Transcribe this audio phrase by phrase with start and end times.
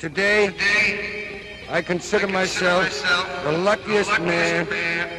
[0.00, 0.48] Today,
[1.68, 2.88] I consider myself
[3.44, 4.66] the luckiest man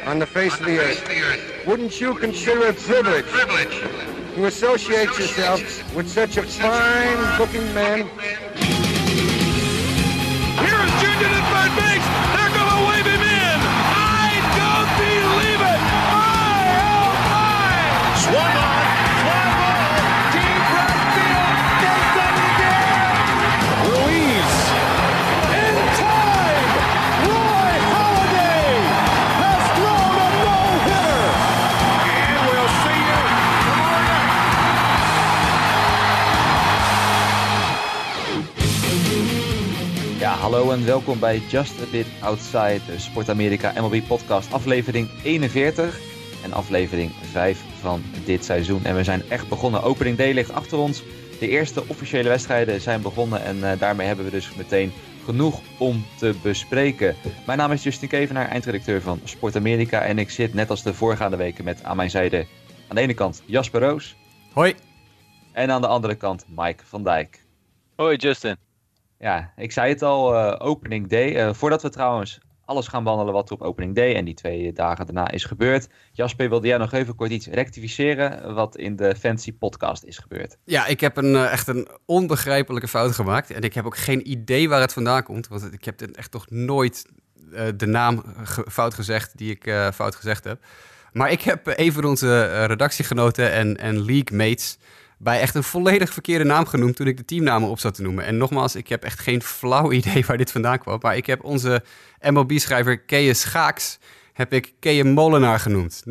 [0.08, 1.64] on the face of the earth.
[1.64, 3.80] Wouldn't you consider it a privilege
[4.34, 5.60] to associate yourself
[5.94, 8.10] with such a fine-looking man?
[40.42, 46.00] Hallo en welkom bij Just a Bit Outside, de Sport Amerika MLB podcast, aflevering 41
[46.44, 48.84] en aflevering 5 van dit seizoen.
[48.84, 49.82] En we zijn echt begonnen.
[49.82, 51.02] Opening day ligt achter ons.
[51.40, 54.92] De eerste officiële wedstrijden zijn begonnen en eh, daarmee hebben we dus meteen
[55.24, 57.16] genoeg om te bespreken.
[57.46, 60.94] Mijn naam is Justin Kevenaar, eindredacteur van Sport Amerika en ik zit net als de
[60.94, 62.46] voorgaande weken met aan mijn zijde
[62.88, 64.16] aan de ene kant Jasper Roos
[64.52, 64.74] Hoi.
[65.52, 67.44] en aan de andere kant Mike van Dijk.
[67.96, 68.71] Hoi Justin.
[69.22, 71.36] Ja, ik zei het al, eh, opening day.
[71.36, 74.72] Eh, voordat we trouwens alles gaan behandelen wat er op opening day en die twee
[74.72, 75.88] dagen daarna is gebeurd.
[76.12, 80.56] Jasper, wilde jij nog even kort iets rectificeren wat in de Fancy podcast is gebeurd?
[80.64, 83.50] Ja, ik heb een, eh, echt een onbegrijpelijke fout gemaakt.
[83.50, 85.48] En ik heb ook geen idee waar het vandaan komt.
[85.48, 87.06] Want ik heb echt toch nooit
[87.76, 88.22] de naam
[88.70, 90.64] fout gezegd die ik fout gezegd heb.
[91.12, 94.78] Maar ik heb een van onze redactiegenoten en, en league mates
[95.22, 98.24] bij echt een volledig verkeerde naam genoemd toen ik de teamnamen op zat te noemen.
[98.24, 100.98] En nogmaals, ik heb echt geen flauw idee waar dit vandaan kwam.
[101.00, 101.84] Maar ik heb onze
[102.20, 103.98] MLB-schrijver Kees Schaaks,
[104.32, 106.02] heb ik Kees Molenaar genoemd.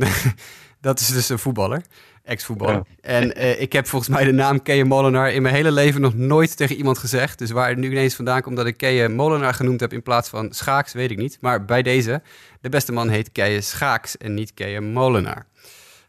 [0.81, 1.81] Dat is dus een voetballer,
[2.23, 2.75] ex-voetballer.
[2.75, 2.83] Ja.
[3.01, 6.13] En eh, ik heb volgens mij de naam Kees Molenaar in mijn hele leven nog
[6.13, 7.37] nooit tegen iemand gezegd.
[7.37, 10.29] Dus waar het nu ineens vandaan komt dat ik Kees Molenaar genoemd heb in plaats
[10.29, 11.37] van Schaaks, weet ik niet.
[11.41, 12.21] Maar bij deze,
[12.61, 15.45] de beste man heet Kees Schaaks en niet Kees Molenaar.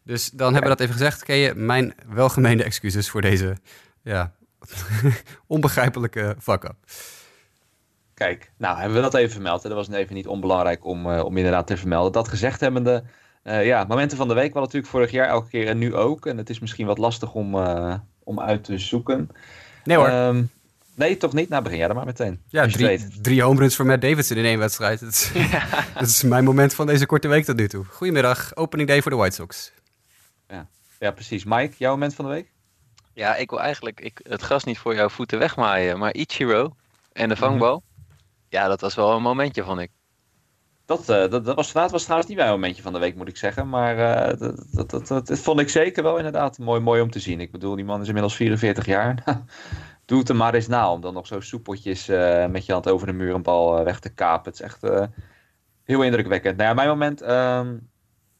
[0.05, 1.24] Dus dan hebben we dat even gezegd.
[1.24, 3.57] Kees, mijn welgemeende excuses voor deze
[4.02, 4.33] ja,
[5.46, 6.77] onbegrijpelijke fuck-up.
[8.14, 9.63] Kijk, nou hebben we dat even vermeld.
[9.63, 9.68] hè.
[9.68, 12.13] Dat was even niet onbelangrijk om, eh, om inderdaad te vermelden.
[12.13, 13.02] Dat gezegd hebbende,
[13.42, 16.27] eh ja, momenten van de week wel natuurlijk vorig jaar elke keer en nu ook.
[16.27, 19.29] En het is misschien wat lastig om, eh, om uit te zoeken.
[19.84, 20.08] Nee hoor.
[20.08, 20.42] Ehm,
[20.95, 21.48] nee, toch niet?
[21.48, 22.40] Nou, begin jij er maar meteen.
[22.48, 23.24] Ja, je drie, weet.
[23.24, 25.01] drie home runs voor Matt Davidson in één wedstrijd.
[25.05, 25.30] Dat is,
[25.98, 27.84] dat is mijn moment van deze korte week tot nu toe.
[27.84, 29.73] Goedemiddag, opening day voor de White Sox.
[31.02, 31.45] Ja, precies.
[31.45, 32.52] Mike, jouw moment van de week?
[33.13, 36.77] Ja, ik wil eigenlijk ik, het gras niet voor jouw voeten wegmaaien, maar Ichiro
[37.13, 37.83] en de vangbal.
[38.48, 39.90] Ja, dat was wel een momentje, vond ik.
[40.85, 43.29] Dat, eh, dat, dat was, vandaag was trouwens niet mijn momentje van de week, moet
[43.29, 43.68] ik zeggen.
[43.68, 47.11] Maar eh, dat, dat, dat, dat, dat vond ik zeker wel inderdaad mooi, mooi om
[47.11, 47.40] te zien.
[47.40, 49.24] Ik bedoel, die man is inmiddels 44 jaar.
[50.05, 52.89] Doe het er maar eens na om dan nog zo soepeltjes eh, met je hand
[52.89, 54.52] over de muur een bal weg te kapen.
[54.52, 55.11] Het is echt
[55.84, 56.57] heel indrukwekkend.
[56.57, 57.19] Nou ja, mijn moment,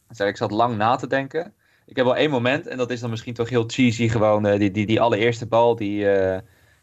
[0.09, 1.55] zeg, ik zat lang na te denken.
[1.87, 4.47] Ik heb wel één moment en dat is dan misschien toch heel cheesy gewoon.
[4.47, 6.41] eh, die, die, die allereerste bal die, eh,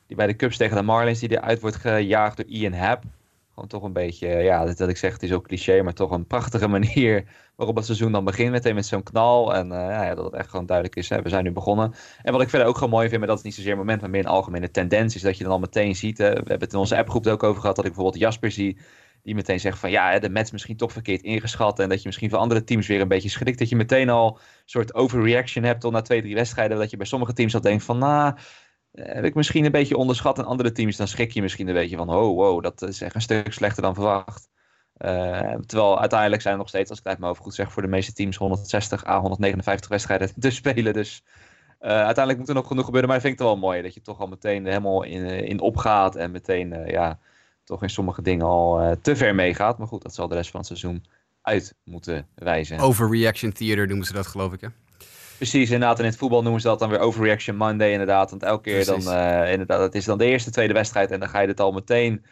[0.07, 3.03] die bij de Cubs tegen de Marlins, die eruit wordt gejaagd door Ian Happ.
[3.53, 6.11] Gewoon toch een beetje, eh, ja, dat, ik zeg, het is ook cliché, maar toch
[6.11, 8.51] een prachtige manier waarop het seizoen dan begint.
[8.51, 9.55] Meteen met zo'n knal.
[9.55, 11.93] En eh, ja, dat het echt gewoon duidelijk is, hè, we zijn nu begonnen.
[12.23, 14.01] En wat ik verder ook gewoon mooi vind, maar dat is niet zozeer een moment,
[14.01, 16.17] maar meer een algemene tendens, is dat je dan al meteen ziet.
[16.17, 18.77] We hebben het in onze appgroep ook over gehad, dat ik bijvoorbeeld Jasper zie,
[19.23, 21.79] die meteen zegt van ja, de Mets misschien toch verkeerd ingeschat.
[21.79, 23.59] En dat je misschien voor andere teams weer een beetje schrikt.
[23.59, 26.77] Dat je meteen al een soort overreaction hebt al na twee, drie wedstrijden.
[26.77, 28.35] Dat je bij sommige teams al denkt van nou,
[28.91, 30.37] eh, heb ik misschien een beetje onderschat.
[30.37, 33.15] En andere teams, dan schrik je misschien een beetje van oh wow, dat is echt
[33.15, 34.49] een stuk slechter dan verwacht.
[34.93, 37.81] Eh, terwijl uiteindelijk zijn er nog steeds, als ik het mijn hoofd goed zeg, voor
[37.81, 40.93] de meeste teams 160 à 159 wedstrijden te spelen.
[40.93, 41.23] Dus
[41.79, 43.09] eh, uiteindelijk moet er nog genoeg gebeuren.
[43.09, 43.81] Maar dat vind ik toch wel mooi.
[43.81, 46.15] Dat je toch al meteen helemaal in, in opgaat.
[46.15, 47.19] En meteen ja,
[47.69, 49.77] toch in sommige dingen al eh, te ver meegaat.
[49.77, 51.05] Maar goed, dat zal de rest van het seizoen
[51.41, 52.79] uit moeten wijzen.
[52.79, 54.61] Overreaction theater noemen ze dat, geloof ik.
[54.61, 54.67] Hè?
[55.35, 55.97] Precies, inderdaad.
[55.97, 58.29] En in het voetbal noemen ze dat dan weer Overreaction Monday, inderdaad.
[58.29, 61.29] Want elke keer dan, eh, inderdaad, het is dan de eerste, tweede wedstrijd en dan
[61.29, 62.25] ga je het al meteen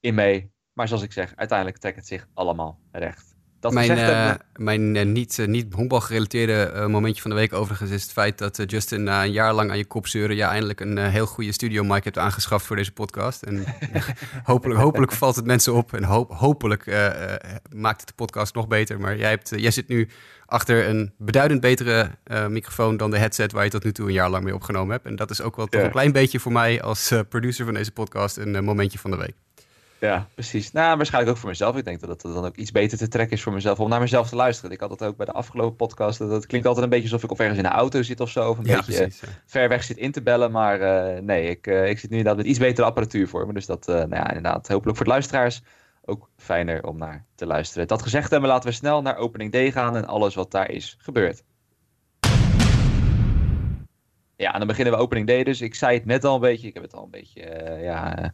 [0.00, 0.52] in mee.
[0.72, 3.31] Maar zoals ik zeg, uiteindelijk trekt het zich allemaal recht.
[3.62, 7.52] Dat Mijn, eh, hebben- mijn eh, niet, eh, niet honkbalgerelateerde eh, momentje van de week
[7.52, 10.36] overigens is het feit dat Justin na een jaar lang aan je kop zeuren...
[10.36, 13.42] ja, eindelijk een eh, heel goede studio mic hebt aangeschaft voor deze podcast.
[13.42, 13.64] En
[14.44, 17.40] hopelijk, hopelijk valt het mensen op en hoop, hopelijk eh, eh,
[17.74, 19.00] maakt het de podcast nog beter.
[19.00, 20.08] Maar jij, hebt, jij zit nu
[20.46, 24.12] achter een beduidend betere eh, microfoon dan de headset waar je tot nu toe een
[24.12, 25.06] jaar lang mee opgenomen hebt.
[25.06, 25.86] En dat is ook wel toch Ja.
[25.86, 29.16] een klein beetje voor mij als eh, producer van deze podcast een momentje van de
[29.16, 29.34] week.
[30.08, 30.72] Ja, precies.
[30.72, 31.76] Nou, waarschijnlijk ook voor mezelf.
[31.76, 34.00] Ik denk dat het dan ook iets beter te trekken is voor mezelf om naar
[34.00, 34.70] mezelf te luisteren.
[34.70, 36.18] Ik had dat ook bij de afgelopen podcast.
[36.18, 38.30] Dat het klinkt altijd een beetje alsof ik of ergens in de auto zit of
[38.30, 38.50] zo.
[38.50, 39.20] Of een Ja, beetje precies.
[39.20, 39.28] ja.
[39.46, 40.50] ver weg zit in te bellen.
[40.50, 43.52] Maar eh, nee, ik, eh, ik zit nu inderdaad met iets betere apparatuur voor me.
[43.52, 45.62] Dus dat, eh, nou ja, inderdaad, hopelijk voor de luisteraars
[46.04, 47.86] ook fijner om naar te luisteren.
[47.88, 50.96] Dat gezegd hebben, laten we snel naar opening day gaan en alles wat daar is
[50.98, 51.42] gebeurd.
[54.36, 55.60] Ja, en dan beginnen we opening day dus.
[55.60, 56.66] Ik zei het net al een beetje.
[56.68, 58.32] Ik heb het al een beetje, eh, ja...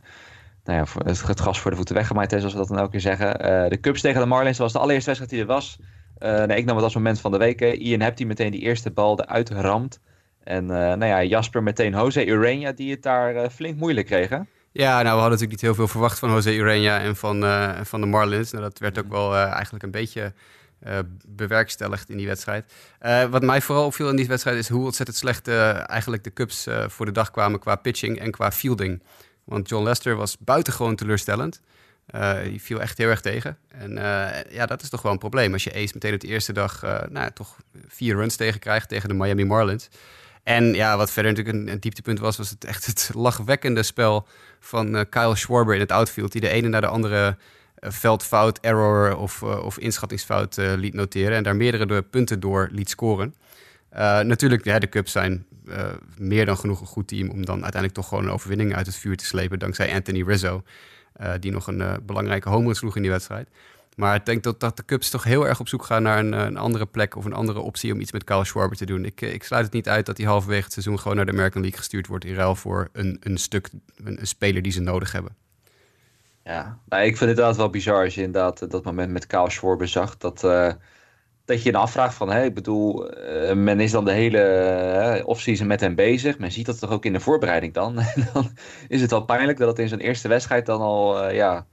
[0.68, 3.00] nou ja, het, het voor de voeten weggemaaid, hè, zoals we dat dan elke keer
[3.00, 3.40] zeggen.
[3.40, 5.78] Eh, de Cubs tegen de Marlins was de allereerste wedstrijd die er was.
[6.18, 7.60] Eh, nee, ik nam het als moment van de week.
[7.60, 10.00] Ian hebt die meteen die eerste bal eruit ramt.
[10.44, 14.28] En eh, nou ja, Jasper meteen Jose Urania die het daar flink moeilijk kreeg.
[14.28, 14.38] hè?
[14.72, 17.44] Ja, nou, we hadden natuurlijk niet heel veel verwacht van Jose Urena en van,
[17.86, 18.50] van de Marlins.
[18.50, 20.32] Nou, dat werd ook wel eigenlijk een beetje
[21.26, 22.72] bewerkstelligd in die wedstrijd.
[23.30, 27.06] Wat mij vooral opviel in die wedstrijd is hoe ontzettend slecht eigenlijk de Cubs voor
[27.06, 29.02] de dag kwamen qua pitching en qua fielding.
[29.48, 31.60] Want John Lester was buitengewoon teleurstellend.
[32.44, 33.58] Die viel echt heel erg tegen.
[33.68, 35.52] En eh, ja, dat is toch wel een probleem.
[35.52, 37.56] Als je Ace meteen op de eerste dag eh, nou, toch
[37.86, 39.88] vier runs tegen krijgt tegen de Miami Marlins.
[40.42, 44.26] En ja, wat verder natuurlijk een, dieptepunt was, was het echt het lachwekkende spel
[44.60, 46.32] van Kyle Schwarber in het outfield.
[46.32, 47.36] Die de ene naar de andere
[47.80, 51.36] veldfout, error of, of inschattingsfout liet noteren.
[51.36, 53.34] En daar meerdere de punten door liet scoren.
[54.22, 57.94] Natuurlijk, ja, de Cubs zijn eh, meer dan genoeg een goed team om dan uiteindelijk
[57.94, 59.58] toch gewoon een overwinning uit het vuur te slepen.
[59.58, 60.62] Dankzij Anthony Rizzo,
[61.12, 63.48] eh, die nog een eh, belangrijke home run sloeg in die wedstrijd.
[63.96, 66.32] Maar ik denk dat, dat de Cubs toch heel erg op zoek gaan naar een,
[66.32, 69.04] een andere plek of een andere optie om iets met Kyle Schwarber te doen.
[69.04, 71.60] Ik, ik sluit het niet uit dat hij halverwege het seizoen gewoon naar de American
[71.60, 73.68] League gestuurd wordt in ruil voor een, een stuk,
[74.04, 75.36] een, speler die ze nodig hebben.
[76.44, 79.50] Ja, nou, ik vind het inderdaad wel bizar als je inderdaad dat moment met Kyle
[79.50, 80.16] Schwarber zag.
[80.16, 80.42] Dat,
[81.48, 85.26] dat je je afvraagt van, hè, ik bedoel, eh, men is dan de hele eh,
[85.26, 86.38] offseason met hem bezig.
[86.38, 87.94] Men ziet dat toch ook in de voorbereiding dan.
[88.32, 88.50] Dan
[88.88, 91.66] is het wel pijnlijk dat het in zijn eerste wedstrijd dan al, eh, ja,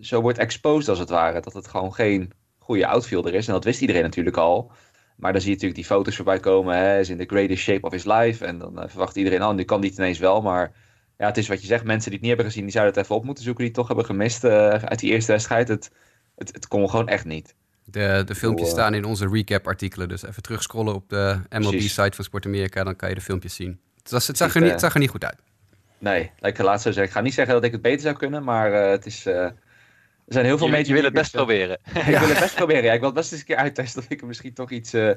[0.00, 1.40] zo wordt exposed als het ware.
[1.40, 3.46] Dat het gewoon geen goede outfielder is.
[3.46, 4.72] En dat wist iedereen natuurlijk al.
[5.16, 6.76] Maar dan zie je natuurlijk die foto's voorbij komen.
[6.76, 8.44] Hij is in the greatest shape of his life.
[8.44, 10.42] En dan verwacht iedereen, oh, nu kan die het ineens wel.
[10.42, 10.72] Maar
[11.18, 11.84] ja, het is wat je zegt.
[11.84, 13.64] Mensen die het niet hebben gezien, die zouden het even op moeten zoeken.
[13.64, 15.68] Die het toch hebben gemist uit die eerste wedstrijd.
[15.68, 15.90] Het,
[16.36, 17.54] het, het kon gewoon echt niet.
[17.90, 20.08] De, de filmpjes Oh, staan in onze recap-artikelen.
[20.08, 21.40] Dus even terugscrollen op de.
[21.50, 22.84] MLB-site van Sport Amerika.
[22.84, 23.80] Dan kan je de filmpjes zien.
[24.02, 24.72] Het, was, het, zag, er niet, eh.
[24.72, 25.38] het zag er niet goed uit.
[25.98, 27.12] Nee, like ik laatst zou zeggen.
[27.12, 28.44] Ik ga niet zeggen dat ik het beter zou kunnen.
[28.44, 29.26] Maar eh, het is...
[29.26, 30.88] eh, er zijn heel veel mensen...
[30.88, 31.78] je wil het best proberen.
[31.94, 32.84] ik wil het best proberen.
[32.84, 34.92] Ja, ik wil het best eens een keer uittesten of ik er misschien toch iets,
[34.92, 35.10] eh,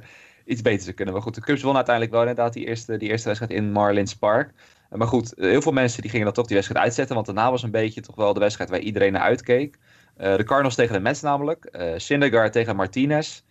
[0.46, 1.14] iets beter zou kunnen.
[1.14, 4.16] Maar goed, de Cubs won uiteindelijk wel inderdaad die eerste, die eerste wedstrijd in Marlins
[4.16, 4.52] Park.
[4.90, 7.16] Maar goed, heel veel mensen die gingen dan toch die wedstrijd uitzetten.
[7.16, 9.78] Want daarna was een beetje toch wel de wedstrijd waar iedereen naar uitkeek.
[10.18, 11.78] Eh, de Cardinals tegen de Mets namelijk.
[11.98, 13.42] Syndergaard tegen Martinez.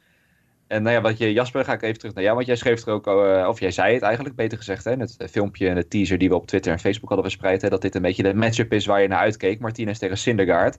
[0.73, 2.35] En nou ja, wat je, Jasper, ga ik even terug naar jou.
[2.35, 4.85] Want jij schreef er ook, eh, of jij zei het eigenlijk, beter gezegd.
[4.85, 7.63] Hè, in het filmpje en de teaser die we op Twitter en Facebook hadden verspreid.
[7.63, 9.61] Hè, dat dit een beetje de matchup is waar je naar uitkeek.
[9.61, 10.79] Martinez tegen Syndergaard.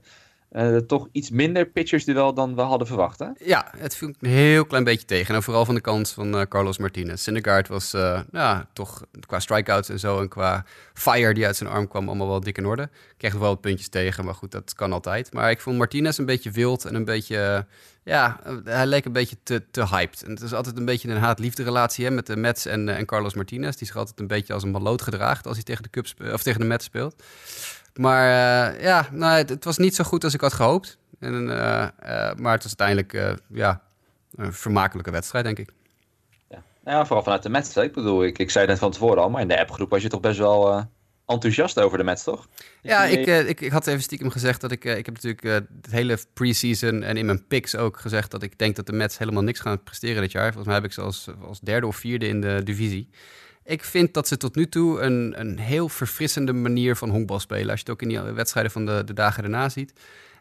[0.53, 3.27] Eh, toch iets minder pitchersduel dan we hadden verwacht, hè?
[3.37, 5.35] Ja, het viel een heel klein beetje tegen.
[5.35, 7.21] En vooral van de kant van eh, Carlos Martinez.
[7.21, 10.19] Syndergaard was eh, ja, toch qua strikeouts en zo...
[10.19, 12.89] en qua fire die uit zijn arm kwam allemaal wel dik in orde.
[13.17, 15.33] Kreeg wel wat puntjes tegen, maar goed, dat kan altijd.
[15.33, 17.65] Maar ik vond Martinez een beetje wild en een beetje...
[18.03, 20.23] ja, hij leek een beetje te, te hyped.
[20.23, 23.05] En het is altijd een beetje een haat-liefde relatie hè, met de Mets en, en
[23.05, 23.75] Carlos Martinez.
[23.75, 26.43] Die zich altijd een beetje als een maloot gedraagt als hij tegen de, Cubs, of
[26.43, 27.23] tegen de Mets speelt.
[27.93, 28.27] Maar
[28.73, 30.97] eh, ja, nou, het, het was niet zo goed als ik had gehoopt.
[31.19, 33.81] En, eh, eh, maar het was uiteindelijk eh, ja,
[34.35, 35.69] een vermakelijke wedstrijd, denk ik.
[36.49, 36.63] Ja.
[36.83, 37.75] Nou ja, vooral vanuit de Mets.
[37.75, 37.83] hè.
[37.83, 40.01] Ik bedoel, ik, ik zei het net van tevoren al, maar in de appgroep was
[40.01, 40.83] je toch best wel eh,
[41.25, 42.47] enthousiast over de Mets, toch?
[42.81, 44.85] Ja, ik, ik, ik had even stiekem gezegd dat ik...
[44.85, 48.31] eh, ik heb natuurlijk eh, het hele preseason en in mijn picks ook gezegd...
[48.31, 50.45] dat ik denk dat de Mets helemaal niks gaan presteren dit jaar.
[50.45, 53.09] Volgens mij heb ik ze als, als derde of vierde in de divisie.
[53.65, 57.69] Ik vind dat ze tot nu toe een, een heel verfrissende manier van honkbal spelen.
[57.69, 59.93] Als je het ook in die wedstrijden van de, de dagen daarna ziet.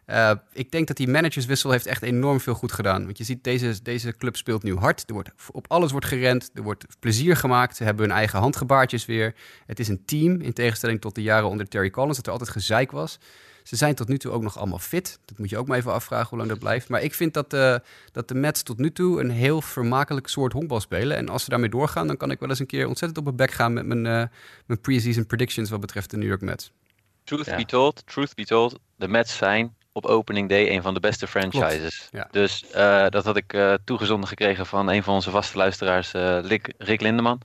[0.05, 3.05] Eh, ik denk dat die managerswissel heeft echt enorm veel goed gedaan.
[3.05, 5.03] Want je ziet, deze, deze club speelt nu hard.
[5.07, 6.51] Er wordt, op alles wordt gerend.
[6.53, 7.75] Er wordt plezier gemaakt.
[7.75, 9.35] Ze hebben hun eigen handgebaartjes weer.
[9.65, 12.15] Het is een team, in tegenstelling tot de jaren onder Terry Collins...
[12.15, 13.19] dat er altijd gezeik was.
[13.63, 15.19] Ze zijn tot nu toe ook nog allemaal fit.
[15.25, 16.89] Dat moet je ook maar even afvragen hoe lang dat blijft.
[16.89, 20.53] Maar ik vind dat, de dat de Mets tot nu toe een heel vermakelijk soort
[20.53, 21.17] honkbal spelen.
[21.17, 23.35] En als ze daarmee doorgaan, dan kan ik wel eens een keer ontzettend op mijn
[23.35, 23.73] bek gaan...
[23.73, 24.27] met mijn, eh,
[24.65, 26.71] mijn preseason predictions wat betreft de New York Mets.
[27.23, 27.55] Truth Ja.
[27.55, 31.27] be told, truth be told, de Mets zijn op opening day een van de beste
[31.27, 32.07] franchises.
[32.11, 32.27] ja.
[32.31, 36.39] Dus eh, dat had ik eh, toegezonden gekregen van een van onze vaste luisteraars, eh,
[36.39, 37.41] Rick, Rick Lindeman.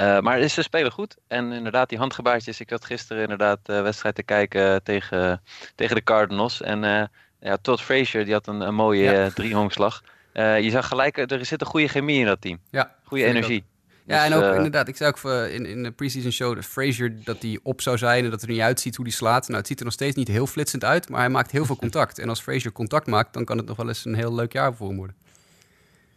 [0.00, 1.16] Eh, maar ze spelen goed.
[1.28, 2.60] En inderdaad, die handgebaartjes.
[2.60, 5.42] Ik had gisteren inderdaad de wedstrijd te kijken tegen,
[5.74, 6.62] tegen de Cardinals.
[6.62, 7.02] En eh,
[7.40, 9.24] ja, Todd Frazier, die had een, een mooie Ja.
[9.24, 10.02] eh, driehongslag.
[10.32, 12.58] Eh, je zag gelijk, er zit een goede chemie in dat team.
[12.70, 13.64] Ja, Goede energie.
[14.04, 16.54] Ja, Dus, en ook eh, inderdaad, ik zei ook eh, in, in de preseason show
[16.54, 19.46] de Frazier dat hij op zou zijn en dat er niet uitziet hoe hij slaat.
[19.46, 21.76] Nou, het ziet er nog steeds niet heel flitsend uit, maar hij maakt heel veel
[21.86, 22.18] contact.
[22.18, 24.74] En als Frazier contact maakt, dan kan het nog wel eens een heel leuk jaar
[24.74, 25.16] voor hem worden.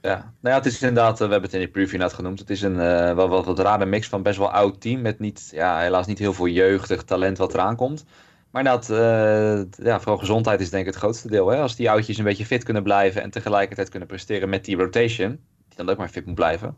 [0.03, 2.39] Ja, nou ja, het is inderdaad, eh, we hebben het in de preview net genoemd.
[2.39, 5.01] Het is een eh, wat, wat, wat rare mix van best wel oud team.
[5.01, 8.05] Met niet, ja, helaas niet heel veel jeugdig talent wat eraan komt.
[8.51, 11.47] Maar inderdaad, eh, ja, vooral gezondheid is denk ik het grootste deel.
[11.47, 11.57] Hè?
[11.57, 15.29] Als die oudjes een beetje fit kunnen blijven en tegelijkertijd kunnen presteren met die rotation,
[15.67, 16.77] die dan ook maar fit moet blijven,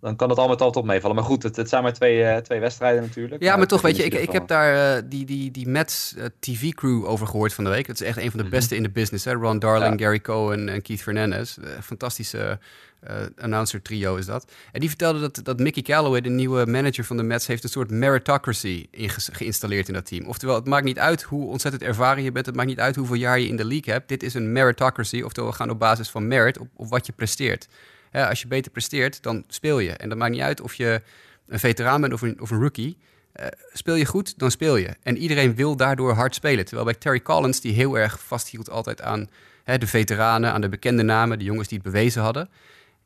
[0.00, 1.16] dan kan het al met al top meevallen.
[1.16, 3.42] Maar goed, het, het zijn maar twee, eh, twee wedstrijden natuurlijk.
[3.42, 6.14] Ja, maar toch, weet je, in ik, ik heb daar eh, die, die, die Mets
[6.16, 7.86] eh, TV-crew over gehoord van de week.
[7.86, 8.54] Dat is echt een van de Mhm.
[8.54, 9.24] beste in de business.
[9.24, 9.32] Hè?
[9.32, 10.04] Ron Darling, Ja.
[10.04, 11.56] Gary Cohen en Keith Fernandez.
[11.82, 12.58] Fantastische
[13.00, 14.50] eh, announcer trio is dat.
[14.72, 17.68] En die vertelde dat, dat Mickey Callaway, de nieuwe manager van de Mets, heeft een
[17.68, 20.26] soort meritocracy inge- geïnstalleerd in dat team.
[20.26, 22.46] Oftewel, het maakt niet uit hoe ontzettend ervaren je bent.
[22.46, 24.08] Het maakt niet uit hoeveel jaar je in de league hebt.
[24.08, 25.20] Dit is een meritocracy.
[25.22, 27.68] Oftewel, we gaan op basis van merit, op, op wat je presteert.
[28.10, 29.92] Hè, als je beter presteert, dan speel je.
[29.92, 31.02] En dat maakt niet uit of je
[31.46, 32.98] een veteraan bent of een, of een rookie.
[33.32, 34.96] Eh, speel je goed, dan speel je.
[35.02, 36.64] En iedereen wil daardoor hard spelen.
[36.64, 39.30] Terwijl bij Terry Collins, die heel erg vasthield altijd aan
[39.64, 42.48] hè, de veteranen, aan de bekende namen, de jongens die het bewezen hadden,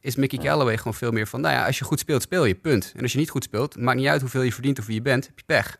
[0.01, 2.55] is Mickey Callaway gewoon veel meer van, nou ja, als je goed speelt, speel je,
[2.55, 2.93] punt.
[2.97, 5.03] En als je niet goed speelt, maakt niet uit hoeveel je verdient of wie je
[5.03, 5.79] bent, heb je pech.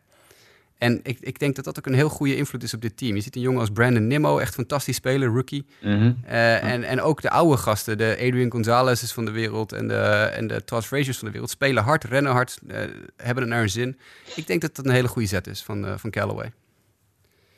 [0.77, 3.15] En ik, ik denk dat dat ook een heel goede invloed is op dit team.
[3.15, 5.65] Je ziet een jongen als Brandon Nimmo, echt fantastisch spelen, rookie.
[5.81, 6.11] Mhm.
[6.25, 10.01] Eh, en, en ook de oude gasten, de Adrian Gonzalez's van de wereld en de,
[10.33, 12.77] en de Fraziers van de wereld, spelen hard, rennen hard, eh,
[13.17, 13.99] hebben het naar hun zin.
[14.35, 16.51] Ik denk dat dat een hele goede zet is van, eh, van Callaway.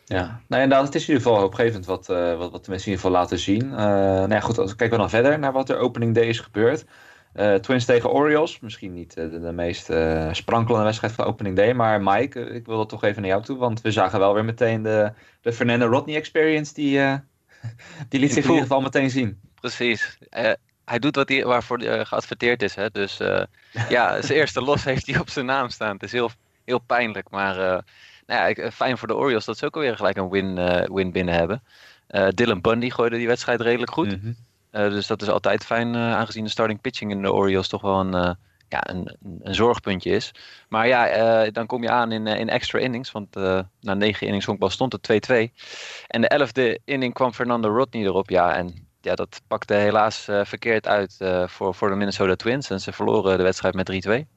[0.05, 2.71] Ja, nou ja, inderdaad, het is in ieder geval hoopgevend wat, wat, wat de mensen
[2.71, 3.69] in ieder geval laten zien.
[3.69, 6.85] Nou ja, goed, kijken we dan verder naar wat er opening day is gebeurd.
[7.35, 11.55] Eh, Twins tegen Orioles, misschien niet eh, de, de meest eh, sprankelende wedstrijd van opening
[11.55, 14.33] day, maar Mike, ik wil dat toch even naar jou toe, want we zagen wel
[14.33, 15.11] weer meteen de,
[15.41, 16.99] de Fernando Rodney experience, die,
[18.09, 19.39] die liet zich in ieder geval meteen zien.
[19.59, 20.17] Precies.
[20.85, 22.75] Hij doet wat hij, waarvoor hij geadverteerd is.
[22.75, 22.89] Hè?
[22.89, 23.17] Dus
[23.89, 25.93] ja, zijn eerste los heeft hij op zijn naam staan.
[25.93, 26.29] Het is heel,
[26.65, 27.29] heel pijnlijk.
[27.29, 27.83] Maar
[28.25, 30.55] nou ja, fijn voor de Orioles dat ze ook alweer gelijk een win,
[30.93, 31.63] win binnen hebben.
[32.35, 34.21] Dylan Bundy gooide die wedstrijd redelijk goed.
[34.21, 34.31] Mhm.
[34.75, 37.99] Dus dat is altijd fijn, eh, aangezien de starting pitching in de Orioles toch wel
[37.99, 38.31] een, eh,
[38.67, 40.31] ja, een, een, zorgpuntje is.
[40.69, 43.11] Maar ja, eh, dan kom je aan in, eh, in extra innings.
[43.11, 45.51] Want eh, na negen innings honkbal stond het 2-2.
[46.07, 48.29] En de elfde inning kwam Fernando Rodney erop.
[48.29, 52.69] Ja, en ja, dat pakte helaas eh, verkeerd uit eh, voor, voor de Minnesota Twins.
[52.69, 54.27] En ze verloren de wedstrijd met 3-2.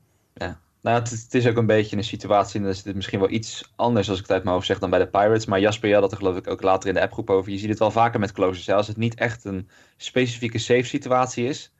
[0.82, 2.94] Nou, ja, het, is- het is ook een beetje een situatie, en dan is het
[2.94, 5.46] misschien wel iets anders als ik het uit mijn hoofd zeg dan bij de Pirates.
[5.46, 7.52] Maar Jasper, je had het er geloof ik ook later in de appgroep over.
[7.52, 8.66] Je ziet het wel vaker met closers.
[8.66, 8.74] Hè?
[8.74, 11.72] Als het niet echt een specifieke safe situatie is,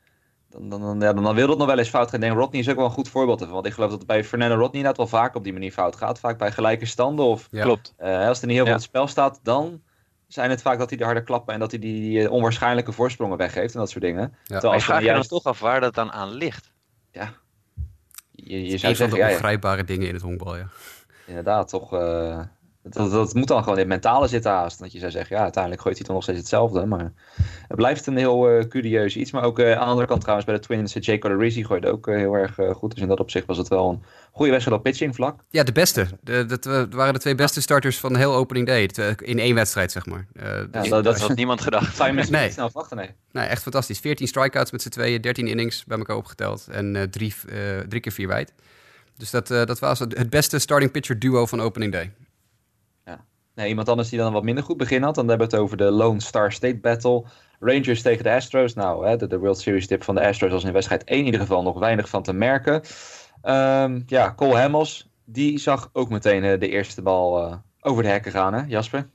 [0.50, 2.14] dan, dan, dan, ja, dan, dan wil dat nog wel eens fout gaan.
[2.14, 3.54] Ik denk Rodney is ook wel een goed voorbeeld ervan.
[3.54, 5.96] Want ik geloof dat het bij Fernando Rodney inderdaad wel vaak op die manier fout
[5.96, 6.18] gaat.
[6.20, 7.62] Vaak bij gelijke standen of Ja.
[7.62, 7.94] Klopt.
[7.96, 8.78] eh, als er niet heel veel Ja.
[8.78, 9.82] op het spel staat, dan
[10.26, 13.36] zijn het vaak dat hij de harde klappen en dat hij die, die, onwaarschijnlijke voorsprongen
[13.36, 14.34] weggeeft en dat soort dingen.
[14.42, 16.72] Terwijl Maar als je vraagt je dan juist, toch af waar dat dan aan ligt.
[18.44, 20.68] Je, je zou van zeggen, de ja, ja, ongrijpbare dingen in het honkbal, ja.
[21.26, 21.92] inderdaad, toch.
[21.92, 22.40] eh,
[22.90, 24.78] dat, dat moet dan gewoon in het mentale zitten haast.
[24.78, 26.86] Dat je zou zeggen, ja, uiteindelijk gooit hij toch nog steeds hetzelfde.
[26.86, 27.12] Maar
[27.68, 29.30] het blijft een heel eh, curieus iets.
[29.30, 31.90] Maar ook eh, aan de andere kant trouwens, bij de Twins, uh, Jake Odorizzi gooide
[31.92, 32.90] ook heel erg goed.
[32.94, 34.02] Dus in dat opzicht was het wel een
[34.32, 35.40] goede wedstrijd op pitching vlak.
[35.50, 36.06] Ja, de beste.
[36.20, 36.64] De, dat
[36.94, 38.90] waren de twee beste starters van de hele opening day.
[39.16, 40.26] In één wedstrijd, zeg maar.
[40.34, 41.96] Eh, Ja, dus- dat, Dat had niemand gedacht.
[41.96, 42.44] zou je mensen Nee.
[42.44, 43.10] niet snel verwachten, nee.
[43.32, 43.98] Nou, echt fantastisch.
[43.98, 46.66] 14 strikeouts met z'n tweeën, 13 innings bij elkaar opgeteld.
[46.70, 47.56] En eh, drie, eh,
[47.88, 48.52] drie keer vier wijd.
[49.16, 52.12] Dus dat, dat was het beste starting pitcher duo van opening day.
[53.58, 55.14] Nee, iemand anders die dan een wat minder goed begin had.
[55.14, 57.24] Dan hebben we het over de Lone Star State Battle.
[57.60, 58.74] Rangers tegen de Astros.
[58.74, 61.40] Nou, hè, de, World Series tip van de Astros was in wedstrijd 1 in ieder
[61.40, 62.82] geval nog weinig van te merken.
[63.42, 68.08] Ehm, ja, Cole Hamels, die zag ook meteen eh, de eerste bal eh, over de
[68.08, 69.08] hekken gaan, hè, Jasper?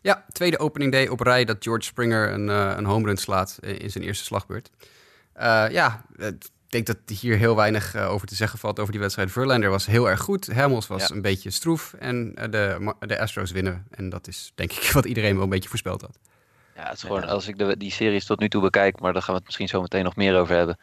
[0.00, 3.58] Ja, tweede opening day op rij dat George Springer een, eh een home run slaat
[3.62, 4.70] in zijn eerste slagbeurt.
[5.70, 9.30] Ja, ik denk dat hier heel weinig eh, over te zeggen valt over die wedstrijd.
[9.30, 10.52] Verlander was heel erg goed.
[10.52, 11.14] Hamels was Ja.
[11.14, 11.94] een beetje stroef.
[11.98, 13.86] En eh, de, de Astros winnen.
[13.90, 16.18] En dat is denk ik wat iedereen wel een beetje voorspeld had.
[16.76, 19.22] Ja, het is gewoon, als ik de, die series tot nu toe bekijk, maar daar
[19.22, 20.78] gaan we het misschien zo meteen nog meer over hebben.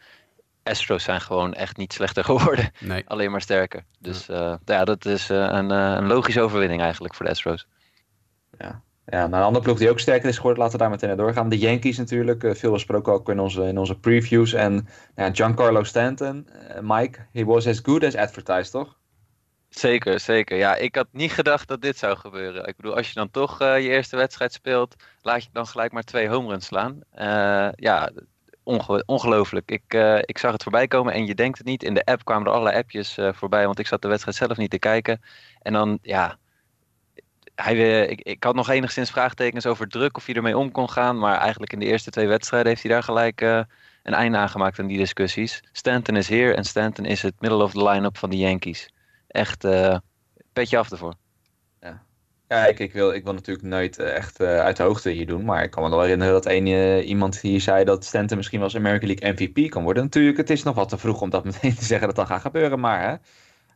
[0.62, 2.70] Astros zijn gewoon echt niet slechter geworden.
[2.80, 3.04] Nee.
[3.06, 3.84] Alleen maar sterker.
[3.98, 7.66] Dus eh, ja, dat is een, een logische overwinning eigenlijk voor de Astros.
[8.58, 11.18] Ja, maar een andere ploeg die ook sterker is geworden, laten we daar meteen naar
[11.18, 11.48] doorgaan.
[11.48, 14.52] De Yankees natuurlijk, eh, veel besproken ook in onze, in onze previews.
[14.52, 18.96] En ja, Giancarlo Stanton, eh, Mike, he was as good as advertised, toch?
[19.68, 20.56] Zeker, zeker.
[20.56, 22.66] Ja, ik had niet gedacht dat dit zou gebeuren.
[22.66, 25.92] Ik bedoel, als je dan toch eh, je eerste wedstrijd speelt, laat je dan gelijk
[25.92, 27.00] maar twee home runs slaan.
[27.74, 28.10] Ja,
[28.62, 29.70] onge- ongelooflijk.
[29.70, 31.82] Ik, ik zag het voorbij komen en je denkt het niet.
[31.82, 34.70] In de app kwamen er allerlei appjes voorbij, want ik zat de wedstrijd zelf niet
[34.70, 35.20] te kijken.
[35.62, 36.38] En dan, ja,
[37.62, 40.90] hij, eh, ik, ik had nog enigszins vraagtekens over druk of hij ermee om kon
[40.90, 41.18] gaan.
[41.18, 43.60] Maar eigenlijk in de eerste twee wedstrijden heeft hij daar gelijk eh,
[44.02, 45.62] een einde aangemaakt aan die discussies.
[45.72, 48.90] Stanton is hier en Stanton is het middle of the line-up van de Yankees.
[49.28, 49.96] Echt eh
[50.52, 51.14] petje af ervoor.
[52.48, 55.44] Ja, ik, ik, wil, ik wil natuurlijk nooit echt eh, uit de hoogte hier doen.
[55.44, 56.66] Maar ik kan me wel herinneren dat een,
[57.02, 60.02] iemand hier zei dat Stanton misschien wel eens American League MVP kan worden.
[60.02, 62.40] Natuurlijk, het is nog wat te vroeg om dat meteen te zeggen dat dat gaat
[62.40, 62.80] gebeuren.
[62.80, 63.16] Maar hè,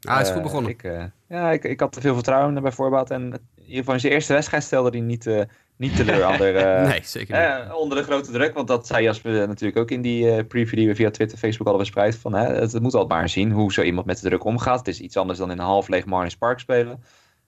[0.02, 0.70] Ah, hij is goed begonnen.
[0.70, 3.10] Ik, eh, ja, ik, ik had te veel vertrouwen in bijvoorbeeld.
[3.10, 5.42] En in ieder geval in zijn eerste wedstrijd stelde hij niet, eh,
[5.76, 7.69] niet teleur onder, eh, nee, zeker niet.
[7.69, 8.54] eh, onder de grote druk.
[8.54, 11.87] Want dat zei Jasper natuurlijk ook in die preview die we via Twitter Facebook hadden
[11.87, 12.16] verspreid.
[12.16, 14.78] Van, hè, het, het moet altijd maar zien hoe zo iemand met de druk omgaat.
[14.78, 17.02] Het is iets anders dan in een half leeg Marlins Park spelen.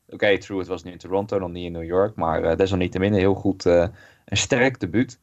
[0.08, 2.16] Oké, true, het was nu in Toronto, nog niet in New York.
[2.16, 3.90] Maar desalniettemin een heel goed, een
[4.24, 5.20] sterk debuut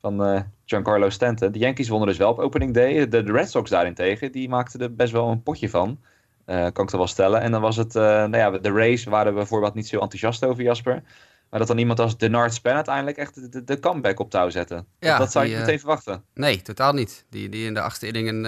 [0.00, 1.52] van Giancarlo Stanton.
[1.52, 3.08] De Yankees wonnen dus wel op opening day.
[3.08, 6.00] De, de Red Sox daarentegen, die maakten er best wel een potje van.
[6.50, 7.40] Eh, kan ik er wel stellen.
[7.40, 10.44] En dan was het, eh, nou ja, de Rays waren we bijvoorbeeld niet zo enthousiast
[10.44, 11.02] over, Jasper.
[11.50, 14.84] Maar dat dan iemand als Denard Span uiteindelijk echt de, comeback op touw zette.
[14.98, 16.24] Ja, dat zou je niet eh, meteen verwachten.
[16.34, 17.24] Nee, totaal niet.
[17.30, 18.44] Die, die in de achtste inning een,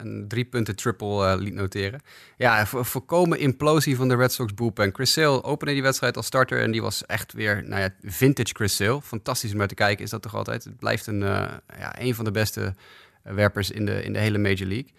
[0.00, 2.00] een drie punten triple liet noteren.
[2.36, 4.94] Ja, vo- volkomen implosie van de Red Sox bullpen.
[4.94, 8.54] Chris Sale opende die wedstrijd als starter en die was echt weer, nou ja, vintage
[8.54, 9.02] Chris Sale.
[9.02, 10.64] Fantastisch om naar te kijken is dat toch altijd.
[10.64, 11.20] Het blijft een,
[11.78, 12.74] ja, een van de beste
[13.22, 14.90] werpers in de, in de hele Major League.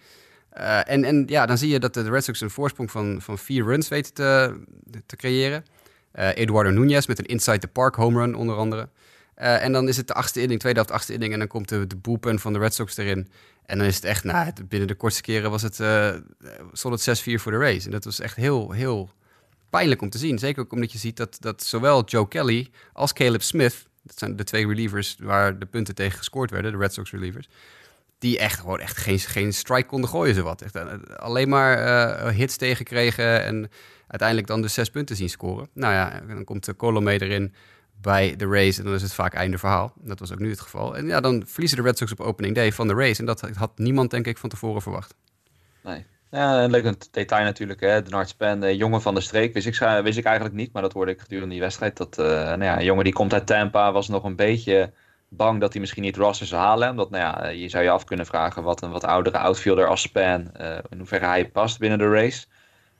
[0.52, 3.38] Eh, en, en ja, dan zie je dat de Red Sox een voorsprong van, van
[3.38, 4.60] vier runs weten te,
[5.06, 5.64] te creëren.
[6.12, 8.88] Eh, Eduardo Nunez met een inside the park home run onder andere.
[9.34, 11.32] Eh, en dan is het de achtste inning, tweede helft achtste inning.
[11.32, 13.28] En dan komt de, de bullpen van de Red Sox erin.
[13.66, 17.40] En dan is het echt, nou, het- binnen de kortste keren was het, het 6-4
[17.40, 17.84] voor de race.
[17.84, 19.10] En dat was echt heel, heel
[19.70, 20.38] pijnlijk om te zien.
[20.38, 23.86] Zeker ook omdat je ziet dat, dat zowel Joe Kelly als Caleb Smith...
[24.02, 27.48] dat zijn de twee relievers waar de punten tegen gescoord werden, de Red Sox relievers...
[28.22, 30.62] die echt gewoon echt geen, geen strike konden gooien, zowat.
[30.62, 30.86] Echt, eh,
[31.16, 33.70] alleen maar eh, hits tegenkregen en
[34.06, 35.68] uiteindelijk dan de zes punten zien scoren.
[35.72, 37.54] Nou ja, dan komt de Colomé erin
[38.00, 39.92] bij de race en dan is het vaak einde verhaal.
[39.96, 40.96] Dat was ook nu het geval.
[40.96, 43.20] En ja, dan verliezen de Red Sox op opening day van de race.
[43.20, 45.14] En dat had niemand, denk ik, van tevoren verwacht.
[45.82, 46.04] Nee.
[46.30, 47.80] Ja, een leuk detail natuurlijk.
[47.80, 48.02] Hè?
[48.02, 50.72] Denard Span, de jongen van de streek, wist ik, wist ik eigenlijk niet.
[50.72, 51.96] Maar dat hoorde ik gedurende die wedstrijd.
[51.96, 54.92] Dat, eh, nou ja, een jongen die komt uit Tampa was nog een beetje
[55.36, 56.90] bang dat hij misschien niet roster zou halen.
[56.90, 60.00] Omdat, nou ja, je zou je af kunnen vragen wat een wat oudere outfielder als
[60.00, 62.46] Span, eh, in hoeverre hij past binnen de race.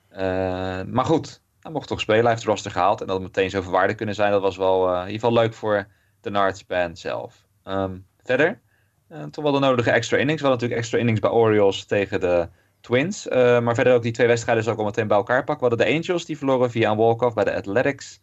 [0.09, 2.21] Eh, maar goed, hij mocht toch spelen.
[2.21, 3.01] Hij heeft het roster gehaald.
[3.01, 5.33] En dat het meteen zoveel waarde kunnen zijn, dat was wel eh, in ieder geval
[5.33, 5.87] leuk voor
[6.21, 7.45] Denard Span zelf.
[7.63, 8.61] Ehm, verder,
[9.07, 10.41] eh, toch wel de nodige extra innings.
[10.41, 12.49] We hadden natuurlijk extra innings bij Orioles tegen de
[12.81, 13.27] Twins.
[13.27, 15.69] Eh, maar verder ook die twee wedstrijden zal ik al meteen bij elkaar pakken.
[15.69, 18.19] We hadden de Angels, die verloren via een walk-off bij de Athletics.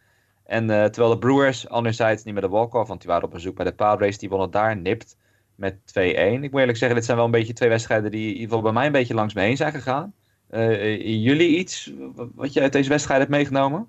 [0.50, 3.56] En eh, terwijl de Brewers anderzijds niet met een walk-off, want die waren op bezoek
[3.56, 5.16] bij de Padres, die wonnen daar nipt
[5.54, 5.76] met 2-1.
[5.94, 8.62] Ik moet eerlijk zeggen, dit zijn wel een beetje twee wedstrijden die in ieder geval
[8.62, 10.14] bij mij een beetje langs me heen zijn gegaan.
[10.48, 11.92] Eh, eh, jullie iets
[12.34, 13.88] wat je uit deze wedstrijd hebt meegenomen?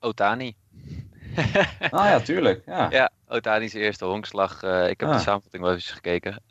[0.00, 0.54] Otani.
[1.90, 2.62] Ah ja, tuurlijk.
[2.66, 2.90] Ja.
[2.90, 4.62] Ja, Otani's eerste honkslag.
[4.62, 5.14] Ik heb Ah.
[5.14, 6.42] de samenvatting wel even gekeken.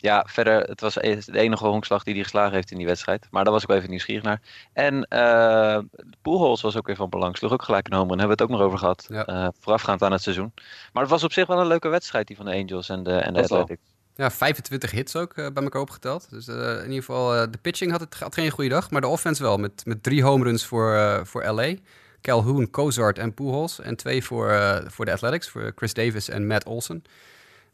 [0.00, 2.86] Eh, ja, verder, het was e- de enige honkslag die hij geslagen heeft in die
[2.86, 3.26] wedstrijd.
[3.30, 4.40] Maar daar was ik wel even nieuwsgierig naar.
[4.72, 5.78] En uh,
[6.22, 7.36] Poelhols was ook weer van belang.
[7.36, 8.18] Sloeg ook gelijk een home run.
[8.18, 9.06] Hebben we het ook nog over gehad.
[9.08, 9.26] Ja.
[9.26, 10.52] eh, voorafgaand aan het seizoen.
[10.92, 13.12] Maar het was op zich wel een leuke wedstrijd, die van de Angels en de,
[13.12, 13.40] en de.
[13.42, 13.82] Athletics.
[14.16, 16.30] Ja, 25 hits ook eh, bij elkaar opgeteld.
[16.30, 18.90] Dus eh, in ieder geval, eh, de pitching had, het, had geen goede dag.
[18.90, 21.74] Maar de offense wel, met, met drie home runs voor, eh, voor LA.
[22.22, 23.80] Calhoun, Cozart en Pujols.
[23.80, 27.04] En twee voor, eh, voor de Athletics, voor Chris Davis en Matt Olsen.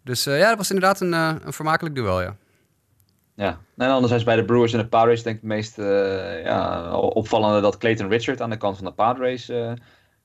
[0.07, 2.37] Dus eh, ja, dat was inderdaad een, eh, een vermakelijk duel, ja.
[3.35, 6.91] Ja, en anderzijds bij de Brewers en de Padres denk ik het meest eh, ja,
[6.99, 9.47] opvallende dat Clayton Richard aan de kant van de Padres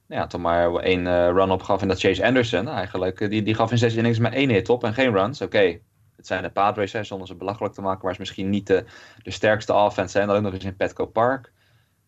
[0.07, 3.77] ja, toch maar één run opgaf en dat Chase Anderson eigenlijk, die, die gaf in
[3.77, 5.41] zes innings maar één hit op en geen runs.
[5.41, 5.79] Oké,
[6.15, 8.85] het zijn de Padres, hè, zonder ze belachelijk te maken, maar ze misschien niet de,
[9.23, 10.27] de sterkste offense zijn.
[10.27, 11.51] Dan ook nog eens in Petco Park.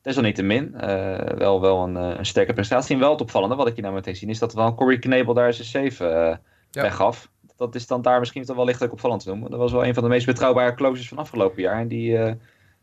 [0.01, 2.95] Desalniettemin, uh, wel, wel een, een sterke prestatie.
[2.95, 5.33] En wel het opvallende, wat ik hier nou meteen zie, is dat wel Corey Knebel
[5.33, 6.35] daar zijn save uh,
[6.71, 6.81] Ja.
[6.81, 7.31] weggaf.
[7.65, 9.49] Dat is dan daar misschien toch wel lichtelijk opvallend te noemen.
[9.49, 11.79] Dat was wel een van de meest betrouwbare closers van afgelopen jaar.
[11.79, 12.31] En die uh,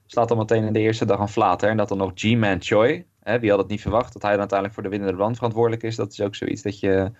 [0.06, 1.70] staat dan meteen in de eerste dag aan flater.
[1.70, 4.40] En dat dan nog G-Man Choi, hè, wie had het niet verwacht, dat hij dan
[4.40, 5.96] uiteindelijk voor de winnende run verantwoordelijk is.
[5.96, 7.12] Dat is ook zoiets dat je...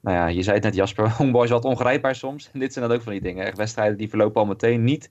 [0.00, 2.50] Nou ja, je zei het net Jasper, Homeboy is wat ongrijpbaar soms.
[2.52, 3.46] En dit zijn dan ook van die dingen.
[3.46, 5.10] Echt wedstrijden die verlopen al meteen niet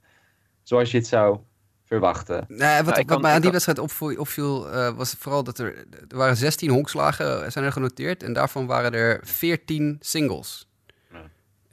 [0.64, 1.38] zoals je het zou
[1.86, 2.46] verwachten.
[2.48, 5.78] Nee, wat, Nou, wat mij aan die wedstrijd opviel, opviel eh, was vooral dat er,
[6.08, 8.24] er waren 16 honkslagen zijn er genoteerd.
[8.24, 10.68] En daarvan waren er 14 singles.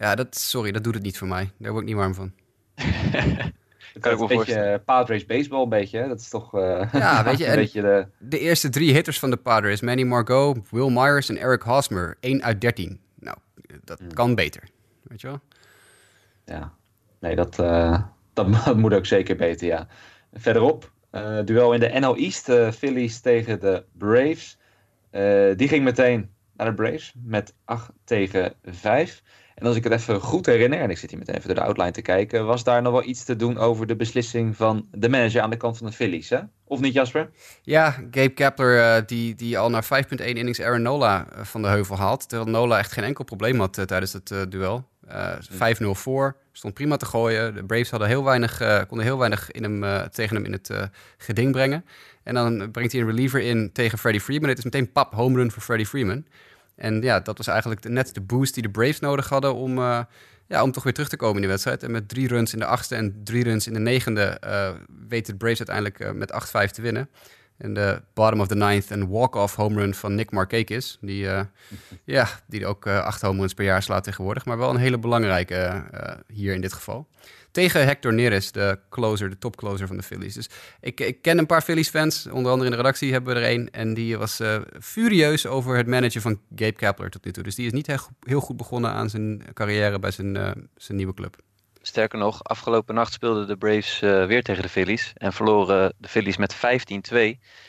[0.01, 0.15] Ja.
[0.15, 1.51] Dat, sorry, dat doet het niet voor mij.
[1.59, 2.33] Daar word ik niet warm van.
[3.95, 5.99] Dat Kan is ik me een beetje Padres baseball, een beetje.
[5.99, 6.09] Hè?
[6.09, 8.07] Dat is toch eh, Ja, weet je, een en- beetje de...
[8.19, 12.17] De eerste drie hitters van de Padres, Manny Margot, Will Myers en Eric Hosmer.
[12.21, 13.01] 1 uit 13.
[13.15, 13.37] Nou,
[13.85, 14.13] dat Hmm.
[14.13, 14.63] kan beter.
[15.03, 15.41] Weet je wel?
[16.45, 16.73] Ja,
[17.21, 19.87] nee, dat, eh, dat, dat moet ook zeker beter, ja.
[20.33, 24.59] Verderop, eh, duel in de NL East, eh, Phillies tegen de Braves.
[25.11, 29.23] Eh, die ging meteen naar de Braves met 8 tegen 5.
[29.61, 31.65] En als ik het even goed herinner, en ik zit hier meteen even door de
[31.65, 35.09] outline te kijken, was daar nog wel iets te doen over de beslissing van de
[35.09, 36.39] manager aan de kant van de Phillies, hè?
[36.65, 37.31] Of niet, Jasper?
[37.63, 41.69] Ja, Gabe Kepler, eh, die, die al naar 5.1 innings Aaron Nola eh, van de
[41.69, 42.29] heuvel haalt.
[42.29, 44.89] Terwijl Nola echt geen enkel probleem had eh, tijdens het duel.
[45.07, 45.33] Eh,
[45.83, 47.55] 5-0 voor, stond prima te gooien.
[47.55, 50.71] De Braves hadden heel weinig, konden heel weinig in hem, tegen hem in het
[51.17, 51.85] geding brengen.
[52.23, 54.49] En dan brengt hij een reliever in tegen Freddie Freeman.
[54.49, 56.25] Het is meteen pap home run voor Freddie Freeman.
[56.81, 60.01] En ja, dat was eigenlijk net de boost die de Braves nodig hadden om, eh,
[60.47, 61.83] ja, om toch weer terug te komen in de wedstrijd.
[61.83, 64.71] En met drie runs in de achtste en drie runs in de negende eh
[65.09, 67.09] weten de Braves uiteindelijk eh, met 8-5 te winnen.
[67.61, 70.99] En de bottom of the ninth een walk-off home run van Nick Markakis.
[71.01, 71.45] Die, eh,
[72.05, 74.45] ja, die ook eh, acht home runs per jaar slaat tegenwoordig.
[74.45, 77.09] Maar wel een hele belangrijke eh, hier in dit geval.
[77.51, 80.35] Tegen Hector Neris, de closer, de topcloser van de Phillies.
[80.35, 80.49] Dus
[80.81, 83.71] ik, ik ken een paar Phillies-fans, onder andere in de redactie hebben we er een.
[83.71, 84.41] En die was
[84.81, 87.43] furieus over het managen van Gabe Kapler tot nu toe.
[87.43, 90.35] Dus die is niet heel, goed- heel goed begonnen aan zijn carrière bij zijn,
[90.77, 91.37] zijn nieuwe club.
[91.83, 95.13] Sterker nog, afgelopen nacht speelden de Braves eh, weer tegen de Phillies.
[95.17, 96.59] En verloren de Phillies met 15-2.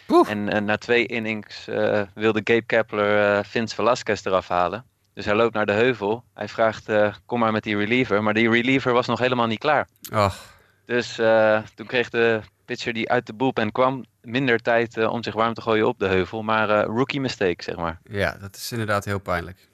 [0.09, 0.29] Oeh.
[0.29, 4.85] En eh, na twee innings eh, wilde Gabe Kepler Vince Velasquez eraf halen.
[5.13, 6.23] Dus hij loopt naar de heuvel.
[6.33, 6.85] Hij vraagt,
[7.25, 8.23] kom maar met die reliever.
[8.23, 9.87] Maar die reliever was nog helemaal niet klaar.
[10.11, 11.15] Ach, Dus
[11.75, 15.61] toen kreeg de pitcher die uit de bullpen kwam minder tijd om zich warm te
[15.61, 16.43] gooien op de heuvel.
[16.43, 17.99] Maar rookie mistake, zeg maar.
[18.03, 19.69] ja, dat is inderdaad heel pijnlijk.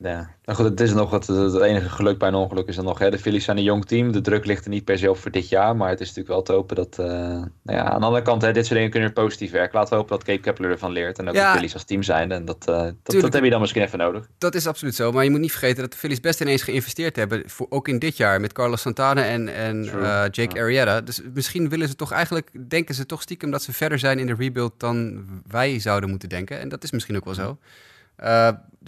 [0.00, 2.84] Ja, nou goed, het is nog het, het enige geluk bij een ongeluk is dan
[2.84, 2.98] nog.
[2.98, 3.10] Hè.
[3.10, 4.12] De Phillies zijn een jong team.
[4.12, 5.76] De druk ligt er niet per se op voor dit jaar.
[5.76, 6.98] Maar het is natuurlijk wel te hopen dat.
[6.98, 9.74] eh, nou ja, aan de andere kant, hè, dit soort dingen kunnen positief werken.
[9.78, 11.18] Laten we hopen dat Cape Kepler ervan leert.
[11.18, 11.46] En ook Ja.
[11.46, 12.32] de Phillies als team zijn.
[12.32, 14.28] En dat, eh, dat, dat heb je dan misschien even nodig.
[14.38, 15.12] Dat is absoluut zo.
[15.12, 17.42] Maar je moet niet vergeten dat de Phillies best ineens geïnvesteerd hebben.
[17.46, 20.62] Voor, ook in dit jaar met Carlos Santana en, en eh, Jake Ja.
[20.62, 21.00] Arrieta.
[21.00, 24.26] Dus misschien willen ze toch eigenlijk, denken ze toch stiekem dat ze verder zijn in
[24.26, 26.60] de rebuild dan wij zouden moeten denken.
[26.60, 27.58] En dat is misschien ook wel zo.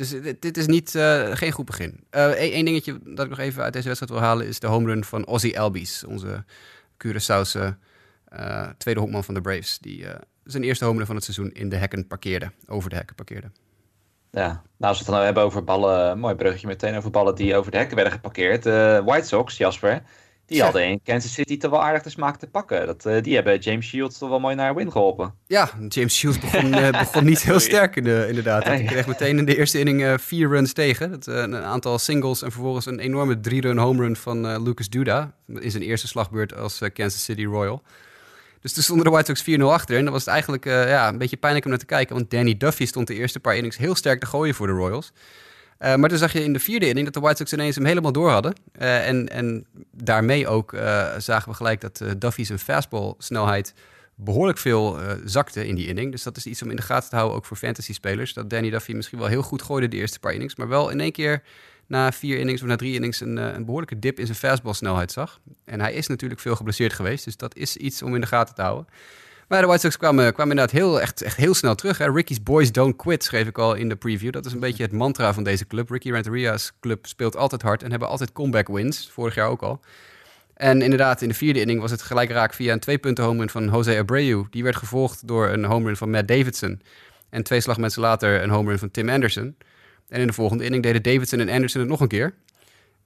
[0.01, 2.05] Eh, dus dit, is niet, eh, geen goed begin.
[2.11, 5.05] Eén dingetje dat ik nog even uit deze wedstrijd wil halen is de home run
[5.05, 6.05] van Ozzy Albies.
[6.05, 6.45] Onze
[7.07, 7.77] Curaçaose
[8.25, 9.79] eh, tweede honkman van de Braves.
[9.79, 12.51] Die eh, zijn eerste home run van het seizoen in de hekken parkeerde.
[12.67, 13.51] Over de hekken parkeerde.
[14.31, 17.35] Ja, nou, als we het dan nou hebben over ballen, mooi bruggetje meteen over ballen
[17.35, 18.65] die over de hekken werden geparkeerd.
[19.05, 20.03] White Sox, Jasper,
[20.51, 22.87] die hadden in Kansas City toch wel aardig de smaak te pakken.
[22.87, 25.35] Dat, eh, die hebben James Shields toch wel mooi naar win geholpen.
[25.47, 28.65] Ja, James Shields begon, eh, begon niet heel sterk in de, inderdaad.
[28.65, 31.11] Hij kreeg meteen in de eerste inning eh, vier runs tegen.
[31.11, 35.33] Dat, een aantal singles en vervolgens een enorme drie-run home run van Lucas Duda.
[35.47, 37.83] In zijn eerste slagbeurt als Kansas City Royal.
[38.61, 39.97] Dus toen stonden de White Sox 4-0 achter.
[39.97, 42.15] En dan was het eigenlijk ja, een beetje pijnlijk om naar te kijken.
[42.17, 45.13] Want Danny Duffy stond de eerste paar innings heel sterk te gooien voor de Royals.
[45.81, 47.85] Eh, maar toen zag je in de vierde inning dat de White Sox ineens hem
[47.85, 48.55] helemaal door hadden.
[48.73, 53.75] Eh, en, en daarmee ook eh, zagen we gelijk dat Duffy zijn fastball snelheid
[54.15, 56.11] behoorlijk veel zakte in die inning.
[56.11, 58.33] Dus dat is iets om in de gaten te houden, ook voor fantasy-spelers.
[58.33, 61.01] Dat Danny Duffy misschien wel heel goed gooide de eerste paar innings, maar wel in
[61.01, 61.43] één keer
[61.87, 65.41] na vier innings of na drie innings een, een behoorlijke dip in zijn fastball-snelheid zag.
[65.65, 68.55] En hij is natuurlijk veel geblesseerd geweest, dus dat is iets om in de gaten
[68.55, 68.87] te houden.
[69.51, 71.99] Maar de White Sox kwamen, inderdaad heel, echt, echt heel snel terug.
[71.99, 72.11] Hè.
[72.11, 74.33] Ricky's Boys Don't Quit schreef ik al in de preview.
[74.33, 75.91] Dat is een beetje het mantra van deze club.
[75.91, 79.11] Ricky Renteria's club speelt altijd hard en hebben altijd comeback wins.
[79.13, 79.81] Vorig jaar ook al.
[80.55, 83.51] En inderdaad, in de vierde inning was het gelijk raak via een twee-punten home run
[83.51, 84.45] van Jose Abreu.
[84.51, 86.83] Die werd gevolgd door een home run van Matt Davidson.
[87.31, 89.57] En twee slagmensen later een home run van Tim Anderson.
[90.09, 92.35] En in de volgende inning deden Davidson en Anderson het nog een keer.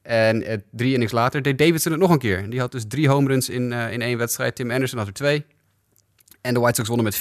[0.02, 2.50] En drie innings later deed Davidson het nog een keer.
[2.50, 4.54] Die had dus drie home runs in, eh, in één wedstrijd.
[4.54, 5.44] Tim Anderson had er twee.
[6.44, 7.16] En de White Sox wonnen met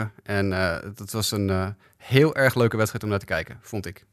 [0.00, 0.22] 14-7.
[0.22, 3.86] En eh, dat was een eh, heel erg leuke wedstrijd om naar te kijken, vond
[3.86, 4.04] ik.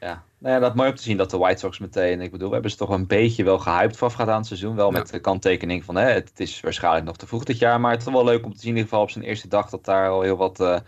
[0.00, 2.46] Ja, nou ja, dat mooi om te zien dat de White Sox meteen, ik bedoel,
[2.48, 4.76] we hebben ze toch een beetje wel gehyped voorafgaand aan het seizoen.
[4.76, 7.90] Wel met de kanttekening van, hè, het is waarschijnlijk nog te vroeg dit jaar, maar
[7.90, 9.84] het is wel leuk om te zien in ieder geval op zijn eerste dag dat
[9.84, 10.78] daar al heel wat, eh,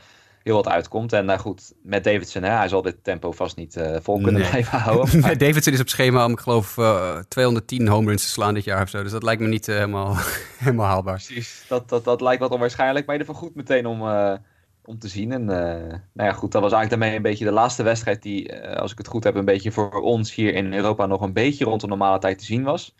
[0.46, 1.12] heel wat uitkomt.
[1.12, 4.40] En nou goed, met Davidson, hè, hij zal dit tempo vast niet eh, vol kunnen
[4.40, 4.50] Nee.
[4.50, 5.20] blijven houden.
[5.20, 8.64] maar- Davidson is op schema om, ik geloof, eh, 210 home runs te slaan dit
[8.64, 9.02] jaar of zo.
[9.02, 10.16] Dus dat lijkt me niet eh, helemaal,
[10.64, 11.14] helemaal haalbaar.
[11.24, 14.32] Precies, dat, dat, dat lijkt wat onwaarschijnlijk, maar in ieder geval goed meteen om, eh,
[14.84, 15.32] om te zien.
[15.32, 18.48] En eh, nou ja, goed, dat was eigenlijk daarmee een beetje de laatste wedstrijd die,
[18.52, 21.32] eh, als ik het goed heb, een beetje voor ons hier in Europa nog een
[21.32, 22.94] beetje rond de normale tijd te zien was.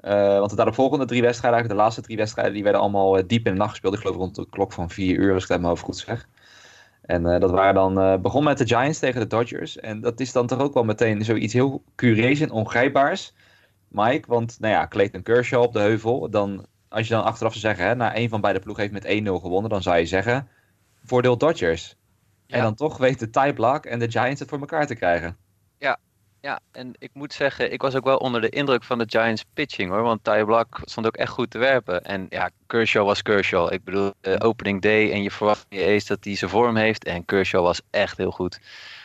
[0.00, 3.24] Eh, want de daaropvolgende drie wedstrijden, eigenlijk de laatste drie wedstrijden, die werden allemaal eh,
[3.26, 3.94] diep in de nacht gespeeld.
[3.94, 5.96] Ik geloof rond de klok van vier uur, als ik het uit mijn hoofd goed
[5.96, 6.26] zeg.
[7.08, 9.76] En eh, dat waren dan, eh, begon met de Giants tegen de Dodgers.
[9.76, 13.34] En dat is dan toch ook wel meteen zoiets heel cureus en ongrijpbaars.
[13.88, 16.30] Mike, want nou ja, Clayton Kershaw op de heuvel.
[16.30, 19.04] Dan, als je dan achteraf zou zeggen, hè, na één van beide ploegen heeft met
[19.04, 20.48] 1-0 gewonnen, dan zou je zeggen,
[21.04, 21.96] voordeel Dodgers.
[22.46, 25.36] En dan toch weten Ty Block en de Giants het voor elkaar te krijgen.
[25.78, 25.98] Ja,
[26.70, 29.90] en ik moet zeggen, ik was ook wel onder de indruk van de Giants pitching
[29.90, 30.02] hoor.
[30.02, 32.04] Want Ty Black stond ook echt goed te werpen.
[32.04, 33.72] En ja, Kershaw was Kershaw.
[33.72, 37.04] Ik bedoel, uh, opening day en je verwacht je eens dat hij zijn vorm heeft.
[37.04, 38.60] En Kershaw was echt heel goed.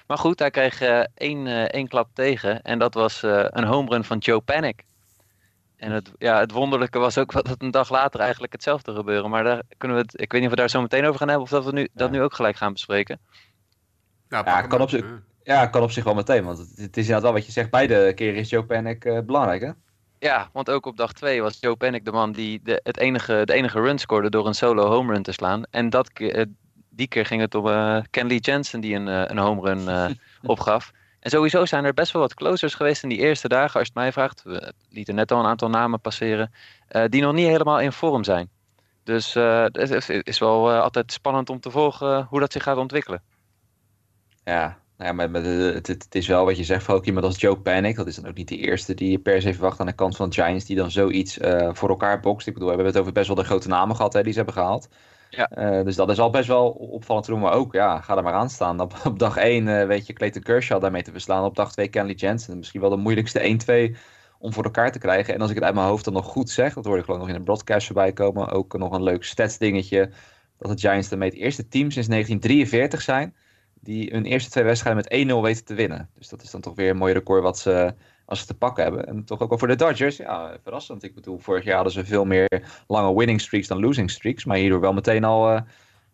[0.07, 2.61] Maar goed, hij kreeg uh, één, uh, één klap tegen.
[2.61, 4.83] En dat was een home run van Joe Panic.
[5.75, 9.29] En het, ja, het wonderlijke was ook dat een dag later eigenlijk hetzelfde gebeuren.
[9.29, 11.27] Maar daar kunnen we het, ik weet niet of we daar zo meteen over gaan
[11.27, 11.45] hebben.
[11.45, 13.19] Of dat we nu, dat nu ook gelijk gaan bespreken.
[14.29, 15.05] Nou, ja, kan op zich...
[15.43, 16.43] Ja, kan op zich wel meteen.
[16.43, 17.69] Want het, het, is inderdaad wel wat je zegt.
[17.69, 19.71] Beide keren is Joe Panic uh, belangrijk, hè?
[20.19, 23.41] Ja, want ook op dag 2 was Joe Panic de man die de, het enige,
[23.45, 25.63] de enige run scoorde door een solo home run te slaan.
[25.69, 26.43] En dat, uh,
[26.89, 30.17] die keer ging het om uh, Ken Lee Jensen die een, een home run
[30.53, 30.91] opgaf.
[31.19, 33.93] En sowieso zijn er best wel wat closers geweest in die eerste dagen, als je
[33.93, 34.43] het mij vraagt.
[34.43, 36.51] We lieten net al een aantal namen passeren,
[37.07, 38.49] die nog niet helemaal in vorm zijn.
[39.03, 43.21] Dus het is wel altijd spannend om te volgen hoe dat zich gaat ontwikkelen.
[44.43, 47.95] Ja, ja, maar, het, het, is wel wat je zegt, ook iemand als Joe Panic.
[47.95, 50.15] Dat is dan ook niet de eerste die je per se verwacht aan de kant
[50.15, 52.47] van de Giants, die dan zoiets uh, voor elkaar bokst.
[52.47, 54.37] Ik bedoel, we hebben het over best wel de grote namen gehad hè, die ze
[54.37, 54.89] hebben gehaald.
[55.29, 55.51] Ja.
[55.57, 57.41] Uh, dus dat is al best wel opvallend te doen.
[57.41, 58.79] Maar ook, ja, ga er maar aan staan.
[58.79, 61.43] Op, op dag 1 uh, weet je Clayton Kershaw daarmee te verslaan.
[61.43, 62.57] Op dag 2 Kenley Jensen.
[62.57, 63.97] Misschien wel de moeilijkste 1-2
[64.39, 65.33] om voor elkaar te krijgen.
[65.33, 67.19] En als ik het uit mijn hoofd dan nog goed zeg, dat hoorde ik geloof
[67.19, 68.49] nog in de broadcast voorbij komen.
[68.49, 70.09] Ook nog een leuk stats dingetje.
[70.57, 73.35] Dat de Giants daarmee het eerste team sinds 1943 zijn
[73.83, 76.09] die hun eerste twee wedstrijden met 1-0 weten te winnen.
[76.17, 77.93] Dus dat is dan toch weer een mooi record wat ze,
[78.25, 79.07] als ze te pakken hebben.
[79.07, 81.03] En toch ook wel voor de Dodgers, ja, verrassend.
[81.03, 84.45] Ik bedoel, vorig jaar hadden ze veel meer lange winning streaks dan losing streaks.
[84.45, 85.61] Maar hierdoor wel meteen al uh,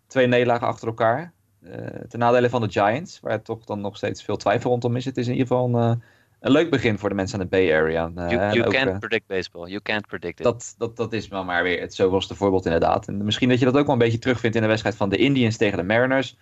[0.08, 1.34] twee nederlagen achter elkaar.
[1.62, 1.73] Uh,
[2.08, 5.05] ten nadele van de Giants, waar toch dan nog steeds veel twijfel rondom is.
[5.05, 6.03] Het is in ieder geval een, uh,
[6.39, 8.12] een leuk begin voor de mensen aan de Bay Area.
[8.15, 9.67] you you ook, can't predict baseball.
[9.67, 10.45] You can't predict it.
[10.45, 13.08] Dat, dat, dat is wel maar weer het zoveelste voorbeeld inderdaad.
[13.08, 15.17] En misschien dat je dat ook wel een beetje terugvindt in de wedstrijd van de
[15.17, 16.38] Indians tegen de Mariners.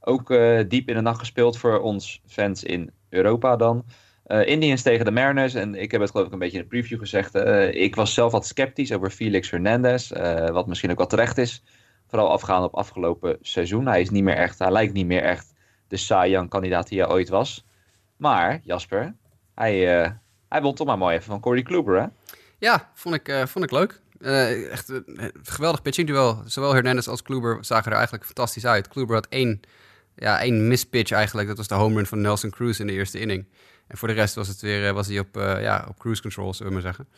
[0.00, 3.84] Ook uh, diep in de nacht gespeeld voor ons fans in Europa dan.
[4.26, 5.54] Uh, Indians tegen de Mariners.
[5.54, 7.34] En ik heb het geloof ik een beetje in de preview gezegd.
[7.34, 10.10] Uh, ik was zelf wat sceptisch over Felix Hernandez.
[10.52, 11.62] wat misschien ook wel terecht is.
[12.06, 13.86] Vooral afgaand op afgelopen seizoen.
[13.86, 15.52] Hij is niet meer echt, hij lijkt niet meer echt
[15.88, 17.66] de Cy Young kandidaat die hij ooit was.
[18.16, 19.14] Maar, Jasper,
[19.54, 19.78] hij,
[20.48, 22.06] hij won toch maar mooi even van Corey Kluber hè?
[22.58, 24.00] Ja, vond ik, vond ik leuk.
[24.70, 26.42] echt een geweldig pitching duel.
[26.46, 28.88] Zowel Hernandez als Kluber zagen er eigenlijk fantastisch uit.
[28.88, 29.60] Kluber had één
[30.20, 31.48] ja, één mispitch eigenlijk.
[31.48, 33.44] Dat was de home run van Nelson Cruz in de eerste inning.
[33.86, 36.54] En voor de rest was, het weer, was hij op, uh, ja, op cruise control,
[36.54, 37.08] zullen we maar zeggen.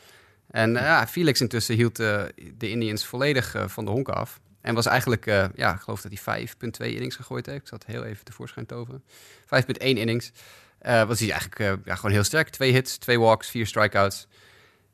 [0.50, 2.22] En uh, ja, Felix intussen hield uh,
[2.56, 4.40] de Indians volledig van de honk af.
[4.60, 7.60] En was eigenlijk, ja, ik geloof dat hij 5,2 innings gegooid heeft.
[7.60, 9.02] Ik zat heel even tevoorschijn toveren.
[9.44, 10.32] 5,1 innings.
[10.80, 12.48] was hij eigenlijk ja, gewoon heel sterk.
[12.48, 14.26] Twee hits, twee walks, vier strikeouts.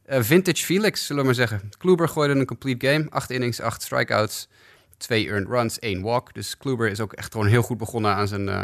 [0.06, 1.70] vintage Felix, zullen we maar zeggen.
[1.78, 3.06] Kluber gooide een complete game.
[3.10, 4.48] Acht innings, acht strikeouts
[4.98, 6.34] twee earned runs, één walk.
[6.34, 8.54] Dus Kluber is ook echt gewoon heel goed begonnen aan zijn, uh,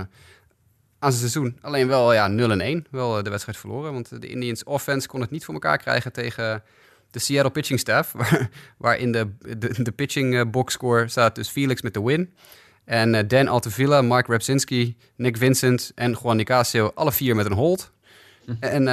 [0.98, 1.58] aan zijn seizoen.
[1.60, 3.92] Alleen wel ja, 0 en 1, wel uh, de wedstrijd verloren.
[3.92, 6.62] Want de Indians offense kon het niet voor elkaar krijgen tegen
[7.10, 8.12] de Seattle pitching staff.
[8.18, 12.02] Waar, waar in de, de, de pitching uh, box score staat dus Felix met de
[12.02, 12.34] win.
[12.84, 17.92] En Dan Altavilla, Mark Repsinski, Nick Vincent en Juan Nicasio, alle vier met een hold.
[18.44, 18.52] Hm.
[18.60, 18.88] En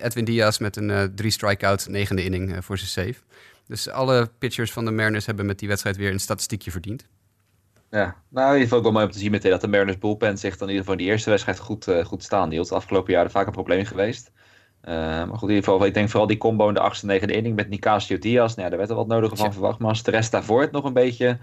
[0.00, 3.22] Edwin Diaz met een drie strikeout, negende inning voor zijn save.
[3.66, 7.06] Dus alle pitchers van de Mariners hebben met die wedstrijd weer een statistiekje verdiend.
[7.90, 9.98] Ja, nou in ieder geval ook wel mooi om te zien meteen dat de Mariners
[9.98, 12.68] bullpen zich dan in ieder geval in die eerste wedstrijd goed, uh, goed staan hield.
[12.68, 14.32] De afgelopen jaren vaak een probleem geweest.
[14.84, 17.34] Uh, maar goed, in ieder geval, ik denk vooral die combo in de achtste negende
[17.34, 18.54] inning met Nicasio Diaz.
[18.54, 19.78] Nou ja, daar werd er wat nodig van verwacht.
[19.78, 21.38] Maar als de rest daarvoor het nog een beetje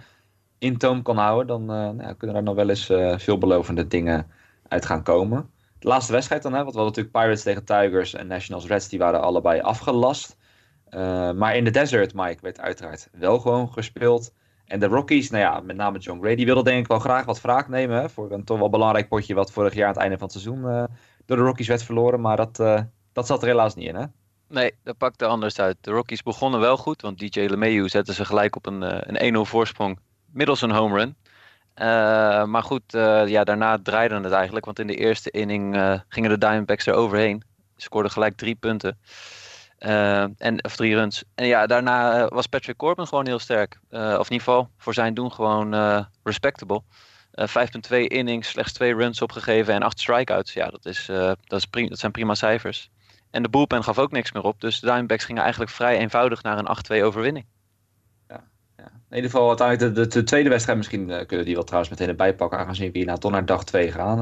[0.58, 2.86] in toom kan houden, dan uh, nou, kunnen daar nog wel eens
[3.24, 4.28] veelbelovende dingen
[4.68, 5.50] uit gaan komen.
[5.80, 8.90] De laatste wedstrijd dan, hè, want we hadden natuurlijk Pirates tegen Tigers en Nationals Reds,
[8.90, 10.38] die waren allebei afgelast.
[10.96, 14.34] Uh, maar in de desert, Mike, werd uiteraard wel gewoon gespeeld.
[14.66, 17.26] En de Rockies, nou ja, met name John Gray, die wilde denk ik wel graag
[17.26, 18.10] wat wraak nemen.
[18.10, 20.64] Voor een toch wel belangrijk potje wat vorig jaar aan het einde van het seizoen
[20.66, 20.84] uh,
[21.26, 22.22] door de Rockies werd verloren.
[22.22, 22.80] Maar dat, uh,
[23.14, 24.06] dat zat er helaas niet in, hè?
[24.48, 25.78] Nee, dat pakte anders uit.
[25.82, 28.82] De Rockies begonnen wel goed, want DJ LeMahieu zette ze gelijk op een,
[29.16, 31.16] een 1-0 voorsprong middels een home run.
[32.50, 32.84] maar goed,
[33.26, 35.76] ja, daarna draaide het eigenlijk, want in de eerste inning
[36.08, 37.44] gingen de Diamondbacks er overheen.
[37.76, 38.98] Scoorden gelijk drie punten.
[39.86, 41.24] Uh, en, of drie runs.
[41.36, 43.80] En ja, daarna eh, was Patrick Corbin gewoon heel sterk.
[43.90, 46.82] Uh, of in ieder geval voor zijn doen gewoon uh, respectable.
[47.40, 50.54] 5,2 innings, slechts twee runs opgegeven en acht strikeouts.
[50.54, 51.06] Ja, dat, is,
[51.46, 52.90] dat, is prima, dat zijn prima cijfers.
[53.32, 54.62] En de bullpen gaf ook niks meer op.
[54.62, 57.46] Dus de Diamondbacks gingen eigenlijk vrij eenvoudig naar een 8-2 overwinning.
[58.28, 58.44] Ja,
[58.78, 58.84] ja.
[59.10, 62.10] In ieder geval uiteindelijk de, de, de tweede wedstrijd misschien kunnen die wel trouwens meteen
[62.10, 62.60] erbij pakken.
[62.60, 64.20] Aangezien we hier nou toch naar dag 2 gaan.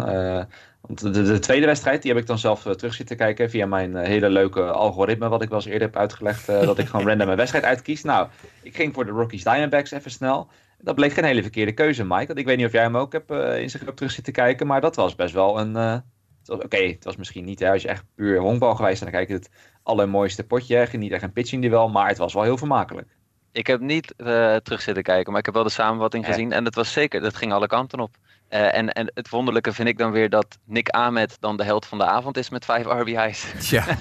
[0.81, 3.65] Want de, de, tweede wedstrijd, die heb ik dan zelf uh, terug zitten kijken via
[3.65, 6.87] mijn uh, hele leuke algoritme, wat ik wel eens eerder heb uitgelegd, uh, dat ik
[6.87, 8.03] gewoon random een wedstrijd uitkies.
[8.03, 8.27] Nou,
[8.61, 10.49] ik ging voor de Rockies Diamondbacks even snel.
[10.81, 12.27] Dat bleek geen hele verkeerde keuze, Mike.
[12.27, 14.81] Want ik weet niet of jij hem ook hebt in zijn terug zitten kijken, maar
[14.81, 16.01] dat was best wel een,
[16.49, 19.27] Oké, het was misschien niet, hè, als je echt puur honkbal geweest bent, dan kijk
[19.27, 19.49] je het
[19.83, 20.75] allermooiste potje.
[20.75, 20.97] hè.
[20.97, 23.07] Niet echt een pitching duel, maar het was wel heel vermakelijk.
[23.51, 26.31] Ik heb niet eh, terug zitten kijken, maar ik heb wel de samenvatting Ja.
[26.31, 26.51] gezien.
[26.51, 28.15] En het was zeker, dat ging alle kanten op.
[28.49, 31.85] Eh, en, en het wonderlijke vind ik dan weer dat Nick Ahmed dan de held
[31.85, 33.53] van de avond is met vijf RBI's.
[33.59, 33.85] Tja,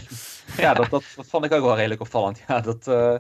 [0.57, 2.43] Ja, dat, dat, dat vond ik ook wel redelijk opvallend.
[2.49, 3.15] Ja, dat, eh,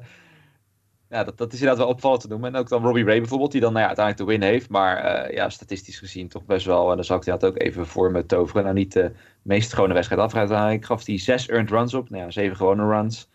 [1.08, 2.54] ja, dat, dat is inderdaad wel opvallend te noemen.
[2.54, 4.68] En ook dan Robbie Ray bijvoorbeeld, die dan nou ja, uiteindelijk de win heeft.
[4.68, 6.90] Maar eh, ja, statistisch gezien toch best wel.
[6.90, 8.62] En dan zal ik inderdaad ook even voor me toveren.
[8.62, 9.12] Nou, niet de
[9.42, 10.34] meest gewone wedstrijd af.
[10.34, 12.10] Uiteindelijk gaf hij zes earned runs op.
[12.10, 13.28] Nou ja, zeven gewone runs.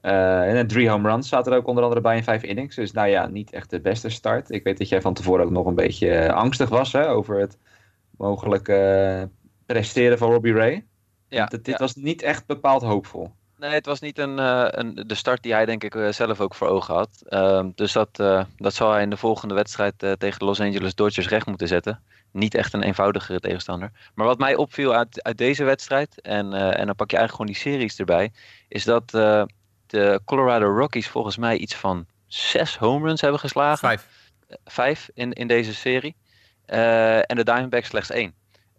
[0.00, 2.76] Eh, en drie home runs zaten er ook onder andere bij in vijf innings.
[2.76, 4.50] Dus nou ja, niet echt de beste start.
[4.50, 7.38] Ik weet dat jij van tevoren ook nog een beetje eh, angstig was hè, over
[7.38, 7.58] het
[8.10, 10.84] mogelijke eh, presteren van Robbie Ray.
[11.28, 11.80] Ja, dit dit ja.
[11.80, 13.30] was niet echt bepaald hoopvol.
[13.56, 14.38] Nee, het was niet een,
[14.78, 17.22] een, de start die hij denk ik zelf ook voor ogen had.
[17.28, 18.16] Ehm, dus dat,
[18.56, 22.02] dat zal hij in de volgende wedstrijd tegen de Los Angeles Dodgers recht moeten zetten.
[22.32, 23.90] Niet echt een eenvoudigere tegenstander.
[24.14, 27.46] Maar wat mij opviel uit, uit deze wedstrijd, en, en dan pak je eigenlijk gewoon
[27.46, 28.32] die series erbij,
[28.68, 29.12] is dat
[29.90, 33.78] de Colorado Rockies volgens mij iets van zes home runs hebben geslagen.
[33.78, 34.06] vijf.
[34.64, 36.16] Vijf in, in deze serie.
[36.66, 38.34] Eh, en de Diamondbacks slechts één.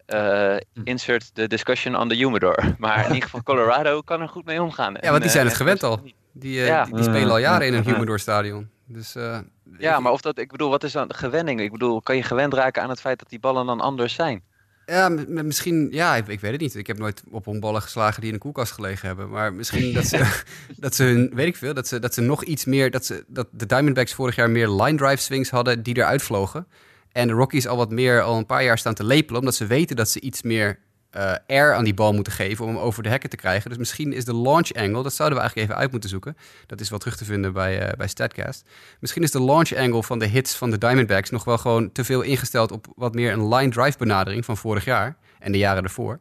[0.06, 0.82] Eh, Hm.
[0.84, 2.64] insert the discussion on the humidor.
[2.78, 4.98] Maar in ieder geval Colorado kan er goed mee omgaan.
[5.02, 6.02] Ja, want die zijn het eh, gewend en- al.
[6.32, 6.84] Die, eh, Ja.
[6.84, 7.94] die, die spelen al jaren in een Mm.
[7.94, 8.70] humidor stadion.
[8.86, 9.40] Dus, eh,
[9.78, 11.60] Ja, ik- maar of dat, ik bedoel, wat is dan de gewenning?
[11.62, 14.44] Ik bedoel, kan je gewend raken aan het feit dat die ballen dan anders zijn?
[14.90, 16.76] Ja, misschien, ja, ik, ik weet het niet.
[16.76, 19.30] Ik heb nooit op honkballen geslagen die in een koelkast gelegen hebben.
[19.30, 20.42] Maar misschien dat ze,
[20.78, 23.24] dat ze hun, weet ik veel, dat ze, dat ze nog iets meer, dat, ze,
[23.28, 26.68] dat de Diamondbacks vorig jaar meer line drive swings hadden die eruit vlogen.
[27.12, 29.66] En de Rockies al wat meer, al een paar jaar staan te lepelen, omdat ze
[29.66, 33.04] weten dat ze iets meer eh, air aan die bal moeten geven om hem over
[33.04, 33.70] de hekken te krijgen.
[33.70, 36.38] Dus misschien is de launch angle, dat zouden we eigenlijk even uit moeten zoeken.
[36.66, 38.64] Dat is wel terug te vinden bij, eh, bij Statcast.
[39.00, 42.04] Misschien is de launch angle van de hits van de Diamondbacks nog wel gewoon te
[42.04, 45.84] veel ingesteld op wat meer een line drive benadering van vorig jaar en de jaren
[45.84, 46.20] ervoor.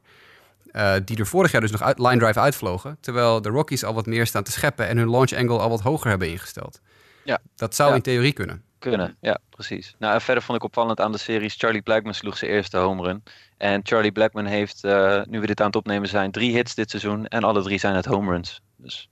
[0.70, 2.96] Eh, die er vorig jaar dus nog uit, line drive uitvlogen.
[3.00, 5.80] Terwijl de Rockies al wat meer staan te scheppen en hun launch angle al wat
[5.80, 6.80] hoger hebben ingesteld.
[7.24, 7.38] Ja.
[7.56, 7.94] Dat zou Ja.
[7.96, 8.62] in theorie kunnen.
[8.78, 9.94] Kunnen, ja, precies.
[9.98, 13.02] Nou, en verder vond ik opvallend aan de series, Charlie Blackman sloeg zijn eerste home
[13.02, 13.22] run.
[13.56, 16.90] En Charlie Blackman heeft, eh, nu we dit aan het opnemen zijn, drie hits dit
[16.90, 17.26] seizoen.
[17.26, 18.60] En alle drie zijn het home runs.
[18.76, 19.08] Dus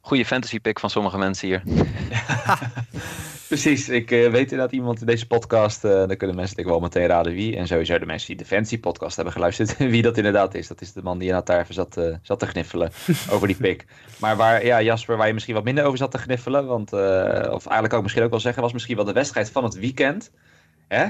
[0.00, 1.62] goede fantasy pick van sommige mensen hier.
[3.50, 6.74] Precies, ik eh, weet inderdaad iemand in deze podcast, eh, dan kunnen mensen denk ik
[6.74, 7.56] wel meteen raden wie.
[7.56, 10.68] En sowieso de mensen die de Fancy podcast hebben geluisterd, wie dat inderdaad is.
[10.68, 12.90] Dat is de man die inderdaad daar even zat, eh, zat te gniffelen
[13.32, 13.86] over die pick.
[14.18, 16.98] Maar waar, ja, Jasper, waar je misschien wat minder over zat te gniffelen, want, eh,
[17.30, 19.74] of eigenlijk kan ik misschien ook wel zeggen, was misschien wel de wedstrijd van het
[19.74, 20.30] weekend.
[20.88, 21.08] Hè?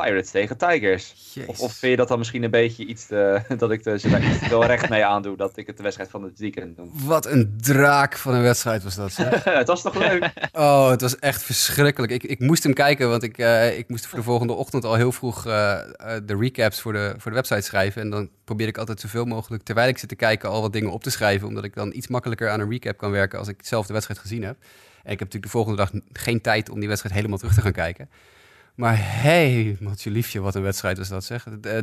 [0.00, 1.14] Eh, Pirates tegen Tigers.
[1.46, 4.64] Of, of vind je dat dan misschien een beetje iets te, dat ik er veel
[4.64, 6.90] recht mee aandoe, dat ik het de wedstrijd van het weekend noem?
[6.92, 9.12] Wat een draak van een wedstrijd was dat.
[9.12, 9.44] Zeg.
[9.62, 10.30] het was toch leuk?
[10.52, 12.12] Oh, het was echt verschrikkelijk.
[12.12, 14.94] Ik, ik moest hem kijken, want ik, eh, ik moest voor de volgende ochtend al
[14.94, 18.02] heel vroeg eh, eh, de recaps voor de, voor de website schrijven.
[18.02, 20.90] En dan probeer ik altijd zoveel mogelijk, terwijl ik zit te kijken, al wat dingen
[20.90, 21.48] op te schrijven.
[21.48, 24.20] Omdat ik dan iets makkelijker aan een recap kan werken als ik zelf de wedstrijd
[24.20, 24.56] gezien heb.
[25.02, 27.60] En ik heb natuurlijk de volgende dag geen tijd om die wedstrijd helemaal terug te
[27.60, 28.08] gaan kijken.
[28.74, 31.46] Maar hey, matje liefje, wat een wedstrijd was dat zeg.
[31.62, 31.78] Eh,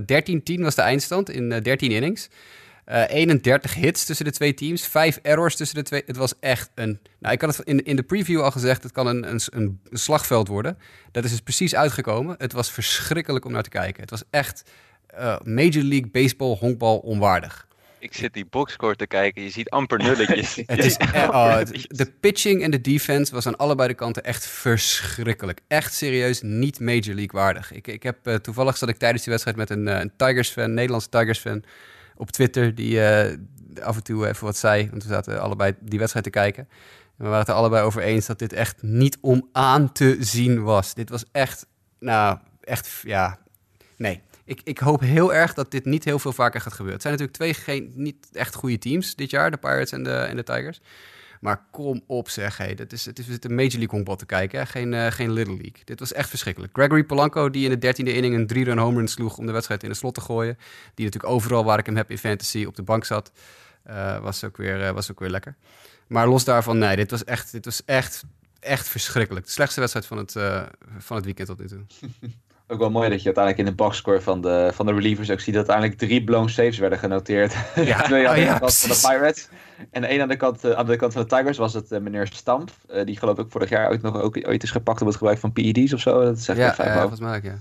[0.59, 2.29] 13-10 was de eindstand in eh, 13 innings.
[2.85, 6.03] Eh, 31 hits tussen de twee teams, 5 errors tussen de twee.
[6.05, 6.99] Het was echt een.
[7.19, 10.47] Nou, ik had het in, de preview al gezegd: het kan een, een, een slagveld
[10.47, 10.77] worden.
[11.11, 12.35] Dat is dus precies uitgekomen.
[12.37, 14.01] Het was verschrikkelijk om naar te kijken.
[14.01, 14.63] Het was echt
[15.07, 17.66] eh, Major League Baseball, honkbal onwaardig.
[17.99, 20.55] Ik zit die boxscore te kijken, je ziet amper nulletjes.
[20.65, 24.45] Het is, eh, oh, de pitching en de defense was aan allebei de kanten echt
[24.45, 25.61] verschrikkelijk.
[25.67, 27.71] Echt serieus niet Major League waardig.
[27.71, 30.73] Ik, ik heb, eh, toevallig zat ik tijdens die wedstrijd met een, eh, een Tigers-fan,
[30.73, 31.63] Nederlandse Tigers-fan,
[32.15, 33.37] op Twitter, die eh,
[33.81, 34.89] af en toe even wat zei.
[34.89, 36.67] Want we zaten allebei die wedstrijd te kijken.
[37.17, 40.17] En we waren het er allebei over eens dat dit echt niet om aan te
[40.19, 40.93] zien was.
[40.93, 41.65] Dit was echt,
[41.99, 43.39] nou, echt, ja,
[43.97, 44.21] nee.
[44.47, 46.93] Ik, ik hoop heel erg dat dit niet heel veel vaker gaat gebeuren.
[46.93, 50.13] Het zijn natuurlijk twee geen, niet echt goede teams dit jaar, de Pirates en de,
[50.13, 50.81] en de Tigers.
[51.41, 54.67] Maar kom op zeg, hey, is, het is een Major League honkbal te kijken?
[54.67, 55.81] Geen, eh, geen Little League.
[55.83, 56.73] Dit was echt verschrikkelijk.
[56.73, 59.83] Gregory Polanco, die in de dertiende inning een drie-run home run sloeg om de wedstrijd
[59.83, 60.57] in de slot te gooien.
[60.93, 63.31] Die natuurlijk overal waar ik hem heb in fantasy op de bank zat,
[63.83, 65.55] eh, was, ook weer, eh, was ook weer lekker.
[66.07, 68.23] Maar los daarvan, nee, dit was echt, dit was echt,
[68.59, 69.45] echt verschrikkelijk.
[69.45, 70.31] De slechtste wedstrijd van het,
[70.97, 71.85] van het weekend tot nu toe.
[72.69, 75.39] Ook wel mooi dat je uiteindelijk in de boxscore van de, van de relievers ook
[75.39, 77.55] ziet dat uiteindelijk drie blown saves werden genoteerd.
[77.75, 79.07] Ja, Twee aan de oh ja, kant van de.
[79.07, 79.49] Pirates.
[79.91, 81.99] En één aan de kant, eh, aan de kant van de Tigers was het eh,
[81.99, 82.71] meneer Stamp.
[82.87, 85.37] Eh, die geloof ik vorig jaar ook nog ook, ooit is gepakt op het gebruik
[85.37, 86.23] van PED's of zo.
[86.23, 86.99] Dat zegt Ja, over.
[86.99, 87.55] volgens mij ook, ja.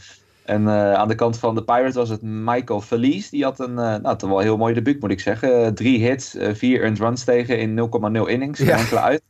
[0.44, 3.30] En aan de kant van de Pirates was het Michael Felice.
[3.30, 5.74] Die had een, nou, toch wel heel mooi debuut moet ik zeggen.
[5.74, 8.60] Drie hits, vier earned runs tegen in 0,0 innings.
[8.60, 8.76] Ja.
[8.78, 9.22] enkele uit.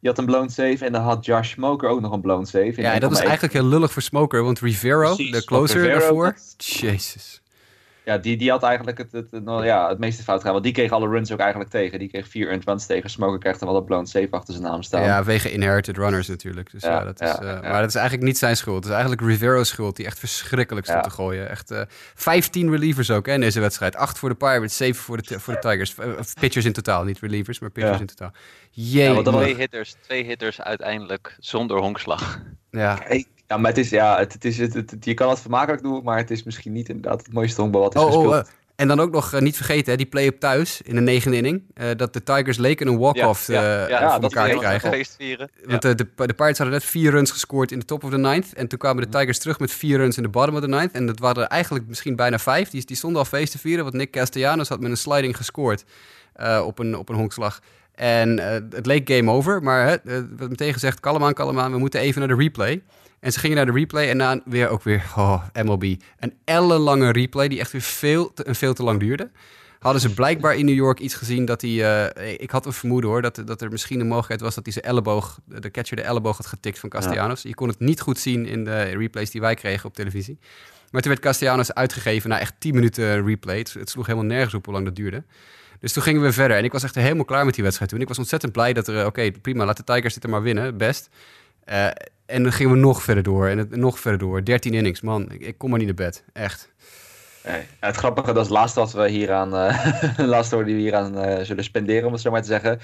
[0.00, 2.64] Die had een blown save en dan had Josh Smoker ook nog een blown save.
[2.64, 3.24] in Ja, en dat was 1,1.
[3.24, 7.42] eigenlijk heel lullig voor Smoker, want Rivero, Precies, de closer Rivero daarvoor, jezus.
[8.04, 10.52] Ja, die, die had eigenlijk het, het, het- nou ja, het meeste fout gedaan.
[10.52, 11.98] Want die kreeg alle runs ook eigenlijk tegen.
[11.98, 13.10] Die kreeg vier earned runs tegen.
[13.10, 15.02] Smoker krijgt er wel een blown save achter zijn naam staan.
[15.02, 16.70] Ja, wege inherited runners natuurlijk.
[16.70, 17.68] Dus, ja, Ja, dat is, ja, eh, ja.
[17.70, 18.76] Maar dat is eigenlijk niet zijn schuld.
[18.76, 21.08] Het is eigenlijk Rivero's schuld, die echt verschrikkelijk stond Ja.
[21.10, 21.48] te gooien.
[21.48, 21.80] Echt eh
[22.14, 23.96] 15 relievers ook hè, in deze wedstrijd.
[23.96, 25.94] 8 voor de Pirates, 7 voor de, voor de Tigers.
[25.98, 26.08] Eh,
[26.40, 28.00] pitchers in totaal, niet relievers, maar pitchers Ja.
[28.00, 28.32] in totaal.
[28.70, 29.22] Jee, Ja.
[29.22, 32.40] Twee hitters, twee hitters uiteindelijk zonder honkslag.
[32.70, 32.98] ja.
[33.50, 35.82] Ja, maar het is, ja, het, het is, het, het- het- je kan het vermakelijk
[35.82, 38.34] doen, maar het is misschien niet inderdaad het mooiste honkbal wat is Oh, gespeeld.
[38.34, 38.40] oh,
[38.76, 41.62] en dan ook nog eh, niet vergeten, hè, die play-up thuis in de negende inning.
[41.74, 44.90] eh, dat de Tigers leken een walk-off Ja, ja, ja, voor dat elkaar te krijgen.
[44.90, 45.50] Feest vieren.
[45.64, 48.18] Want eh, de, de Pirates hadden net vier runs gescoord in de top of the
[48.18, 48.52] ninth.
[48.54, 50.92] En toen kwamen de Tigers terug met vier runs in de bottom of the ninth.
[50.92, 52.70] En dat waren er eigenlijk misschien bijna vijf.
[52.70, 55.84] Die, die stonden al feest te vieren, want Nick Castellanos had met een sliding gescoord
[56.34, 57.60] eh, op, een, op een honkslag.
[57.94, 60.00] En eh, het leek game over, maar hè, eh,
[60.36, 62.82] werd meteen gezegd, kalm aan, kalm aan, we moeten even naar de replay.
[63.20, 67.12] En ze gingen naar de replay en na weer ook weer, oh, MLB, een ellenlange
[67.12, 69.30] replay die echt weer veel te, veel te lang duurde.
[69.78, 73.10] Hadden ze blijkbaar in New York iets gezien dat hij, eh, ik had een vermoeden
[73.10, 76.02] hoor, dat, dat er misschien een mogelijkheid was dat hij zijn elleboog, de catcher de
[76.02, 77.42] elleboog had getikt van Castellanos.
[77.42, 80.38] Je kon het niet goed zien in de replays die wij kregen op televisie.
[80.90, 83.58] Maar toen werd Castellanos uitgegeven na echt 10 minuten replay.
[83.58, 85.24] Het, het sloeg helemaal nergens op hoe lang dat duurde.
[85.80, 86.56] Dus toen gingen we verder.
[86.56, 88.00] En ik was echt helemaal klaar met die wedstrijd toen.
[88.00, 90.76] Ik was ontzettend blij dat er, oké, prima, laat de Tigers dit er maar winnen,
[90.76, 91.08] best.
[91.70, 91.86] Eh,
[92.26, 94.44] en dan gingen we nog verder door en nog verder door.
[94.44, 95.30] 13 innings, man.
[95.30, 96.24] Ik, kom maar niet naar bed.
[96.32, 96.72] Echt.
[97.80, 99.50] Het grappige, dat is het laatste wat we hier aan,
[100.16, 102.80] de laatste we hier aan eh, zullen spenderen, om het zo maar te zeggen.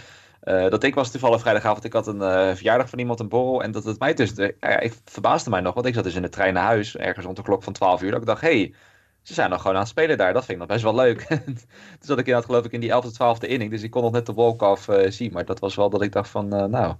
[0.70, 3.62] Dat ik was toevallig vrijdagavond, ik had een verjaardag van iemand, een borrel.
[3.62, 6.28] En dat het mij dus, ik verbaasde mij nog, want ik zat dus in de
[6.28, 8.10] trein naar huis, ergens rond de klok van 12 uur.
[8.10, 8.74] Dat ik dacht, hé, hey,
[9.22, 10.32] ze zijn nog gewoon aan het spelen daar.
[10.32, 11.26] Dat vind ik nog best wel leuk.
[11.26, 11.56] toen
[12.00, 14.26] zat ik inderdaad geloof ik in die 11e, 12e inning, dus ik kon nog net
[14.26, 15.32] de walk-off zien.
[15.32, 16.94] Maar dat was wel dat ik dacht van, nou,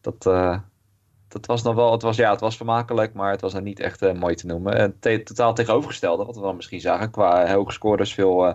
[0.00, 0.26] dat...
[1.30, 3.80] dat was nog wel, het was, ja, het was vermakelijk, maar het was nog niet
[3.80, 4.74] echt eh, mooi te noemen.
[4.76, 8.54] En te- totaal tegenovergestelde, wat we dan misschien zagen qua hoge scorers, veel eh,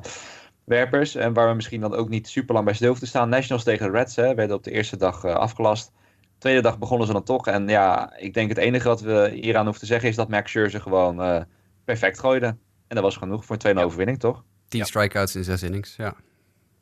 [0.64, 1.16] werpers.
[1.16, 3.30] En waar we misschien dan ook niet super lang bij stil hoeven te staan.
[3.30, 5.92] Nationals tegen de Reds hè, werden op de eerste dag eh, afgelast.
[6.38, 7.48] Tweede dag begonnen ze dan toch.
[7.48, 10.52] En ja, ik denk het enige wat we hieraan hoeven te zeggen is dat Max
[10.52, 11.46] Scherzer gewoon
[11.86, 12.46] perfect gooide.
[12.88, 14.44] En dat was genoeg voor een 2-0 overwinning, toch?
[14.68, 16.14] 10 strikeouts in 6 innings, ja.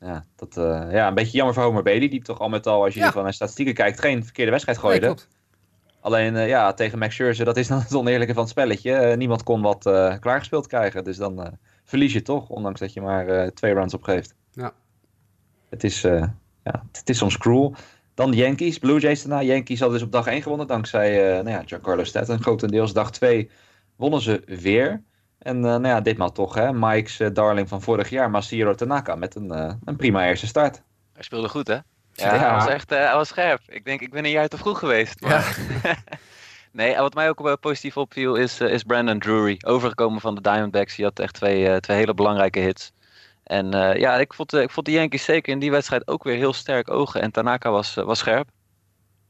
[0.00, 0.54] Ja, dat,
[0.90, 3.12] ja, een beetje jammer voor Homer Bailey, die toch al met al, als je Ja.
[3.12, 5.06] van naar statistieken kijkt, geen verkeerde wedstrijd Nee, gooide.
[5.06, 5.28] klopt.
[6.04, 8.92] Alleen eh, ja, tegen Max Scherzer, dat is dan het oneerlijke van het spelletje.
[8.92, 11.04] Eh, niemand kon wat eh, klaargespeeld krijgen.
[11.04, 11.52] Dus dan eh,
[11.84, 14.34] verlies je toch, ondanks dat je maar eh, twee runs opgeeft.
[14.52, 14.72] Ja.
[15.68, 16.26] Het is, eh,
[16.64, 17.74] ja, het is soms cruel.
[18.14, 19.42] Dan de Yankees, Blue Jays daarna.
[19.42, 22.42] Yankees hadden dus op dag 1 gewonnen dankzij uh, nou ja, Giancarlo Stanton.
[22.42, 23.50] Grotendeels dag 2
[23.96, 25.02] wonnen ze weer.
[25.38, 26.72] En uh, nou ja, ditmaal toch, hè.
[26.72, 30.82] Mike's uh, darling van vorig jaar, Masahiro Tanaka, met een, uh, een prima eerste start.
[31.12, 31.78] Hij speelde goed, hè?
[32.14, 32.40] Ja, ja.
[32.40, 33.60] Hij was echt hij was scherp.
[33.66, 35.20] Ik denk, ik ben een jaar te vroeg geweest.
[35.20, 35.58] Maar...
[35.82, 35.96] Ja.
[36.72, 39.56] nee, wat mij ook positief opviel is, is Brandon Drury.
[39.66, 40.96] Overgekomen van de Diamondbacks.
[40.96, 42.92] Die had echt twee, twee hele belangrijke hits.
[43.44, 46.52] En ja, ik vond, ik vond de Yankees zeker in die wedstrijd ook weer heel
[46.52, 47.20] sterk ogen.
[47.20, 48.48] En Tanaka was, was scherp.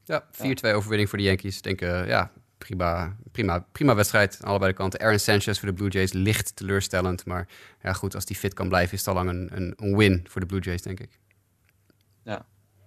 [0.05, 0.27] Ja, 4-2
[0.75, 1.57] overwinning voor de Yankees.
[1.57, 2.31] Ik denk, ja,
[2.65, 5.01] prima, prima, prima wedstrijd aan allebei de kanten.
[5.01, 7.27] Aaron Sanchez voor de Blue Jays licht teleurstellend.
[7.27, 7.49] Maar
[7.83, 10.27] ja, goed, als die fit kan blijven, is het al lang een, een, een win
[10.31, 11.19] voor de Blue Jays, denk ik.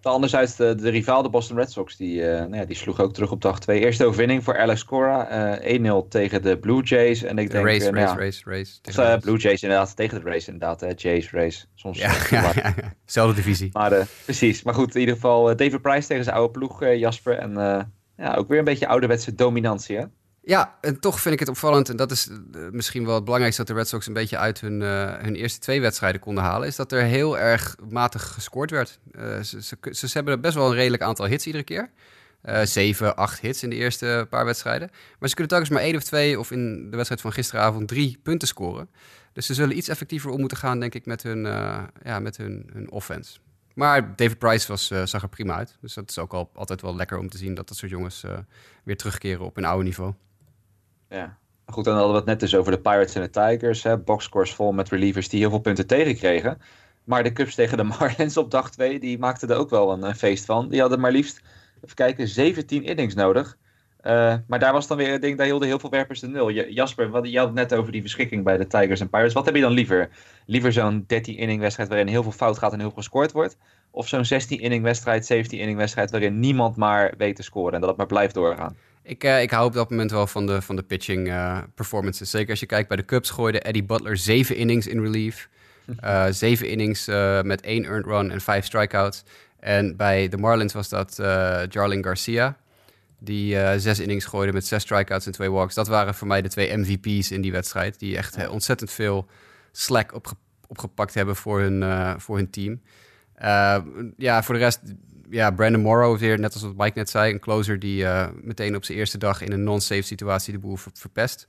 [0.09, 3.13] Anderzijds, de, de rivaal, de Boston Red Sox, die, uh, nou ja, die sloeg ook
[3.13, 3.79] terug op dag 2.
[3.79, 5.59] Eerste overwinning voor Alex Cora.
[5.61, 7.23] Uh, 1-0 tegen de Blue Jays.
[7.23, 10.29] En ik de denk, race, uh, race, ja, race, race, Blue Jays inderdaad, tegen de
[10.29, 10.81] race inderdaad.
[10.81, 10.91] Hè.
[10.95, 11.65] Jays, race.
[11.75, 12.53] Soms, ja,
[13.05, 13.69] zelfde divisie.
[13.73, 14.63] Maar precies.
[14.63, 17.37] Maar goed, in ieder geval David Price tegen zijn oude ploeg, Jasper.
[17.37, 17.53] En
[18.17, 20.03] ja, ook weer een beetje ouderwetse dominantie, hè?
[20.47, 22.37] Ja, en toch vind ik het opvallend, en dat is uh,
[22.71, 25.59] misschien wel het belangrijkste dat de Red Sox een beetje uit hun, uh, hun eerste
[25.59, 28.99] twee wedstrijden konden halen, is dat er heel erg matig gescoord werd.
[29.41, 31.89] Ze, ze, ze, ze, hebben best wel een redelijk aantal hits iedere keer.
[32.63, 34.89] zeven, acht hits in de eerste paar wedstrijden.
[35.19, 38.19] Maar ze kunnen telkens maar één of twee, of in de wedstrijd van gisteravond drie
[38.23, 38.89] punten scoren.
[39.33, 41.43] Dus ze zullen iets effectiever om moeten gaan, denk ik, met hun,
[42.03, 43.37] ja, met hun, hun offense.
[43.73, 45.77] Maar David Price was, zag er prima uit.
[45.81, 48.23] Dus dat is ook al, altijd wel lekker om te zien dat dat soort jongens
[48.83, 50.13] weer terugkeren op hun oude niveau.
[51.09, 53.83] Ja, goed, dan hadden we het net dus over de Pirates en de Tigers.
[53.83, 53.97] Hè.
[53.97, 56.57] Boxscores vol met relievers die heel veel punten tegenkregen.
[57.03, 60.03] Maar de Cubs tegen de Marlins op dag 2, die maakten er ook wel een,
[60.03, 60.69] een, feest van.
[60.69, 61.41] Die hadden maar liefst,
[61.83, 63.57] even kijken, 17 innings nodig.
[64.03, 66.51] Uh, maar daar was dan weer ding, daar hielden heel veel werpers de nul.
[66.51, 69.33] Jasper, wat, je had het net over die beschikking bij de Tigers en Pirates.
[69.33, 70.09] Wat heb je dan liever?
[70.45, 73.57] Liever zo'n 13-inning wedstrijd waarin heel veel fout gaat en heel veel gescoord wordt?
[73.91, 77.97] Of zo'n 16-inning wedstrijd, 17-inning wedstrijd waarin niemand maar weet te scoren en dat het
[77.97, 78.75] maar blijft doorgaan?
[79.07, 82.29] Ik, uh, ik hou op dat moment wel van de, van de pitching uh, performances.
[82.29, 85.49] Zeker als je kijkt bij de Cubs gooide Eddie Butler zeven innings in relief.
[86.03, 87.05] Uh, zeven innings
[87.43, 89.23] met één earned run en vijf strikeouts.
[89.59, 91.15] En bij de Marlins was dat
[91.69, 92.57] Jarlin Garcia.
[93.19, 95.73] Die zes innings gooide met zes strikeouts en twee walks.
[95.73, 97.99] Dat waren voor mij de twee MVP's in die wedstrijd.
[97.99, 99.27] Die echt ontzettend veel
[99.71, 100.35] slack opge-
[100.67, 102.81] opgepakt hebben voor hun, eh, voor hun team.
[103.33, 103.77] Eh,
[104.17, 104.79] ja, voor de rest,
[105.29, 108.75] ja, Brandon Morrow weer, net als wat Mike net zei, een closer die eh, meteen
[108.75, 111.47] op zijn eerste dag in een non-safe situatie de boel ver- verpest.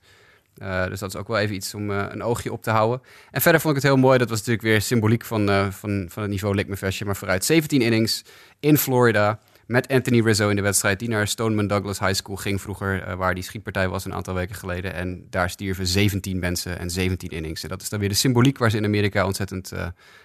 [0.59, 3.01] Eh, dus dat is ook wel even iets om eh, een oogje op te houden.
[3.31, 4.17] En verder vond ik het heel mooi.
[4.17, 7.05] Dat was natuurlijk weer symboliek van, eh, van, van het niveau Likmevestje.
[7.05, 8.23] Maar vooruit 17 innings
[8.59, 9.39] in Florida.
[9.65, 10.99] Met Anthony Rizzo in de wedstrijd.
[10.99, 13.17] Die naar Stoneman Douglas High School ging vroeger.
[13.17, 14.93] waar die schietpartij was een aantal weken geleden.
[14.93, 17.63] En daar stierven 17 mensen en 17 innings.
[17.63, 19.71] En dat is dan weer de symboliek waar ze in Amerika ontzettend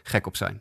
[0.03, 0.61] gek op zijn.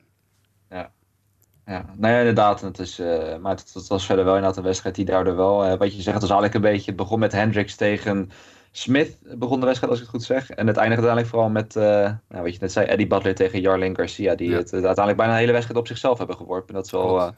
[1.65, 2.61] Ja, nou ja, inderdaad.
[2.61, 5.65] Het is, eh, maar het, het was verder wel inderdaad een wedstrijd die daardoor wel,
[5.65, 8.29] eh, wat je zegt, het was eigenlijk een beetje, het begon met Hendricks tegen
[8.71, 10.49] Smith, begon de wedstrijd als ik het goed zeg.
[10.49, 13.61] En het eindigde uiteindelijk vooral met, eh, nou, wat je net zei, Eddie Butler tegen
[13.61, 14.57] Jarlin Garcia, die Ja.
[14.57, 16.73] het uiteindelijk bijna de hele wedstrijd op zichzelf hebben geworpen.
[16.73, 17.33] Dat is wel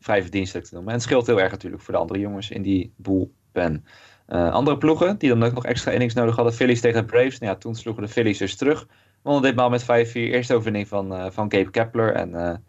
[0.00, 0.92] vrij verdienstelijk te noemen.
[0.92, 3.84] En het scheelt heel erg natuurlijk voor de andere jongens in die bullpen.
[4.26, 6.54] Andere ploegen die dan ook nog extra innings nodig hadden.
[6.54, 7.38] Phillies tegen de Braves.
[7.38, 8.86] Nou ja, toen sloegen de Phillies dus terug.
[9.22, 9.86] Wonnen ditmaal met 5-4.
[10.32, 12.12] Eerste overwinning van, van Gabe Kepler.
[12.14, 12.62] En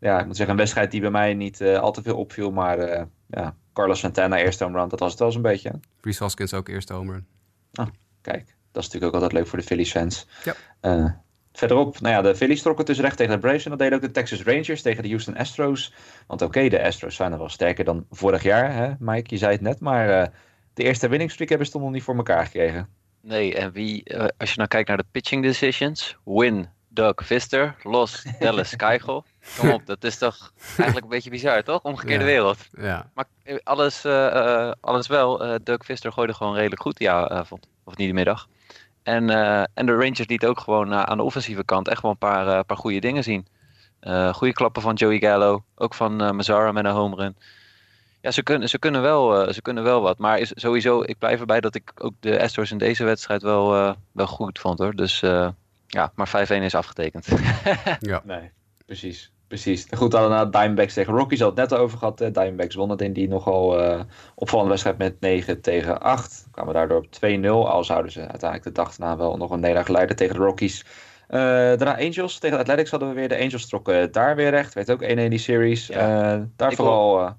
[0.00, 2.50] ja, ik moet zeggen, een wedstrijd die bij mij niet eh, al te veel opviel.
[2.50, 5.72] Maar eh, ja, Carlos Santana, eerste home run, dat was het wel zo'n beetje.
[6.00, 7.24] Reese Hoskins ook eerste homer.
[8.20, 10.26] Kijk, dat is natuurlijk ook altijd leuk voor de Phillies fans.
[10.44, 10.54] Ja.
[10.80, 11.10] Eh,
[11.52, 13.64] verderop, nou ja, de Phillies trokken dus recht tegen de Braves.
[13.64, 15.94] En dat deden ook de Texas Rangers tegen de Houston Astros.
[16.26, 19.34] Want oké, de Astros zijn er wel sterker dan vorig jaar, hè, Mike?
[19.34, 20.28] Je zei het net, maar eh,
[20.74, 22.88] de eerste winningstreak hebben ze toch nog niet voor elkaar gekregen.
[23.22, 28.24] Nee, en wie, als je nou kijkt naar de pitching decisions, win Doug Vister, los
[28.38, 29.24] Dallas Keuchel.
[29.58, 31.82] Kom op, dat is toch eigenlijk een beetje bizar, toch?
[31.82, 32.30] Omgekeerde Ja.
[32.30, 32.58] wereld.
[32.78, 36.96] Ja, Maar eh, alles, eh, eh, alles wel, eh Doug Vister gooide gewoon redelijk goed
[36.96, 38.48] die avond, of niet die middag.
[39.02, 39.30] En,
[39.74, 42.76] en de Rangers lieten ook gewoon aan de offensieve kant echt wel een paar, paar
[42.76, 43.46] goede dingen zien.
[44.32, 47.36] Goede klappen van Joey Gallo, ook van Mazzara met een home run.
[48.20, 50.18] Ja, ze kunnen, ze, kunnen wel, ze kunnen wel wat.
[50.18, 53.94] Maar is, sowieso, ik blijf erbij dat ik ook de Astros in deze wedstrijd wel,
[54.12, 54.94] wel goed vond hoor.
[54.94, 55.22] Dus
[55.90, 57.26] ja, maar 5-1 is afgetekend.
[58.00, 58.22] ja.
[58.24, 58.50] Nee,
[58.86, 59.32] precies.
[59.48, 59.86] Precies.
[59.96, 62.18] Goed, dan na Diamondbacks tegen Rockies al het net over gehad.
[62.18, 62.30] hè.
[62.30, 64.00] Diamondbacks wonnen in die nogal eh
[64.34, 66.48] opvallende wedstrijd met 9 tegen 8.
[66.50, 67.46] Kwamen daardoor op 2-0.
[67.48, 70.84] Al zouden ze uiteindelijk de dag daarna wel nog een nederlaag leiden tegen de Rockies.
[71.28, 73.28] Eh, daarna Angels tegen de Athletics hadden we weer.
[73.28, 74.74] De Angels trokken daar weer recht.
[74.74, 75.86] Weet ook 1-1 die series.
[75.86, 76.32] Ja.
[76.34, 77.20] Eh, daar Ik vooral...
[77.20, 77.30] eh,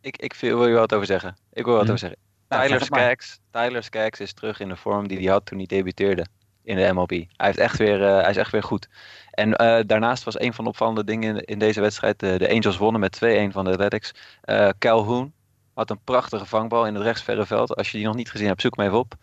[0.00, 1.36] ik, ik wil wil je wat over zeggen.
[1.52, 1.88] Ik wil wat Hm.
[1.88, 2.18] over zeggen.
[2.48, 2.86] nou, Tyler het.
[2.86, 6.26] Skaggs, Tyler Skaggs is terug in de vorm die hij had toen hij debuteerde
[6.70, 7.10] in de MLB.
[7.10, 8.88] Hij, heeft echt weer, eh, hij is echt weer goed.
[9.30, 12.22] En eh, daarnaast was een van de opvallende dingen in, in deze wedstrijd.
[12.22, 14.12] eh, de Angels wonnen met 2-1 van de Athletics.
[14.42, 15.32] Eh Calhoun
[15.74, 17.76] had een prachtige vangbal in het rechtsverre veld.
[17.76, 19.14] Als je die nog niet gezien hebt, zoek hem even op.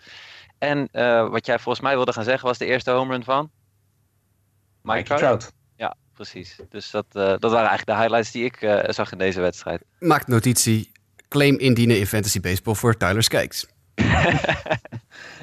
[0.57, 3.51] En eh, wat jij volgens mij wilde gaan zeggen was de eerste home run van?
[4.81, 5.19] Mike Trout.
[5.19, 5.51] Trout.
[5.75, 6.59] Ja, precies.
[6.69, 9.83] Dus dat, eh, dat waren eigenlijk de highlights die ik eh, zag in deze wedstrijd.
[9.99, 10.91] Maakt notitie.
[11.27, 13.65] Claim indienen in Fantasy Baseball voor Tyler Skaggs.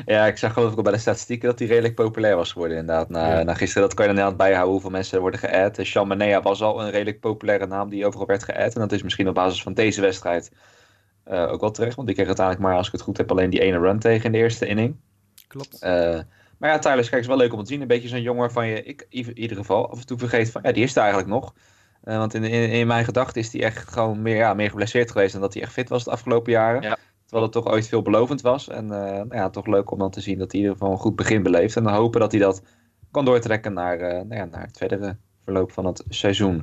[0.06, 2.76] Ja, ik zag geloof ik al bij de statistieken dat hij redelijk populair was geworden
[2.76, 3.08] inderdaad.
[3.08, 3.42] Na, Ja.
[3.42, 5.78] na gisteren, dat kan je inderdaad bijhouden hoeveel mensen er worden geadd.
[5.78, 8.74] Eh, Sean Manea was al een redelijk populaire naam die overal werd geadd.
[8.74, 10.52] En dat is misschien op basis van deze wedstrijd
[11.24, 11.94] eh, ook wel terecht.
[11.94, 14.24] Want die kreeg uiteindelijk maar, als ik het goed heb, alleen die ene run tegen
[14.24, 14.96] in de eerste inning.
[15.48, 15.82] Klopt.
[15.82, 16.18] Eh,
[16.58, 17.80] maar ja, Tyler Skaggs is wel leuk om te zien.
[17.80, 20.60] Een beetje zo'n jongen waarvan je, ik in ieder geval, af en toe vergeet van,
[20.64, 21.54] ja, die is er eigenlijk nog.
[22.02, 25.10] Eh, want in, in, in mijn gedachten is hij echt gewoon meer, ja, meer geblesseerd
[25.10, 26.82] geweest dan dat hij echt fit was de afgelopen jaren.
[26.82, 26.96] Ja.
[27.34, 28.68] Terwijl het toch ooit veelbelovend was.
[28.68, 30.98] En eh, nou ja, toch leuk om dan te zien dat hij in ieder een
[30.98, 31.76] goed begin beleeft.
[31.76, 32.62] En dan hopen dat hij dat
[33.10, 36.56] kan doortrekken naar, eh, nou ja, naar het verdere verloop van het seizoen.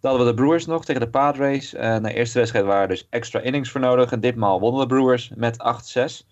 [0.00, 1.74] Dan hadden we de Brewers nog tegen de Padres.
[1.74, 4.12] Eh na de eerste wedstrijd waren er dus extra innings voor nodig.
[4.12, 6.26] En ditmaal wonnen de Brewers met 8-6.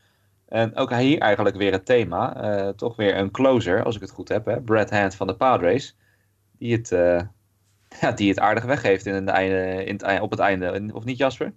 [0.48, 2.72] En ook hier eigenlijk weer het thema.
[2.76, 4.44] toch weer een closer, als ik het goed heb.
[4.44, 4.60] Hè?
[4.60, 5.96] Brad Hand van de Padres.
[6.58, 6.88] Die het,
[8.00, 10.90] ja, die het aardig weggeeft in het einde, in het, op het einde.
[10.92, 11.52] Of niet, Jasper?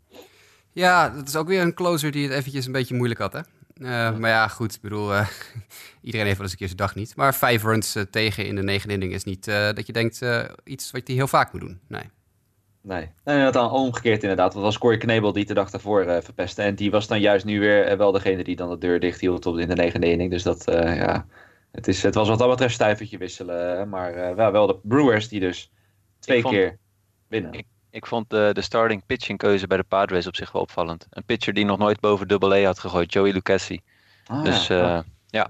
[0.76, 3.40] Ja, dat is ook weer een closer die het eventjes een beetje moeilijk had, hè?
[3.40, 5.28] Eh, Maar ja, goed, ik bedoel, eh,
[6.02, 7.16] iedereen heeft wel eens een keer zijn dag niet.
[7.16, 10.22] Maar vijf runs eh, tegen in de negende inning is niet eh, dat je denkt
[10.22, 11.80] eh, iets wat hij heel vaak moet doen.
[11.88, 12.04] Nee.
[12.82, 13.12] Nee.
[13.24, 14.54] Nee, dat dan omgekeerd inderdaad.
[14.54, 16.62] Want was Corey Knebel die de dag daarvoor verpestte.
[16.62, 19.46] En die was dan juist nu weer wel degene die dan de deur dicht hield
[19.46, 20.32] op in de negende inning.
[20.32, 21.26] Dus dat, eh, ja...
[21.72, 23.78] Het, is, het was wat dat betreft stuivertje wisselen.
[23.78, 23.86] hè.
[23.86, 25.72] Maar eh, wel, wel de Brewers die dus
[26.20, 26.78] twee vond- keer
[27.28, 27.54] winnen.
[27.54, 27.66] Ik-
[27.96, 31.08] Ik vond de, de starting pitching keuze bij de Padres op zich wel opvallend.
[31.10, 33.82] Een pitcher die nog nooit boven double A had gegooid, Joey Lucchesi.
[34.28, 34.98] Ah, dus ja.
[34.98, 35.48] eh, ja,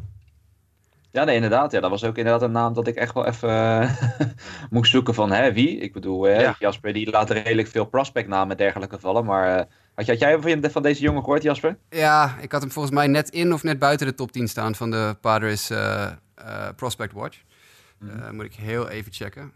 [1.11, 1.71] Ja, nee, inderdaad.
[1.71, 3.91] Ja, dat was ook inderdaad een naam dat ik echt wel even eh,
[4.69, 5.77] moest zoeken van hè, wie.
[5.77, 6.55] Ik bedoel, eh, Ja.
[6.59, 9.25] Jasper die laat redelijk veel prospectnamen en dergelijke vallen.
[9.25, 9.65] Maar eh,
[9.95, 11.77] had, had jij van, van deze jongen gehoord, Jasper?
[11.89, 14.75] Ja, ik had hem volgens mij net in of net buiten de top 10 staan
[14.75, 16.03] van de Padres eh,
[16.35, 17.37] eh, Prospect Watch.
[17.99, 18.19] Mhm.
[18.19, 19.51] Eh, moet ik heel even checken.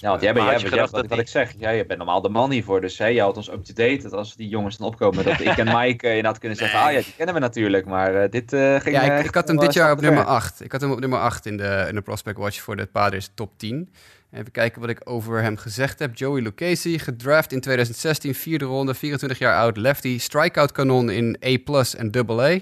[0.00, 2.50] Ja, want jij bent, jij, jij- gedacht wat, ik zeg, jij bent normaal de man
[2.50, 2.80] hiervoor.
[2.80, 4.02] Dus hè, je houdt ons up-to-date.
[4.02, 6.80] Dat als die jongens dan opkomen, dat ik en Mike eh, inderdaad kunnen zeggen...
[6.80, 8.96] Ah ja, die kennen we natuurlijk, maar eh, dit eh, ging...
[8.96, 10.32] Ja, ik, ik had hem dit jaar op nummer ver.
[10.32, 10.64] 8.
[10.64, 13.30] Ik had hem op nummer 8 in de, in de Prospect Watch voor de Padres
[13.34, 13.92] top 10.
[14.32, 16.16] Even kijken wat ik over hem gezegd heb.
[16.16, 21.84] Joey Lucchesi, gedraft in 2016, vierde ronde, 24 jaar oud, lefty, strikeout kanon in A+,
[21.96, 22.58] en AA.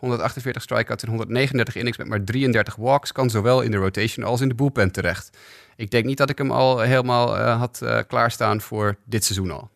[0.00, 3.12] 148 strikeouts en 139 innings met maar 33 walks.
[3.12, 5.38] Kan zowel in de rotation als in de bullpen terecht.
[5.80, 9.50] Ik denk niet dat ik hem al helemaal eh, had eh, klaarstaan voor dit seizoen
[9.50, 9.68] al.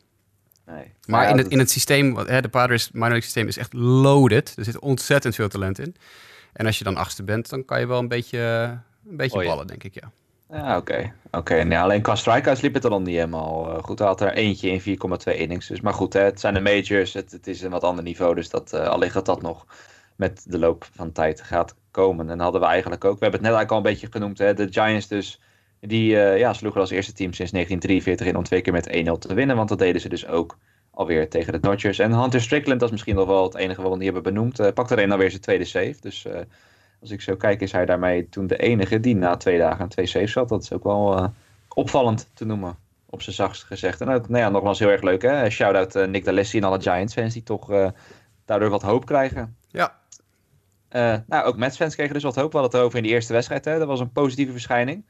[0.66, 0.92] Nee.
[1.06, 3.72] Maar Ja, in, het, in het systeem, hè, de Padres minor league systeem is echt
[3.72, 4.54] loaded.
[4.56, 5.96] Er zit ontzettend veel talent in.
[6.52, 8.38] En als je dan achtste bent, dan kan je wel een beetje,
[9.08, 9.48] een beetje Oh ja.
[9.48, 10.10] ballen, denk ik, ja.
[10.50, 11.12] Ja, oké.
[11.30, 13.98] Oké, alleen qua strikeouts liep het er dan niet helemaal eh, goed.
[13.98, 15.66] Hij had er eentje in 4,2 innings.
[15.66, 17.12] Dus, maar goed, hè, het zijn de majors.
[17.12, 18.34] Het, het is een wat ander niveau.
[18.34, 19.66] Dus dat, eh allicht dat dat nog
[20.16, 22.30] met de loop van tijd gaat komen.
[22.30, 23.18] En hadden we eigenlijk ook.
[23.18, 24.38] We hebben het net eigenlijk al een beetje genoemd.
[24.38, 25.40] Hè, de Giants dus.
[25.86, 29.18] Die eh, ja, sloegen als eerste team sinds 1943 in om twee keer met 1-0
[29.18, 29.56] te winnen.
[29.56, 30.58] Want dat deden ze dus ook
[30.90, 31.98] alweer tegen de Dodgers.
[31.98, 34.58] En Hunter Strickland, dat is misschien nog wel het enige wat we niet hebben benoemd.
[34.58, 35.96] eh pakt alleen alweer zijn tweede save.
[36.00, 36.40] Dus eh,
[37.00, 39.88] als ik zo kijk, is hij daarmee toen de enige die na twee dagen aan
[39.88, 40.48] twee saves had.
[40.48, 41.32] Dat is ook wel
[41.68, 42.76] opvallend te noemen,
[43.10, 44.00] op zijn zachtst gezegd.
[44.00, 45.50] En nou ja, nogmaals heel erg leuk hè.
[45.50, 47.92] Shout-out Nick D'Alessi en alle Giants-fans die toch
[48.44, 49.56] daardoor wat hoop krijgen.
[49.68, 49.98] Ja,
[51.26, 52.52] nou, ook Mets-fans kregen dus wat hoop.
[52.52, 53.64] We hadden het over in die eerste wedstrijd.
[53.64, 53.78] Hè.
[53.78, 55.04] Dat was een positieve verschijning.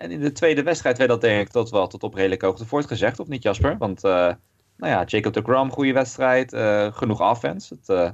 [0.00, 2.66] En in de tweede wedstrijd werd dat denk ik tot wel tot op redelijke hoogte
[2.66, 3.18] voortgezegd.
[3.20, 3.76] Of niet, Jasper?
[3.78, 4.10] Want, eh,
[4.76, 6.52] nou ja, Jacob de Grom, goede wedstrijd.
[6.52, 7.74] eh, genoeg offense.
[7.74, 8.10] Het, eh,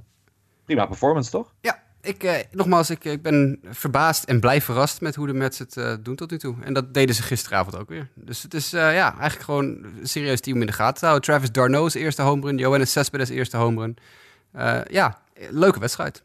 [0.64, 1.54] prima performance, toch?
[1.60, 1.84] ja.
[2.00, 6.14] Ik, nogmaals, ik, ik ben verbaasd en blij verrast met hoe de Mets het doen
[6.14, 6.54] tot nu toe.
[6.60, 8.08] En dat deden ze gisteravond ook weer.
[8.14, 11.24] Dus het is ja, eigenlijk gewoon een serieus team in de gaten te houden.
[11.24, 13.96] Travis Darno's eerste homerun, Johannes Cespedes eerste homerun.
[14.52, 15.18] Eh ja,
[15.50, 16.22] leuke wedstrijd.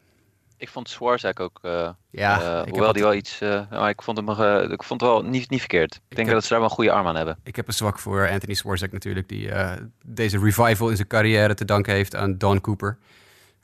[0.62, 4.02] Ik vond Swarzak ook, eh, Ja, ik heb hoewel die wel iets, eh, maar ik
[4.02, 5.94] vond hem, eh, ik vond het wel niet, niet verkeerd.
[5.94, 7.36] Ik denk heb- dat ze daar wel een goede arm aan hebben.
[7.42, 9.72] Ik heb een zwak voor Anthony Swarzak natuurlijk, die eh,
[10.04, 12.98] deze revival in zijn carrière te danken heeft aan Don Cooper.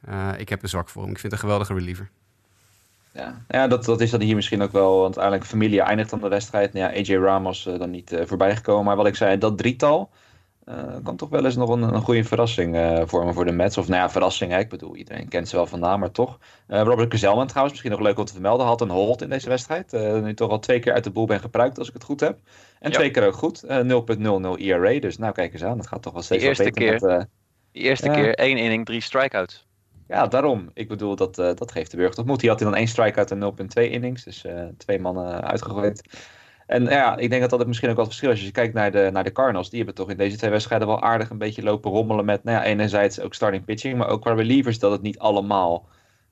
[0.05, 1.11] Eh, ik heb een zwak voor hem.
[1.11, 2.11] Ik vind het een geweldige reliever.
[3.13, 4.93] Ja, ja dat, dat is dan hier misschien ook wel.
[4.93, 6.73] Want uiteindelijk familie eindigt dan de wedstrijd.
[6.73, 8.85] Nou ja, AJ Ramos dan niet eh, voorbij gekomen.
[8.85, 10.11] Maar wat ik zei, dat drietal
[10.69, 13.79] eh, kan toch wel eens nog een, een goede verrassing eh, vormen voor de Mets.
[13.79, 14.53] Of nou ja, verrassing.
[14.53, 14.59] Hè?
[14.59, 16.39] Ik bedoel, iedereen kent ze wel van naam, maar toch.
[16.67, 19.49] Eh, Robert Kezelman trouwens, misschien nog leuk om te vermelden, had een hold in deze
[19.49, 19.93] wedstrijd.
[20.23, 22.39] Nu toch al twee keer uit de boel ben gebruikt, als ik het goed heb.
[22.81, 22.97] En Ja.
[22.97, 23.63] twee keer ook goed.
[23.63, 24.99] Eh 0.00 ERA.
[25.01, 25.79] Dus nou, kijk eens aan.
[25.79, 27.09] Het gaat toch wel steeds wel eerste beter keer.
[27.19, 27.29] met,
[27.73, 29.67] Die eerste keer één inning, drie strikeouts.
[30.09, 30.71] ja, daarom.
[30.75, 32.41] Ik bedoel, dat, dat geeft de burger toch moed.
[32.41, 34.25] Die had hij dan één strikeout en 0.2 innings.
[34.25, 34.45] Dus
[34.77, 36.03] twee mannen uitgegooid.
[36.69, 38.39] En ja, ik denk dat dat misschien ook wel het verschil is.
[38.39, 40.89] Als je kijkt naar de, naar de Cardinals, die hebben toch in deze twee wedstrijden
[40.89, 44.21] wel aardig een beetje lopen rommelen met, nou ja, enerzijds ook starting pitching, maar ook
[44.21, 45.89] qua relievers dat het niet allemaal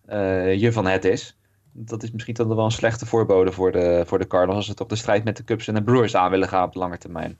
[0.06, 1.38] eh, je van het is.
[1.72, 4.74] Dat is misschien dan wel een slechte voorbode voor de, voor de Cardinals als ze
[4.74, 7.38] toch de strijd met de Cubs en de Brewers aan willen gaan op lange termijn.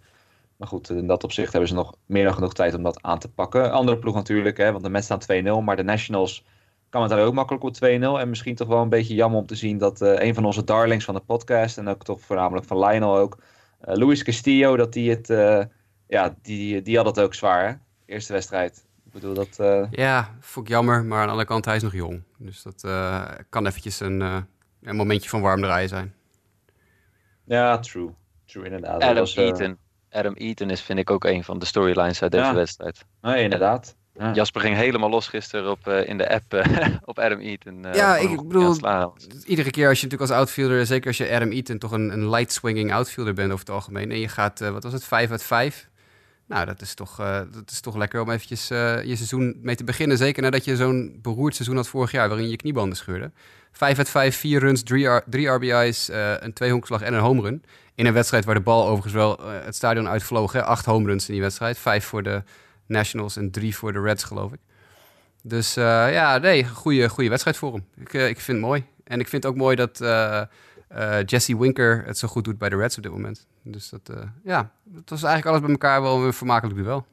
[0.57, 3.19] Maar goed, in dat opzicht hebben ze nog meer dan genoeg tijd om dat aan
[3.19, 3.73] te pakken.
[3.73, 6.45] Andere ploeg natuurlijk, hè, want de Mets staan 2-0, maar de Nationals
[6.97, 8.21] kan het daar ook makkelijk op 2-0.
[8.21, 10.65] En misschien toch wel een beetje jammer om te zien dat eh, een van onze
[10.65, 13.39] darlings van de podcast, en ook toch voornamelijk van Lionel ook,
[13.81, 15.65] eh Luis Castillo, dat die het, eh,
[16.09, 17.75] ja, die, die had het ook zwaar, hè?
[18.15, 18.85] Eerste wedstrijd.
[19.07, 21.83] Ik bedoel, dat, eh, Ja, vond ik jammer, maar aan de andere kant, hij is
[21.83, 22.23] nog jong.
[22.39, 24.37] Dus dat eh, kan eventjes een, eh,
[24.83, 26.15] een momentje van warm draaien zijn.
[27.45, 28.11] ja, true.
[28.45, 29.03] True, inderdaad.
[29.03, 29.79] Adam was, Eaton.
[30.11, 32.55] Adam Eaton is vind ik ook een van de storylines uit deze Ja.
[32.55, 33.05] wedstrijd.
[33.21, 33.97] Nee, inderdaad.
[34.19, 34.33] Ja.
[34.33, 37.85] Jasper ging helemaal los gisteren op, eh, in de app eh, op Adam Eaton.
[37.85, 38.79] eh, Ja, ik bedoel-.
[39.47, 42.31] Iedere keer als je natuurlijk als outfielder, zeker als je Adam Eaton toch een, een
[42.31, 44.11] light swinging outfielder bent over het algemeen.
[44.11, 45.89] En je gaat, wat was het, 5 uit 5.
[46.49, 47.17] Nou, dat is toch,
[47.53, 50.17] dat is toch lekker om eventjes je seizoen mee te beginnen.
[50.17, 53.31] Zeker nadat je zo'n beroerd seizoen had vorig jaar, waarin je je kniebanden scheurde.
[53.73, 56.09] 5 uit 5, 4 runs, 3 RBI's,
[56.41, 57.65] een twee honkslag en een home run.
[57.95, 60.53] In een wedstrijd waar de bal overigens wel het stadion uitvloog.
[60.53, 60.63] Hè?
[60.65, 61.79] Acht home runs in die wedstrijd.
[61.79, 62.43] Vijf voor de
[62.87, 64.61] Nationals en drie voor de Reds, geloof ik.
[65.43, 67.87] Dus eh, ja, nee, goede, goede wedstrijd voor hem.
[67.95, 68.85] Ik, eh, ik vind het mooi.
[69.05, 70.43] En ik vind het ook mooi dat eh,
[71.25, 73.47] Jesse Winker het zo goed doet bij de Reds op dit moment.
[73.63, 74.11] Dus dat,
[74.45, 77.07] ja, het was eigenlijk alles bij elkaar wel een vermakelijk duel.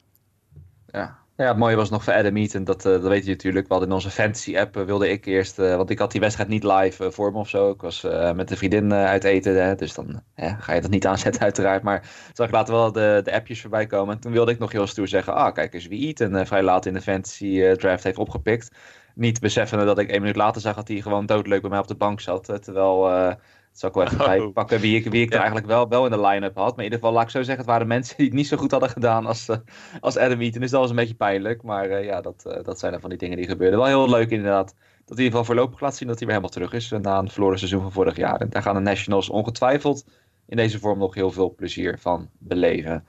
[0.86, 1.18] Ja.
[1.36, 3.66] Ja, het mooie was nog voor Adam Eaton, dat, eh, dat weet je natuurlijk.
[3.66, 6.48] We hadden in onze fantasy-app, eh, wilde ik eerst, eh, want ik had die wedstrijd
[6.48, 7.70] niet live voor me of zo.
[7.70, 8.02] Ik was
[8.34, 11.82] met een vriendin uit eten, hè, dus dan ga je dat niet aanzetten uiteraard.
[11.82, 14.14] Maar zag ik later wel de, de appjes voorbij komen.
[14.14, 16.86] En toen wilde ik nog heel stoer zeggen, ah kijk eens wie Eaton vrij laat
[16.86, 18.70] in de fantasy eh, draft heeft opgepikt.
[19.14, 21.88] Niet beseffende dat ik één minuut later zag dat hij gewoon doodleuk bij mij op
[21.88, 22.44] de bank zat.
[22.62, 23.36] terwijl...
[23.74, 24.26] zal ik wel even Oh.
[24.26, 26.76] bijpakken wie ik, wie ik er eigenlijk wel, wel in de line-up had.
[26.76, 28.56] Maar in ieder geval, laat ik zo zeggen, het waren mensen die het niet zo
[28.56, 29.56] goed hadden gedaan als, eh,
[30.00, 30.60] als Adam Eaton.
[30.60, 31.62] Dus dat was een beetje pijnlijk.
[31.62, 33.78] Maar eh, ja, dat, eh, dat zijn dan van die dingen die gebeuren.
[33.78, 34.66] Wel heel leuk inderdaad.
[34.66, 34.76] Dat
[35.16, 36.90] hij in ieder geval voorlopig laat zien dat hij weer helemaal terug is.
[36.90, 38.40] Na een verloren seizoen van vorig jaar.
[38.40, 40.04] En daar gaan de Nationals ongetwijfeld
[40.46, 43.04] in deze vorm nog heel veel plezier van beleven.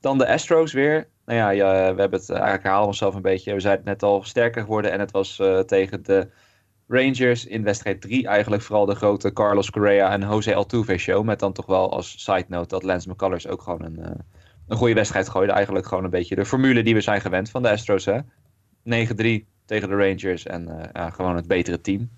[0.00, 1.08] Dan de Astros weer.
[1.24, 3.54] Nou ja, ja we hebben het eigenlijk herhalen onszelf een beetje.
[3.54, 6.28] We zijn het net al sterker geworden en het was tegen de
[6.90, 11.24] Rangers in wedstrijd 3 eigenlijk vooral de grote Carlos Correa en Jose Altuve show.
[11.24, 14.10] Met dan toch wel als side note dat Lance McCullers ook gewoon een, eh,
[14.68, 15.52] een goede wedstrijd gooide.
[15.52, 18.04] Eigenlijk gewoon een beetje de formule die we zijn gewend van de Astros.
[18.04, 18.18] hè.
[18.82, 22.10] 9-3 tegen de Rangers en eh, ja, gewoon het betere team.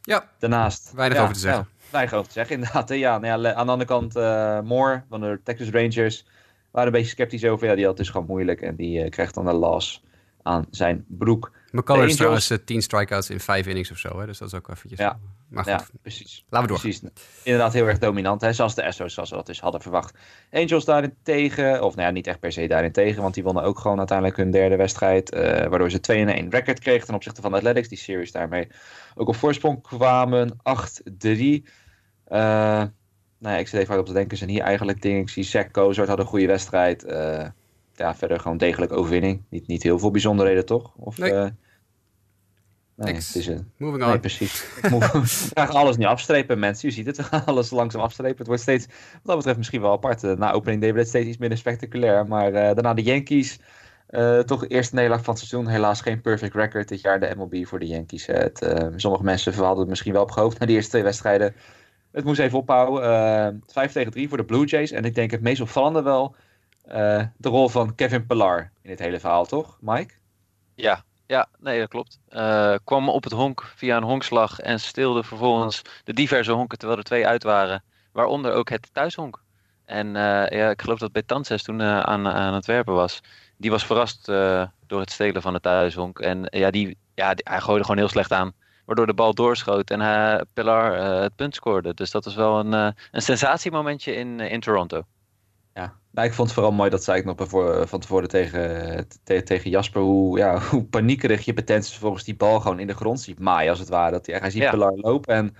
[0.00, 0.92] Ja, Daarnaast...
[0.92, 1.68] Weinig ja, over te zeggen.
[1.78, 2.88] ja, weinig over te zeggen, inderdaad.
[2.88, 2.94] hè.
[2.94, 6.26] Ja, nou ja, aan de andere kant, eh, Moore van de Texas Rangers
[6.70, 7.66] waren een beetje sceptisch over.
[7.66, 10.04] Ja, die had het dus gewoon moeilijk en die eh, krijgt dan een loss
[10.42, 11.52] aan zijn broek.
[11.72, 14.20] McCullers trouwens eh, 10 strikeouts in 5 innings of zo.
[14.20, 14.26] Hè?
[14.26, 14.98] Dus dat is ook eventjes...
[14.98, 15.18] Ja.
[15.48, 16.44] Maar goed, Ja, precies.
[16.48, 16.82] laten we door.
[16.82, 17.10] Precies.
[17.42, 18.40] Inderdaad heel erg dominant.
[18.40, 18.52] Hè?
[18.52, 20.18] Zoals de Astros, zoals we dat dus hadden verwacht.
[20.52, 23.98] Angels daarentegen, of nou ja, niet echt per se daarentegen, want die wonnen ook gewoon
[23.98, 25.30] uiteindelijk hun derde wedstrijd.
[25.30, 26.00] eh, waardoor ze
[26.44, 27.88] 2-1 record kregen ten opzichte van de Athletics.
[27.88, 28.68] Die series daarmee
[29.14, 30.56] ook op voorsprong kwamen.
[30.62, 31.64] 8-3.
[32.24, 32.38] Eh,
[33.38, 34.36] nou ja, ik zit even hard op te denken.
[34.36, 35.20] Zijn hier eigenlijk dingen.
[35.20, 37.04] Ik zie Zach Kozart had een goede wedstrijd.
[37.04, 37.46] Eh,
[37.96, 39.42] ja, verder gewoon degelijk overwinning.
[39.50, 40.94] Niet, niet heel veel bijzonderheden, toch?
[40.96, 41.32] Of, Nee.
[41.32, 41.42] eh,
[42.94, 43.26] nee, Niks.
[43.26, 44.08] het is een, Moving on.
[44.08, 44.64] Nee, precies.
[44.82, 46.88] We gaan alles niet afstrepen, mensen.
[46.88, 48.38] Je ziet het, we gaan alles langzaam afstrepen.
[48.38, 50.24] Het wordt steeds, wat dat betreft, misschien wel apart.
[50.24, 52.26] Eh, Na opening day werd het steeds iets minder spectaculair.
[52.26, 53.60] Maar eh, daarna de Yankees.
[54.06, 55.72] eh, toch de eerste nederlaag van het seizoen.
[55.72, 58.26] Helaas geen perfect record dit jaar de MLB voor de Yankees.
[58.28, 61.02] Eh, Het, eh, sommige mensen hadden het misschien wel op gehoopt na die eerste twee
[61.02, 61.54] wedstrijden.
[62.12, 63.02] Het moest even ophouden.
[63.02, 64.90] Eh 5 tegen 3 voor de Blue Jays.
[64.90, 66.40] En ik denk het meest opvallende wel eh,
[67.36, 70.14] de rol van Kevin Pillar in dit hele verhaal, toch, Mike?
[70.74, 72.18] Ja, ja, nee, dat klopt.
[72.28, 76.98] Eh, kwam op het honk via een honkslag en steelde vervolgens de diverse honken terwijl
[76.98, 77.82] er twee uit waren.
[78.12, 79.42] Waaronder ook het thuishonk.
[79.84, 83.20] En eh, ja, ik geloof dat Betances toen eh, aan, aan het werpen was.
[83.56, 86.18] Die was verrast eh, door het stelen van het thuishonk.
[86.18, 88.54] En eh, ja, die, ja, hij gooide gewoon heel slecht aan.
[88.86, 91.94] Waardoor de bal doorschoot en Pilar eh, het punt scoorde.
[91.94, 95.02] Dus dat was wel een, eh, een sensatiemomentje in, eh, in Toronto.
[95.76, 97.36] Ja, nou, ik vond het vooral mooi, dat zei ik nog
[97.88, 102.60] van tevoren tegen, te- tegen Jasper, hoe, ja, hoe paniekerig je Betensis volgens die bal
[102.60, 104.10] gewoon in de grond ziet maaien, als het ware.
[104.10, 104.70] Dat hij, hij ziet Ja.
[104.70, 105.56] Pilar lopen en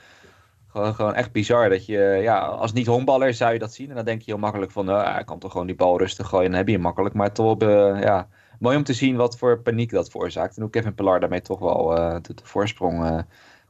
[0.67, 1.69] gewoon, gewoon echt bizar.
[1.69, 4.71] Dat je, ja, als niet-honkballer zou je dat zien en dan denk je heel makkelijk
[4.71, 6.83] van, nou, hij kan toch gewoon die bal rustig gooien en dan heb je hem
[6.83, 7.15] makkelijk.
[7.15, 10.71] Maar toch, eh, ja, mooi om te zien wat voor paniek dat veroorzaakt en hoe
[10.71, 13.19] Kevin Pilar daarmee toch wel eh, de, de voorsprong eh,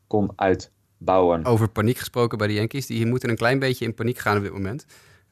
[0.06, 1.44] kon uitbouwen.
[1.44, 2.86] Over paniek gesproken bij de Yankees.
[2.86, 4.86] Die moeten een klein beetje in paniek gaan op dit moment.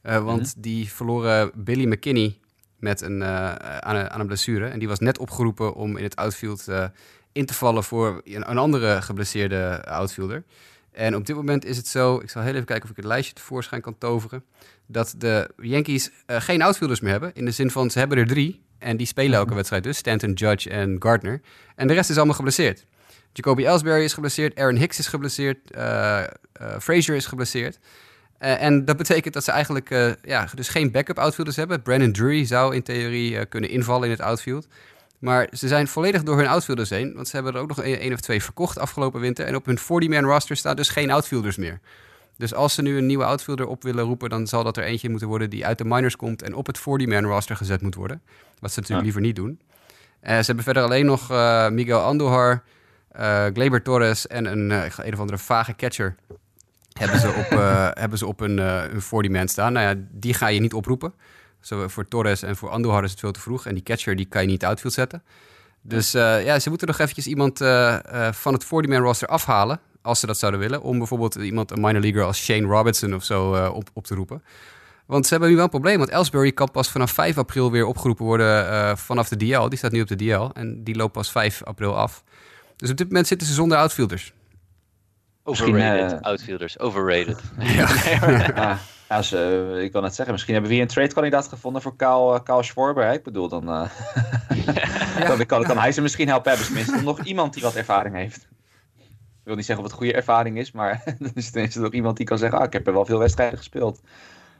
[0.05, 0.61] Eh, want Mhm.
[0.61, 2.37] die verloren Billy McKinney
[2.79, 4.67] met een, eh, aan, een, aan een blessure.
[4.67, 6.85] En die was net opgeroepen om in het outfield eh,
[7.31, 10.43] in te vallen voor een, een andere geblesseerde outfielder.
[10.91, 13.05] En op dit moment is het zo, ik zal heel even kijken of ik het
[13.05, 14.43] lijstje tevoorschijn kan toveren,
[14.85, 17.31] dat de Yankees geen outfielders meer hebben.
[17.33, 18.63] In de zin van, ze hebben er drie.
[18.77, 21.41] En die spelen elke wedstrijd dus, Stanton, Judge en Gardner.
[21.75, 22.85] En de rest is allemaal geblesseerd.
[23.33, 25.57] Jacoby Ellsbury is geblesseerd, Aaron Hicks is geblesseerd,
[26.79, 27.79] Frazier is geblesseerd.
[28.45, 31.81] Eh, en dat betekent dat ze eigenlijk eh, ja, dus geen backup outfielders hebben.
[31.81, 34.67] Brandon Drury zou in theorie eh, kunnen invallen in het outfield.
[35.19, 37.13] Maar ze zijn volledig door hun outfielders heen.
[37.13, 39.45] Want ze hebben er ook nog één of twee verkocht afgelopen winter.
[39.45, 41.79] En op hun 40-man roster staan dus geen outfielders meer.
[42.37, 44.29] Dus als ze nu een nieuwe outfielder op willen roepen...
[44.29, 46.41] dan zal dat er eentje moeten worden die uit de minors komt...
[46.41, 48.21] en op het 40-man roster gezet moet worden.
[48.59, 49.59] Wat ze natuurlijk liever niet doen.
[50.21, 51.29] Ze hebben verder alleen nog
[51.71, 52.63] Miguel Andujar,
[53.53, 54.27] Gleyber Torres...
[54.27, 54.69] en een,
[55.05, 56.15] een of andere vage catcher
[56.99, 59.73] hebben ze op, eh, hebben ze op een, eh, een 40-man staan.
[59.73, 61.13] Nou ja, die ga je niet oproepen.
[61.59, 63.65] Zo, voor Torres en voor Andujar is het veel te vroeg.
[63.65, 65.23] En die catcher die kan je niet outfield zetten.
[65.87, 69.79] Dus eh, ja, ze moeten nog eventjes iemand eh, eh, van het 40-man roster afhalen.
[70.01, 70.81] Als ze dat zouden willen.
[70.81, 74.15] Om bijvoorbeeld iemand, een minor leaguer als Shane Robinson of zo eh, op, op te
[74.15, 74.43] roepen.
[75.05, 75.97] Want ze hebben nu wel een probleem.
[75.97, 79.69] Want Ellsbury kan pas vanaf 5 april weer opgeroepen worden eh, vanaf de DL.
[79.69, 80.49] Die staat nu op de DL.
[80.53, 82.23] En die loopt pas 5 april af.
[82.75, 84.33] Dus op dit moment zitten ze zonder outfielders.
[85.47, 87.41] Overrated, eh, outfielders, overrated.
[88.55, 88.77] Ja,
[89.09, 90.33] ja ze, ik kan het zeggen.
[90.33, 93.05] Misschien hebben we hier een trade-kandidaat gevonden voor Kaal, Kaal Schwarber.
[93.05, 93.13] Hè?
[93.13, 96.67] Ik bedoel, dan, eh, dan kan, kan hij ze misschien helpen hebben.
[96.67, 98.47] Tenminste, nog iemand die wat ervaring heeft.
[99.45, 101.91] Ik wil niet zeggen of het goede ervaring is, maar dan is er tenminste nog
[101.91, 104.01] iemand die kan zeggen: ah, ik heb er wel veel wedstrijden gespeeld.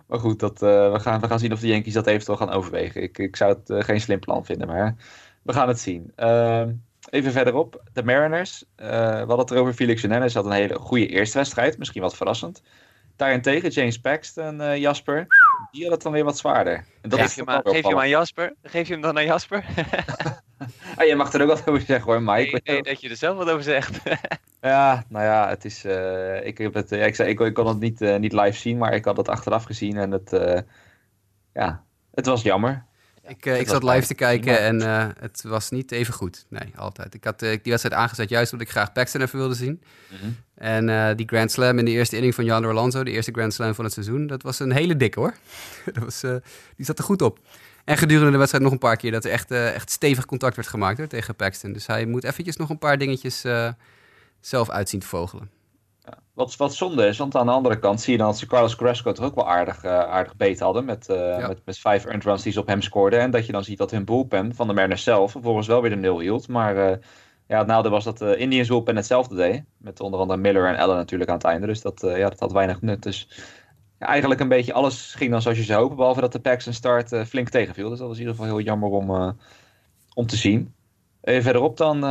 [0.06, 2.52] Maar goed, dat, eh, we, gaan, we gaan zien of de Yankees dat eventueel gaan
[2.52, 3.02] overwegen.
[3.02, 4.96] Ik, ik zou het eh, geen slim plan vinden, maar
[5.42, 6.12] we gaan het zien.
[6.16, 6.72] Ehm,
[7.16, 8.64] even verderop, de Mariners.
[8.76, 11.78] Eh, we hadden het erover, Felix Hernandez had een hele goede eerste wedstrijd.
[11.78, 12.62] Misschien wat verrassend.
[13.16, 15.28] Daarentegen James Paxton, eh, Jasper,
[15.72, 16.86] die had het dan weer wat zwaarder.
[17.02, 18.10] En dat geef, is je toch hem aan, wel geef je hem aan.
[18.10, 18.54] Jasper?
[18.64, 19.66] Geef je hem dan aan Jasper?
[20.98, 22.52] Ah, jij mag er ook wat over zeggen hoor, Mike.
[22.52, 24.00] Nee, nee, dat je er zelf wat over zegt.
[24.62, 25.86] Ja, nou ja, het is.
[25.86, 28.78] eh, ik, heb het, ja, ik, zei, ik, ik kon het niet, niet live zien,
[28.78, 30.30] maar ik had het achteraf gezien en het.
[31.54, 32.86] ja, het was jammer.
[33.28, 36.46] Ik, eh, ik zat live te kijken en eh, het was niet even goed.
[36.50, 37.14] Nee, altijd.
[37.14, 39.82] Ik had eh, die wedstrijd aangezet juist omdat ik graag Paxton even wilde zien.
[40.12, 40.32] Mhm.
[40.56, 43.54] En eh, die Grand Slam in de eerste inning van Jan Orlando, de eerste Grand
[43.54, 45.34] Slam van het seizoen, dat was een hele dikke hoor.
[45.94, 46.36] dat was, eh,
[46.76, 47.40] die zat er goed op.
[47.86, 50.56] En gedurende de wedstrijd nog een paar keer dat er echt, eh, echt stevig contact
[50.56, 51.74] werd gemaakt hoor, tegen Paxton.
[51.74, 53.70] Dus hij moet eventjes nog een paar dingetjes eh,
[54.40, 55.50] zelf uitzien te vogelen.
[56.34, 58.76] Wat, wat zonde is, want aan de andere kant zie je dan dat ze Carlos
[58.76, 60.86] Carrasco toch ook wel aardig, eh, aardig beet hadden.
[60.86, 61.48] Met, eh, Ja.
[61.48, 63.20] met, met vijf earned runs die ze op hem scoorden.
[63.20, 65.90] En dat je dan ziet dat hun bullpen van de Mariners zelf vervolgens wel weer
[65.90, 66.48] de nul hield.
[66.48, 66.98] Maar eh,
[67.48, 69.64] ja, het nadeel was dat de Indians bullpen hetzelfde deed.
[69.78, 71.68] Met onder andere Miller en Allen natuurlijk aan het einde.
[71.68, 73.04] Dus dat, ja, dat had weinig nut.
[73.04, 73.30] Dus
[74.00, 75.98] ja, eigenlijk een beetje alles ging dan zoals je zou hopen.
[75.98, 77.90] Behalve dat de Paxton start eh, flink tegenviel.
[77.90, 79.36] Dus dat was in ieder geval heel jammer om,
[80.14, 80.74] om te zien.
[81.26, 82.10] Even verderop dan, eh,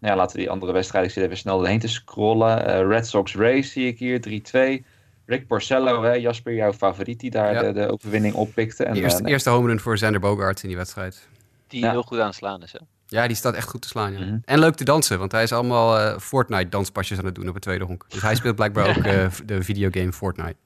[0.00, 2.66] ja, laten we die andere wedstrijden, ik zit even snel doorheen te scrollen.
[2.66, 4.84] Eh, Red Sox Race zie ik hier, 3-2.
[5.26, 7.62] Rick Porcello, hè, Jasper, jouw favoriet, die daar Ja.
[7.62, 8.84] de, de overwinning oppikte.
[8.84, 11.28] En, De eerste, eh, nee, eerste home run voor Xander Bogaerts in die wedstrijd.
[11.66, 11.90] Die Ja.
[11.90, 12.72] heel goed aan het slaan is.
[12.72, 12.78] Hè?
[13.06, 14.12] Ja, die staat echt goed te slaan.
[14.12, 14.18] Ja.
[14.18, 14.36] Mhm.
[14.44, 17.62] En leuk te dansen, want hij is allemaal eh, Fortnite-danspasjes aan het doen op het
[17.62, 18.04] tweede honk.
[18.08, 20.56] Dus hij speelt blijkbaar ook eh, de videogame Fortnite.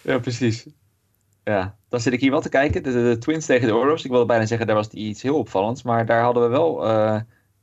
[0.00, 0.66] Ja, precies.
[1.44, 2.82] Ja, dan zit ik hier wel te kijken.
[2.82, 4.04] De, de, de Twins tegen de Orioles.
[4.04, 5.82] Ik wilde bijna zeggen, daar was iets heel opvallends.
[5.82, 7.20] Maar daar hadden we wel eh,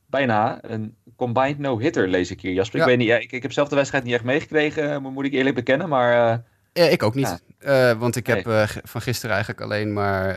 [0.10, 2.78] bijna een combined no-hitter, lees ik hier, Jasper.
[2.80, 2.84] Ja.
[2.84, 5.26] Ik weet niet, ja, ik, ik heb zelf de wedstrijd niet echt meegekregen, eh, moet
[5.26, 5.89] ik eerlijk bekennen.
[5.89, 6.43] Maar
[6.74, 7.41] Eh, ik ook niet.
[7.60, 7.91] Ja.
[7.91, 10.34] Eh, want ik heb eh, van gisteren eigenlijk alleen maar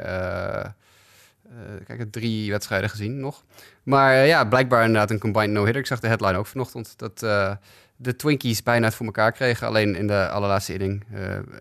[1.86, 3.44] kijk, drie wedstrijden gezien nog.
[3.82, 5.80] Maar ja, blijkbaar inderdaad een combined no-hitter.
[5.80, 7.18] Ik zag de headline ook vanochtend dat
[7.96, 9.66] de Twinkies bijna het voor elkaar kregen.
[9.66, 11.04] Alleen in de allerlaatste inning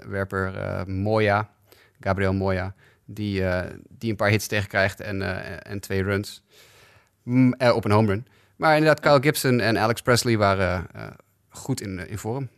[0.08, 0.54] werper
[0.88, 1.50] Moya,
[2.00, 2.74] Gabriel Moya,
[3.06, 3.44] die,
[3.90, 5.22] die een paar hits tegenkrijgt en,
[5.64, 6.44] en twee runs
[7.24, 8.28] Mm, eh, op een home run.
[8.56, 11.04] Maar inderdaad, Kyle Gibson en Alex Presley waren eh,
[11.50, 12.50] goed in, in vorm.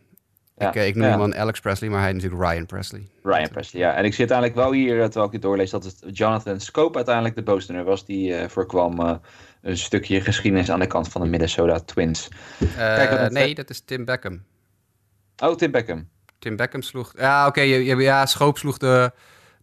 [0.56, 1.10] ja, ik, eh, ik noem ja.
[1.10, 3.08] hem dan Alex Presley, maar hij is natuurlijk Ryan Presley.
[3.22, 3.94] Ryan Presley, ja.
[3.94, 6.96] En ik zit eigenlijk wel hier, eh, terwijl ik het doorlees, dat het Jonathan Scope
[6.96, 8.06] uiteindelijk de Bostoner was.
[8.06, 9.14] Die eh, voorkwam eh,
[9.62, 12.28] een stukje geschiedenis aan de kant van de Minnesota Twins.
[12.60, 14.42] Eh, Kijk, wat dat- nee, dat is Tim Beckham.
[15.42, 16.08] Oh, Tim Beckham.
[16.38, 17.12] Tim Beckham sloeg...
[17.16, 19.12] Ja, oké, ja, Schoop sloeg de,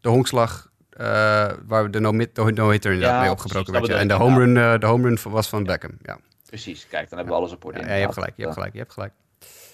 [0.01, 4.01] de honkslag eh, waar de no-hit- de no-hitter inderdaad Ja, mee opgebroken precies, werd.
[4.01, 6.17] En de home, run, eh, de home run was van Beckham, ja.
[6.45, 7.79] Precies, kijk, dan hebben we alles op orde.
[7.79, 9.13] Ja, je hebt gelijk, je hebt gelijk, je hebt gelijk.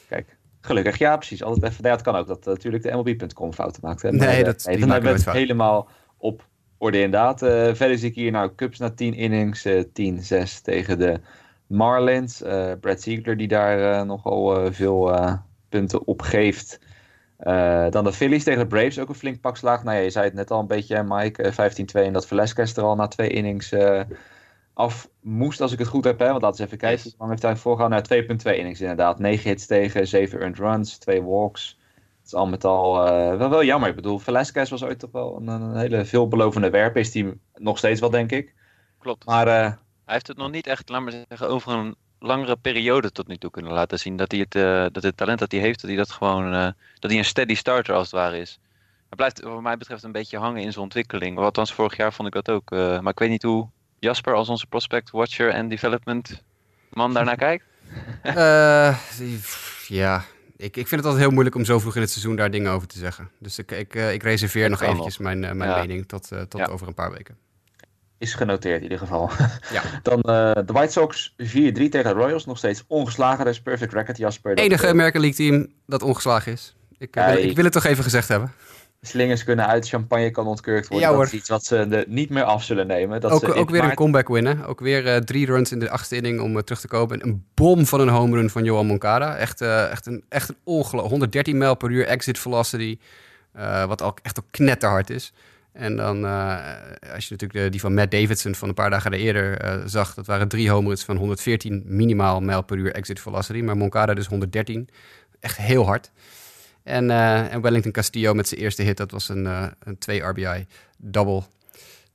[0.09, 1.43] Kijk, gelukkig, ja, precies.
[1.43, 4.01] Altijd even, ja, het kan ook dat eh, natuurlijk de MLB.com fouten maakt.
[4.01, 4.11] Hè?
[4.11, 5.35] Nee, Maar, dat- dan hebben we het fout.
[5.35, 6.45] helemaal op
[6.77, 7.41] orde inderdaad.
[7.41, 11.19] Eh, verder zie ik hier nou Cubs na 10 innings, eh 10-6 tegen de
[11.67, 12.41] Marlins.
[12.79, 15.13] Brad Ziegler die daar nogal veel
[15.69, 16.79] punten op geeft.
[17.37, 19.83] Eh, dan de Phillies tegen de Braves, ook een flink pak slaag.
[19.83, 22.05] Nou ja, je zei het net al een beetje, Mike, eh, 15-2.
[22.05, 24.01] En dat Velasquez er al na twee innings eh,
[24.73, 26.19] af moest, als ik het goed heb.
[26.19, 26.29] Hè?
[26.29, 27.89] Want laten we even kijken, hoe lang heeft hij voorgegaan?
[27.89, 29.19] Nou, 2.2 innings inderdaad.
[29.19, 31.79] 9 hits tegen, 7 earned runs, 2 walks.
[31.95, 33.89] Het is al met al eh, wel, wel jammer.
[33.89, 37.01] Ik bedoel, Velasquez was ooit toch wel een, een hele veelbelovende werper.
[37.01, 38.53] Is die nog steeds wel, denk ik.
[38.99, 39.25] Klopt.
[39.25, 39.71] Maar eh,
[40.05, 43.37] Hij heeft het nog niet echt, laat maar zeggen, over een langere periode tot nu
[43.37, 44.15] toe kunnen laten zien.
[44.17, 46.67] Dat hij het, eh, dat het talent dat hij heeft, dat hij dat gewoon, eh,
[46.99, 48.59] dat hij een steady starter als het ware is.
[49.07, 51.37] Hij blijft wat mij betreft een beetje hangen in zijn ontwikkeling.
[51.37, 52.71] Althans, vorig jaar vond ik dat ook.
[52.71, 53.67] eh, maar ik weet niet hoe
[53.99, 56.43] Jasper als onze prospect watcher en development
[56.89, 57.63] man daarnaar kijkt.
[59.87, 60.23] Ja,
[60.57, 62.71] ik, ik vind het altijd heel moeilijk om zo vroeg in het seizoen daar dingen
[62.71, 63.29] over te zeggen.
[63.39, 65.75] Dus ik, ik, ik reserveer nog eventjes mijn, mijn Ja.
[65.79, 66.65] mening tot, tot Ja.
[66.65, 67.37] over een paar weken.
[68.17, 69.29] Is genoteerd in ieder geval.
[69.71, 69.81] Ja.
[70.03, 72.45] Dan eh, de White Sox 4-3 tegen de Royals.
[72.45, 73.45] Nog steeds ongeslagen.
[73.45, 74.55] Dat is perfect record, Jasper.
[74.55, 76.75] Dat, Enige eh, American League team dat ongeslagen is.
[76.97, 78.51] Ik, eh, wil, ik wil het toch even gezegd hebben.
[79.01, 81.09] slingers kunnen uit, champagne kan ontkurkt worden.
[81.09, 83.21] Ja, dat is iets wat ze er niet meer af zullen nemen.
[83.21, 84.65] Dat ook ze ook weer een comeback winnen.
[84.65, 87.21] Ook weer drie runs in de achtste inning om terug te komen.
[87.21, 89.35] En een bom van een home run van Johan Moncada.
[89.35, 91.05] Echt, echt een, echt een ongeluk.
[91.05, 92.97] 113 mijl per uur exit velocity.
[93.87, 95.33] wat ook echt ook knetterhard is.
[95.77, 96.57] En dan, eh,
[97.13, 100.13] als je natuurlijk de, die van Matt Davidson van een paar dagen eerder eh, zag,
[100.13, 103.61] dat waren drie home runs van 114 minimaal mijl per uur exit velocity.
[103.61, 104.89] Maar Moncada dus 113.
[105.39, 106.11] Echt heel hard.
[106.83, 109.45] En, eh, en Wellington Castillo met zijn eerste hit, dat was een,
[109.79, 110.65] een 2 RBI
[110.97, 111.43] double.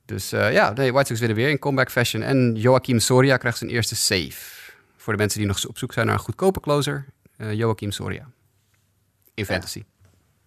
[0.05, 2.23] Dus ja, de White Sox winnen weer in comeback fashion.
[2.23, 4.71] En Joaquim Soria krijgt zijn eerste save.
[4.97, 7.05] Voor de mensen die nog op zoek zijn naar een goedkope closer,
[7.37, 8.29] Joaquim Soria.
[9.33, 9.83] In fantasy.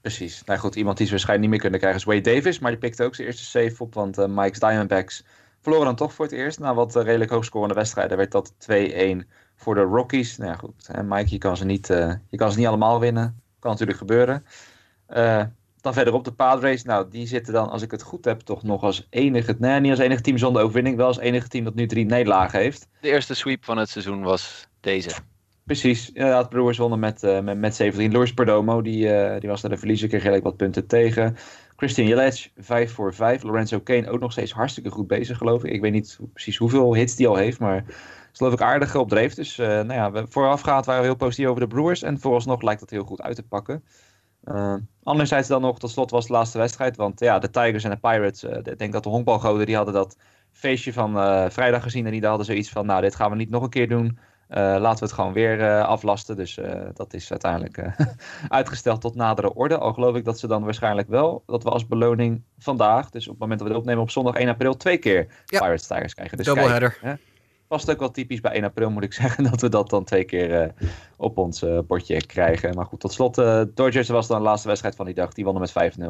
[0.07, 0.45] Precies.
[0.45, 2.59] Nou goed, iemand die ze waarschijnlijk niet meer kunnen krijgen is Wade Davis.
[2.59, 3.95] Maar die pikte ook zijn eerste save op.
[3.95, 5.25] Want eh, Mike's Diamondbacks
[5.61, 6.59] verloren dan toch voor het eerst.
[6.59, 10.37] Na wat eh, redelijk hoogscorende wedstrijden werd dat 2-1 voor de Rockies.
[10.37, 10.89] Nou ja, goed.
[11.05, 13.41] Mike, je kan, ze niet, eh, je kan ze niet allemaal winnen.
[13.59, 14.45] Kan natuurlijk gebeuren.
[15.81, 16.83] Dan verderop de Padres.
[16.83, 19.57] Nou, die zitten dan, als ik het goed heb, toch nog als enige...
[19.59, 20.97] Nee, niet als enige team zonder overwinning.
[20.97, 22.89] Wel als enige team dat nu drie nederlagen heeft.
[23.01, 25.11] De eerste sweep van het seizoen was deze.
[25.67, 28.13] Precies, inderdaad, Brewers wonnen met, eh met, met 17.
[28.13, 31.37] Luis Perdomo, die, eh, die was naar de verliezer, kreeg redelijk wat punten tegen.
[31.77, 33.43] Christian Jelic, 5 voor 5.
[33.43, 35.73] Lorenzo Kane ook nog steeds hartstikke goed bezig, geloof ik.
[35.73, 39.09] Ik weet niet precies hoeveel hits die al heeft, maar is geloof ik aardig op
[39.09, 39.35] dreef.
[39.35, 42.03] Dus uh, nou ja, we, voorafgaand waren we heel positief over de Brewers.
[42.03, 43.85] En vooralsnog lijkt dat heel goed uit te pakken.
[45.03, 46.97] Anderzijds dan nog, tot slot was de laatste wedstrijd.
[46.97, 50.17] Want ja, de Tigers en de Pirates, ik denk dat de honkbalgoden, die hadden dat
[50.53, 51.13] feestje van
[51.53, 52.07] vrijdag gezien.
[52.07, 54.19] En die hadden zoiets van, nou, dit gaan we niet nog een keer doen.
[54.49, 56.37] Laten we het gewoon weer aflasten.
[56.37, 56.59] Dus
[56.95, 57.83] dat is uiteindelijk
[58.49, 59.79] uitgesteld tot nadere orde.
[59.79, 63.33] Al geloof ik dat ze dan waarschijnlijk wel, dat we als beloning vandaag, dus op
[63.33, 65.59] het moment dat we dit opnemen op zondag 1 april, twee keer ja.
[65.59, 66.37] Pirates Tigers krijgen.
[66.37, 66.99] Dus Doubleheader.
[67.01, 67.19] Kijk,
[67.67, 70.25] past ook wel typisch bij 1 april, moet ik zeggen, dat we dat dan twee
[70.25, 70.69] keer uh,
[71.17, 72.75] op ons uh, bordje krijgen.
[72.75, 75.33] Maar goed, tot slot, uh, Dodgers was dan de laatste wedstrijd van die dag.
[75.33, 76.03] Die wonnen met 5-0.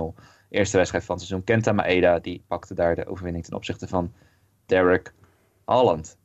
[0.51, 1.45] Eerste wedstrijd van het seizoen.
[1.45, 4.12] Kenta Maeda, die pakte daar de overwinning ten opzichte van
[4.66, 5.14] Derek
[5.64, 6.16] Holland.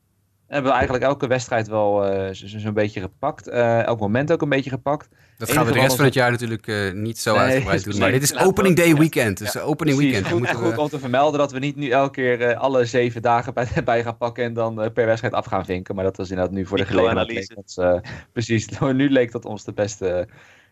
[0.51, 3.47] En hebben we eigenlijk elke wedstrijd wel zo'n zo beetje gepakt.
[3.47, 5.09] elk moment ook een beetje gepakt.
[5.41, 7.99] Dat gaan we de rest van het jaar natuurlijk uh, niet zo nee, uitgebreid doen.
[7.99, 9.37] Maar dit is opening day weekend.
[9.37, 10.13] Dus ja, opening precies.
[10.13, 10.49] weekend.
[10.49, 10.81] Goed, goed we...
[10.81, 14.03] om te vermelden dat we niet nu elke keer uh, alle zeven dagen bij, bij,
[14.03, 15.95] gaan pakken en dan uh, per wedstrijd af gaan vinken.
[15.95, 17.55] Maar dat was inderdaad nu voor de gelegenheid.
[18.33, 20.27] precies, nu leek dat ons de beste,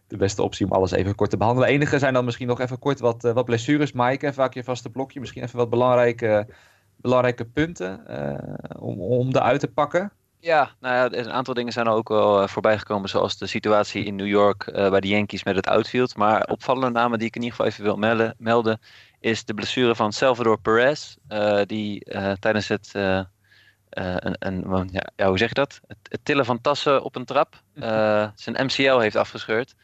[0.07, 1.69] de beste optie om alles even kort te behandelen.
[1.69, 3.91] De enige zijn dan misschien nog even kort wat, wat blessures.
[3.91, 5.19] Mike, vaak je vaste blokje.
[5.19, 6.47] Misschien even wat belangrijke,
[7.01, 8.05] belangrijke punten
[8.79, 10.11] om, om eruit te pakken.
[10.41, 13.47] Ja, nou ja, een aantal dingen zijn er ook wel uh, voorbij gekomen, zoals de
[13.47, 16.15] situatie in New York uh, bij de Yankees met het outfield.
[16.15, 18.79] Maar opvallende namen die ik in ieder geval even wil melden, melden
[19.19, 22.03] is de blessure van Salvador Perez, uh, die
[22.39, 22.91] tijdens het,
[23.89, 25.79] een, een, ja, hoe zeg je dat?
[25.87, 27.61] Het, het, tillen van tassen op een trap
[28.35, 29.75] zijn MCL heeft afgescheurd.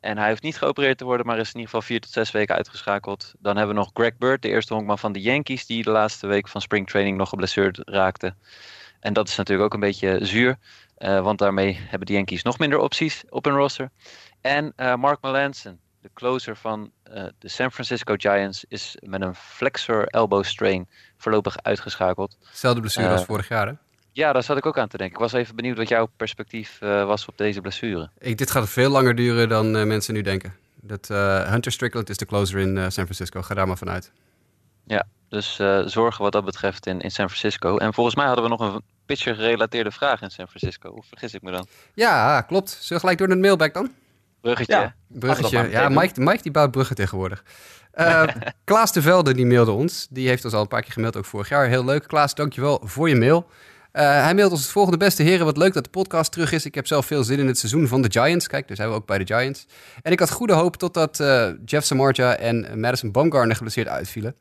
[0.00, 2.30] En hij hoeft niet geopereerd te worden, maar is in ieder geval vier tot zes
[2.30, 3.34] weken uitgeschakeld.
[3.38, 6.26] Dan hebben we nog Greg Bird, de eerste honkman van de Yankees, die de laatste
[6.26, 8.34] week van springtraining nog geblesseerd raakte.
[9.00, 10.58] En dat is natuurlijk ook een beetje zuur.
[10.98, 13.90] Uh, want daarmee hebben de Yankees nog minder opties op hun roster.
[14.40, 19.34] En uh, Mark Melanson, de closer van uh, de San Francisco Giants, is met een
[19.34, 22.38] flexor elbow strain voorlopig uitgeschakeld.
[22.52, 23.72] Zelfde blessure als vorig jaar, hè?
[24.16, 25.16] Ja, daar zat ik ook aan te denken.
[25.16, 28.10] Ik was even benieuwd wat jouw perspectief was op deze blessure.
[28.18, 30.54] Ik, dit gaat veel langer duren dan mensen nu denken.
[30.80, 31.08] Dat,
[31.48, 33.42] Hunter Strickland is de closer in San Francisco.
[33.42, 34.12] Ga daar maar vanuit.
[34.86, 37.76] Ja, dus uh, zorgen wat dat betreft in, in San Francisco.
[37.76, 40.90] En volgens mij hadden we nog een pitcher gerelateerde vraag in San Francisco.
[40.90, 41.66] Of vergis ik me dan?
[41.94, 42.70] Ja, klopt.
[42.70, 43.92] Zullen we gelijk door naar de mailback dan?
[44.40, 44.74] Bruggetje.
[44.74, 45.70] Ja, bruggetje.
[45.70, 47.44] Ja, Mike, Mike die bouwt bruggen tegenwoordig.
[47.94, 48.22] Uh,
[48.64, 50.06] Klaas de Velde die mailde ons.
[50.10, 51.66] Die heeft ons al een paar keer gemaild, ook vorig jaar.
[51.66, 52.06] Heel leuk.
[52.06, 53.48] Klaas, dankjewel voor je mail.
[53.96, 54.98] Uh, hij mailt ons het volgende.
[54.98, 56.64] Beste heren, wat leuk dat de podcast terug is.
[56.64, 58.46] Ik heb zelf veel zin in het seizoen van de Giants.
[58.46, 59.66] Kijk, dus zijn we ook bij de Giants.
[60.02, 64.36] En ik had goede hoop totdat uh, Jeff Samardzija en Madison Bumgarner geblesseerd uitvielen.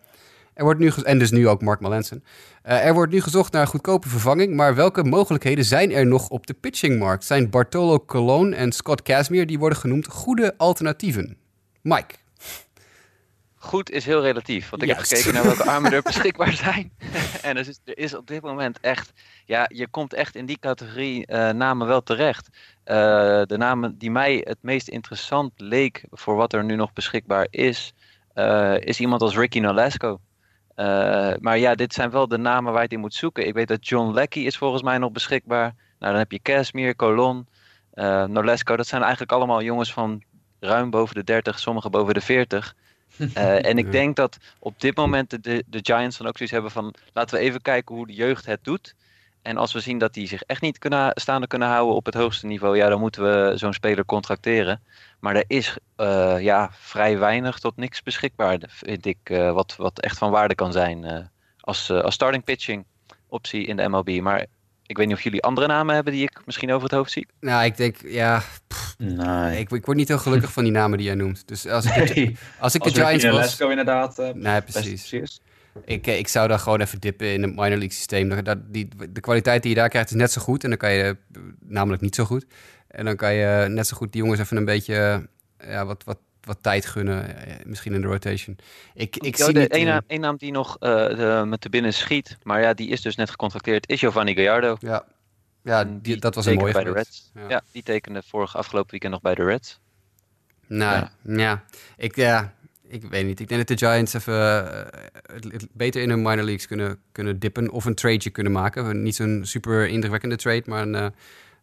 [0.54, 2.24] Er wordt nu en dus nu ook Mark Malensen.
[2.66, 6.48] Uh, er wordt nu gezocht naar goedkope vervanging, maar welke mogelijkheden zijn er nog op
[6.48, 7.26] de pitchingmarkt?
[7.26, 11.38] Zijn Bartolo Colon en Scott Casimir, die worden genoemd, goede alternatieven?
[11.82, 12.25] Mike.
[13.66, 15.10] Goed is heel relatief, want ik Juist.
[15.10, 16.92] heb gekeken naar welke armen er beschikbaar zijn.
[17.42, 19.14] en er is, er is, op dit moment echt,
[19.46, 22.50] ja, je komt echt in die categorie uh, namen wel terecht.
[22.52, 22.96] Uh,
[23.46, 27.94] de namen die mij het meest interessant leek voor wat er nu nog beschikbaar is,
[28.80, 30.20] is iemand als Ricky Nolasco.
[31.40, 33.48] Maar ja, dit zijn wel de namen waar je het in moet zoeken.
[33.48, 35.76] Ik weet dat John Leckie is volgens mij nog beschikbaar.
[36.00, 37.48] Nou, dan heb je Casimir, Colon,
[38.28, 38.76] Nolesco.
[38.76, 40.24] Dat zijn eigenlijk allemaal jongens van
[40.60, 42.76] ruim boven de 30, sommigen boven de 40.
[43.18, 46.72] Uh, en ik denk dat op dit moment de, de Giants dan ook zoiets hebben
[46.72, 46.94] van...
[47.14, 48.96] laten we even kijken hoe de jeugd het doet.
[49.42, 52.14] En als we zien dat die zich echt niet kunnen, staande kunnen houden op het
[52.14, 52.78] hoogste niveau...
[52.78, 54.82] ja, dan moeten we zo'n speler contracteren.
[55.20, 60.00] Maar er is uh, ja, vrij weinig tot niks beschikbaar, vind ik, uh, wat, wat
[60.00, 62.86] echt van waarde kan zijn als, als starting pitching
[63.28, 64.20] optie in de MLB.
[64.22, 64.46] Maar
[64.86, 67.28] ik weet niet of jullie andere namen hebben die ik misschien over het hoofd zie.
[67.40, 69.60] Nou, ik denk, ja, pff, nee.
[69.60, 71.48] ik, ik word niet heel gelukkig van die namen die jij noemt.
[71.48, 72.38] Dus als ik de, nee.
[72.60, 73.60] als ik als de Giants was...
[73.60, 74.34] Inderdaad.
[74.34, 75.42] nee, precies.
[75.86, 78.44] Ik, ik zou daar gewoon even dippen in het minor league systeem.
[78.44, 80.64] Dat, die, de kwaliteit die je daar krijgt is net zo goed.
[80.64, 81.18] En dan kan je,
[81.60, 82.46] namelijk niet zo goed.
[82.88, 85.28] En dan kan je net zo goed die jongens even een beetje
[85.60, 87.36] ja, wat, wat, wat tijd gunnen.
[87.66, 88.58] Misschien in de rotation.
[88.94, 91.70] Ik, ik ja, zie de niet, naam, één naam die nog uh, de, met de
[91.70, 92.38] binnen schiet.
[92.44, 93.90] Maar ja, die is dus net gecontracteerd.
[93.90, 94.78] Is Giovanni Gallardo.
[94.80, 95.06] Ja,
[95.62, 97.32] ja die, die dat was een mooie bij de Reds.
[97.34, 97.50] Ja.
[97.50, 97.62] ja.
[97.72, 99.80] die tekende vorig afgelopen weekend nog bij de Reds.
[100.68, 101.12] Nou, ja.
[101.22, 101.64] ja.
[101.98, 102.54] Ik, ja,
[102.88, 103.40] ik weet niet.
[103.40, 107.70] Ik denk dat de Giants even uh, beter in hun minor leagues kunnen, kunnen dippen.
[107.70, 109.02] Of een tradeje kunnen maken.
[109.04, 111.08] Niet zo'n super indrukwekkende trade, maar een, uh,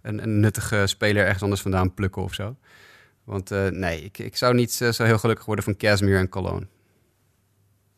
[0.03, 2.57] een, een, nuttige speler ergens anders vandaan plukken of zo.
[3.25, 6.66] Want uh, nee, ik, ik zou niet zo heel gelukkig worden van Casimir en Cologne.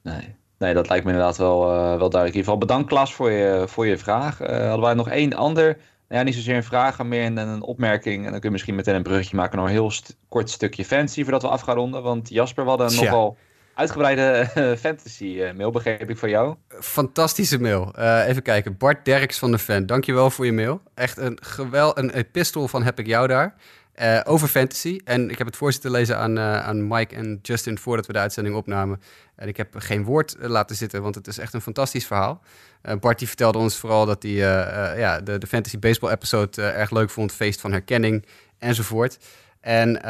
[0.02, 0.36] Nee.
[0.58, 2.14] Nee, dat lijkt me inderdaad wel, wel duidelijk.
[2.14, 4.38] In ieder geval bedankt Klaas voor je, voor je vraag.
[4.38, 5.76] hadden wij nog één ander
[6.08, 8.16] ja, niet zozeer een vraag, maar meer een, een, opmerking.
[8.16, 10.84] En dan kun je misschien meteen een bruggetje maken naar een heel st kort stukje
[10.84, 12.02] fancy voordat we af gaan ronden.
[12.02, 13.02] Want Jasper, we hadden Tja.
[13.02, 13.36] nogal
[13.74, 14.22] uitgebreide
[14.54, 16.56] eh, fantasy eh, mail, begreep ik van jou.
[16.68, 17.92] Fantastische mail.
[17.94, 18.76] Eh, even kijken.
[18.76, 20.80] Bart Derks van de Fan, dankjewel voor je mail.
[20.94, 23.54] Echt een gewel, een epistel van heb ik jou daar.
[23.94, 25.00] Eh, over fantasy.
[25.04, 28.18] En ik heb het voorzitten lezen aan, eh, aan Mike en Justin voordat we de
[28.18, 29.00] uitzending opnamen.
[29.36, 32.42] En ik heb geen woord eh, laten zitten, want het is echt een fantastisch verhaal.
[33.00, 34.32] Bart vertelde ons vooral dat hij
[34.98, 37.32] ja, de, de fantasy baseball episode erg leuk vond.
[37.32, 38.26] Feest van herkenning
[38.58, 39.18] enzovoort.
[39.60, 40.02] En,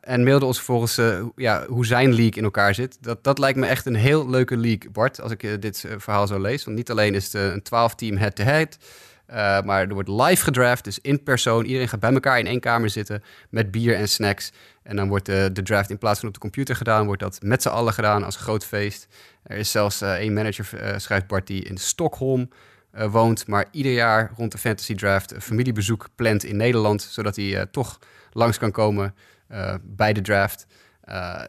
[0.00, 1.00] en mailde ons vervolgens
[1.36, 2.98] ja, hoe zijn league in elkaar zit.
[3.00, 6.40] Dat, dat lijkt me echt een heel leuke league, Bart, als ik dit verhaal zo
[6.40, 6.64] lees.
[6.64, 8.78] Want niet alleen is het een 12-team head-to-head,
[9.26, 11.64] eh, maar er wordt live gedraft, dus in persoon.
[11.64, 14.52] Iedereen gaat bij elkaar in één kamer zitten met bier en snacks.
[14.82, 17.38] En dan wordt de, de draft in plaats van op de computer gedaan, wordt dat
[17.42, 19.08] met z'n allen gedaan als groot feest.
[19.42, 22.48] Er is zelfs eh, één manager, eh, schrijft Bart, die in Stockholm
[22.90, 27.36] eh, woont, maar ieder jaar rond de fantasy draft een familiebezoek plant in Nederland, zodat
[27.36, 27.98] hij eh, toch
[28.32, 29.14] langs kan komen
[29.48, 30.66] eh, bij de draft.
[31.04, 31.42] Eh,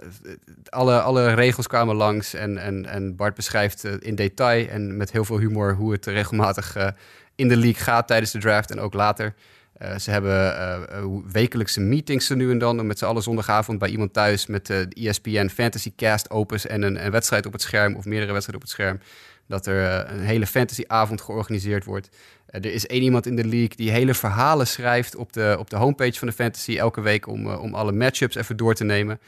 [0.69, 5.11] alle, alle regels kwamen langs en, en, en Bart beschrijft eh, in detail en met
[5.11, 6.88] heel veel humor hoe het regelmatig eh,
[7.36, 9.33] in de league gaat tijdens de draft en ook later.
[9.77, 13.89] Eh, ze hebben eh, eh, wekelijkse meetings nu en dan met z'n allen zondagavond bij
[13.89, 17.95] iemand thuis met de ESPN Fantasy Cast opens en een, een wedstrijd op het scherm
[17.95, 18.99] of meerdere wedstrijden op het scherm.
[19.47, 22.09] Dat er een hele fantasyavond georganiseerd wordt.
[22.47, 25.75] Er is één iemand in de league die hele verhalen schrijft op de, op de
[25.75, 29.19] homepage van de fantasy elke week om, om alle matchups even door te nemen.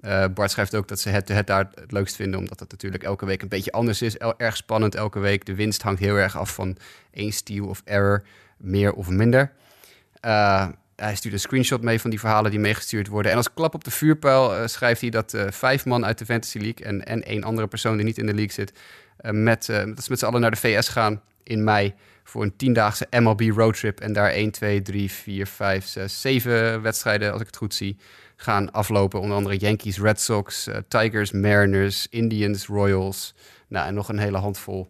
[0.00, 3.02] Eh, Bart schrijft ook dat ze het, het daar het leukst vinden, omdat het natuurlijk
[3.02, 4.16] elke week een beetje anders is.
[4.16, 5.46] Erg spannend elke week.
[5.46, 6.76] De winst hangt heel erg af van
[7.10, 8.22] één steal of error,
[8.56, 9.52] meer of minder.
[10.20, 13.30] Eh, hij stuurt een screenshot mee van die verhalen die meegestuurd worden.
[13.30, 16.58] En als klap op de vuurpijl eh, schrijft hij dat vijf man uit de Fantasy
[16.58, 18.72] League en, en één andere persoon die niet in de league zit,
[19.22, 21.94] met, dat ze met z'n allen naar de VS gaan in mei
[22.32, 24.00] voor een tiendaagse MLB roadtrip.
[24.00, 27.96] En daar 1, 2, 3, 4, 5, 6, 7 wedstrijden, als ik het goed zie,
[28.36, 29.20] gaan aflopen.
[29.20, 33.34] Onder andere Yankees, Red Sox, eh, Tigers, Mariners, Indians, Royals.
[33.68, 34.88] Nou, en nog een hele handvol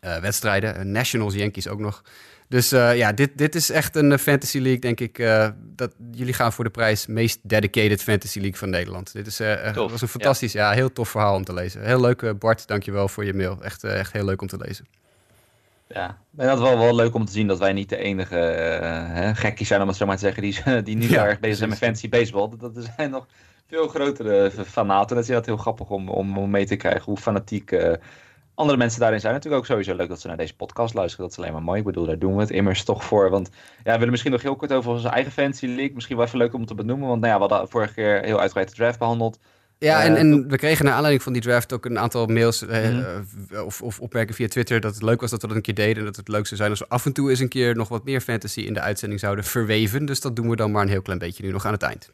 [0.00, 0.76] eh, wedstrijden.
[0.76, 2.02] Eh, Nationals, Yankees ook nog.
[2.48, 5.16] Dus ja, dit, dit is echt een fantasy league, denk ik.
[5.76, 9.12] dat jullie gaan voor de prijs meest dedicated fantasy league van Nederland.
[9.12, 9.38] Dit is
[9.74, 10.70] was een fantastisch, ja.
[10.70, 11.84] heel tof verhaal om te lezen.
[11.84, 12.66] Heel leuk, Bart.
[12.66, 13.62] Dankjewel voor je mail.
[13.62, 14.86] Echt, echt heel leuk om te lezen.
[15.88, 18.38] Ja, en dat is wel, wel leuk om te zien dat wij niet de enige
[18.38, 21.56] eh, hè, gekkies zijn, om het zo maar te zeggen, die, die heel erg bezig
[21.56, 22.48] zijn met fantasy baseball.
[22.58, 23.26] Dat, er zijn nog
[23.66, 25.16] veel grotere fanaten.
[25.16, 27.92] Dat is heel grappig om, om, mee te krijgen hoe fanatiek eh,
[28.54, 29.32] andere mensen daarin zijn.
[29.32, 31.24] Natuurlijk ook sowieso leuk dat ze naar deze podcast luisteren.
[31.24, 31.78] Dat is alleen maar mooi.
[31.78, 33.30] Ik bedoel, daar doen we het immers toch voor.
[33.30, 35.94] Want ja, we willen misschien nog heel kort over onze eigen fantasy league.
[35.94, 37.08] Misschien wel even leuk om te benoemen.
[37.08, 39.38] Want nou ja, we hadden vorige keer heel uitgebreid de draft behandeld.
[39.78, 42.66] Ja, Eh, en, en we kregen naar aanleiding van die draft ook een aantal mails
[42.66, 43.04] eh, Mhm.
[43.50, 45.74] eh, of, of opmerkingen via Twitter dat het leuk was dat we dat een keer
[45.74, 45.96] deden.
[45.96, 47.88] En dat het leuk zou zijn als we af en toe eens een keer nog
[47.88, 50.06] wat meer fantasy in de uitzending zouden verweven.
[50.06, 52.10] Dus dat doen we dan maar een heel klein beetje nu nog aan het eind.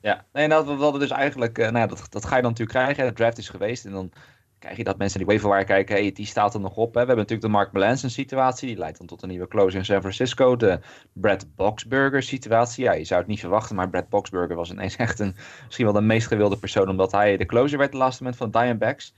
[0.00, 2.78] Ja, nee, nou, we hadden dus eigenlijk, nou ja, dat, dat ga je dan natuurlijk
[2.78, 3.06] krijgen.
[3.06, 4.12] De draft is geweest en dan
[4.60, 6.94] krijg je dat mensen die waiver kijken, hey, die staat er nog op.
[6.94, 7.00] Hè.
[7.00, 9.84] We hebben natuurlijk de Mark Melanson situatie, die leidt dan tot een nieuwe closer in
[9.84, 10.56] San Francisco.
[10.56, 10.80] De
[11.12, 15.18] Brad Boxberger situatie, ja, je zou het niet verwachten, maar Brad Boxberger was ineens echt
[15.18, 15.34] een,
[15.64, 18.50] misschien wel de meest gewilde persoon, omdat hij de closer werd de laatste moment van
[18.50, 19.14] Diamondbacks.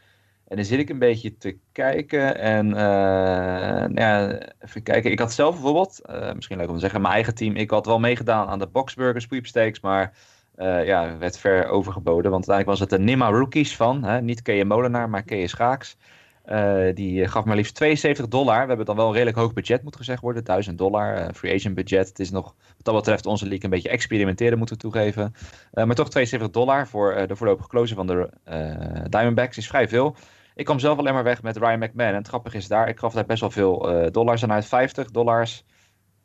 [0.49, 5.11] En dan zit ik een beetje te kijken en eh, ja, even kijken.
[5.11, 7.57] Ik had zelf bijvoorbeeld, eh, misschien leuk om te zeggen, mijn eigen team.
[7.57, 10.13] Ik had wel meegedaan aan de Boxburger sweepstakes, maar
[10.55, 12.31] eh, ja, werd ver overgeboden.
[12.31, 15.97] Want uiteindelijk was het de Nima Rookies van, hè, niet Kees Molenaar, maar Kees Schaaks.
[16.45, 18.61] Eh, die eh, gaf maar liefst 72 dollar.
[18.61, 20.45] We hebben dan wel een redelijk hoog budget, moet gezegd worden.
[20.45, 22.09] 1000 dollar, free agent budget.
[22.09, 25.35] Het is nog, wat dat betreft, onze league een beetje experimenteren, moeten we toegeven.
[25.73, 28.29] Maar toch 72 dollar voor de voorlopige closer van de
[29.09, 30.17] Diamondbacks is vrij veel.
[30.55, 32.13] Ik kwam zelf alleen maar weg met Ryan McMahon.
[32.13, 34.67] En het grappige is daar, ik gaf daar best wel veel dollars aan uit.
[34.67, 35.65] 50 dollars.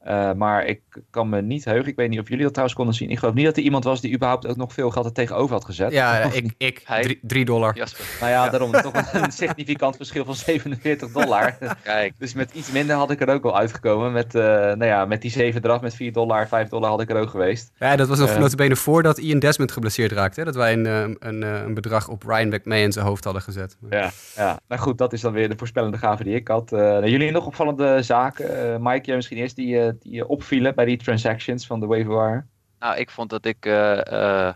[0.07, 1.87] Eh, maar ik kan me niet heugen.
[1.87, 3.09] Ik weet niet of jullie dat trouwens konden zien.
[3.09, 5.53] Ik geloof niet dat er iemand was die überhaupt ook nog veel geld er tegenover
[5.55, 5.91] had gezet.
[5.91, 7.75] Ja, ik, ik Hij- drie, drie dollar.
[7.75, 11.57] Jasper, Nou ja, daarom toch een, een significant verschil van 47 dollar.
[11.83, 12.13] kijk.
[12.17, 14.11] Dus met iets minder had ik er ook wel uitgekomen.
[14.11, 17.09] Met, eh, nou ja, met die 7 eraf, met 4 dollar, 5 dollar had ik
[17.09, 17.71] er ook geweest.
[17.79, 18.37] Ja, dat was nog Eh.
[18.39, 20.39] notabene voordat Ian Desmond geblesseerd raakte.
[20.39, 20.45] Hè?
[20.45, 23.77] Dat wij een, een, een bedrag op Ryan McMahon zijn hoofd hadden gezet.
[23.89, 24.59] Ja, ja.
[24.67, 26.71] Nou goed, dat is dan weer de voorspellende gave die ik had.
[26.71, 28.73] Eh, nou, jullie nog opvallende zaken?
[28.73, 31.85] Eh, Mike, jij misschien eerst die, eh, die eh, opvielen bij die transactions van de
[31.85, 32.43] waiver wire?
[32.79, 34.53] Nou, ik vond dat ik eh, eh,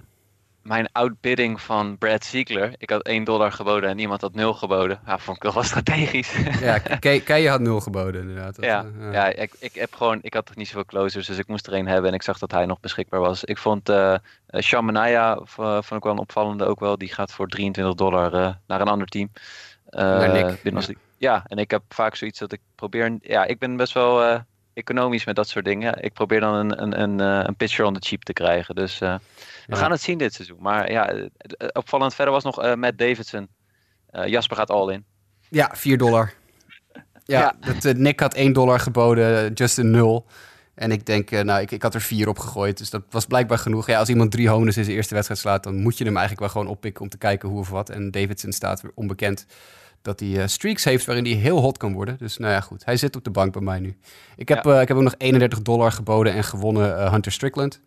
[0.62, 5.00] mijn outbidding van Brad Ziegler, ik had 1 dollar geboden en iemand had 0 geboden.
[5.06, 6.36] Ja, vond ik wel wel strategisch.
[6.60, 8.56] Ja, Ke- Keijer had nul geboden inderdaad.
[8.56, 11.48] Dat, ja, ja ik, ik heb gewoon, ik had toch niet zoveel closers, dus ik
[11.48, 13.44] moest er een hebben en ik zag dat hij nog beschikbaar was.
[13.44, 14.20] Ik vond eh eh,
[14.62, 18.34] Sean Manaya, v- vond ik wel een opvallende ook wel, die gaat voor 23 dollar
[18.34, 19.32] eh, naar een ander team.
[19.86, 20.94] Eh, Naar Nick, ja.
[21.18, 24.40] ja, en ik heb vaak zoiets dat ik probeer, ja, ik ben best wel, eh,
[24.82, 26.04] economisch met dat soort dingen.
[26.04, 28.76] Ik probeer dan een, een, een, eh, een pitcher on the cheap te krijgen.
[28.76, 29.14] Dus eh,
[29.68, 29.82] we Ja.
[29.82, 30.58] gaan het zien dit seizoen.
[30.62, 31.26] Maar ja, eh,
[31.74, 33.48] opvallend verder was nog eh, Matt Davidson.
[34.10, 35.06] Eh, Jasper gaat all in.
[35.50, 36.34] Ja, 4 dollar.
[37.26, 37.74] Ja, Ja.
[37.82, 40.26] Dat, Nick had 1 dollar geboden, Justin 0.
[40.76, 42.78] En ik denk, nou, ik, ik had er 4 op gegooid.
[42.78, 43.88] Dus dat was blijkbaar genoeg.
[43.88, 46.40] Ja, als iemand drie homes in zijn eerste wedstrijd slaat, dan moet je hem eigenlijk
[46.40, 47.90] wel gewoon oppikken om te kijken hoe of wat.
[47.90, 49.46] En Davidson staat weer onbekend
[50.02, 52.18] dat hij eh, streaks heeft waarin hij heel hot kan worden.
[52.18, 52.86] Dus nou ja, goed.
[52.86, 53.98] Hij zit op de bank bij mij nu.
[54.36, 54.76] Ik heb, Ja.
[54.76, 57.80] eh, ik heb ook nog 31 dollar geboden en gewonnen eh, Hunter Strickland.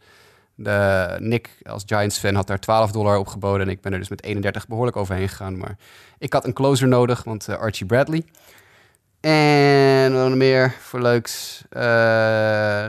[0.54, 3.66] De, Nick als Giants-fan had daar 12 dollar op geboden.
[3.66, 5.58] En ik ben er dus met 31 behoorlijk overheen gegaan.
[5.58, 5.76] Maar
[6.18, 8.24] ik had een closer nodig, want Archie Bradley.
[9.20, 11.62] En wat nog meer voor leuks.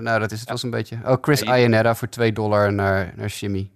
[0.01, 0.97] Nou, dat is het wel zo'n beetje.
[1.05, 3.69] Oh, Chris Ja, Iannetta voor 2 dollar naar, naar Jimmy.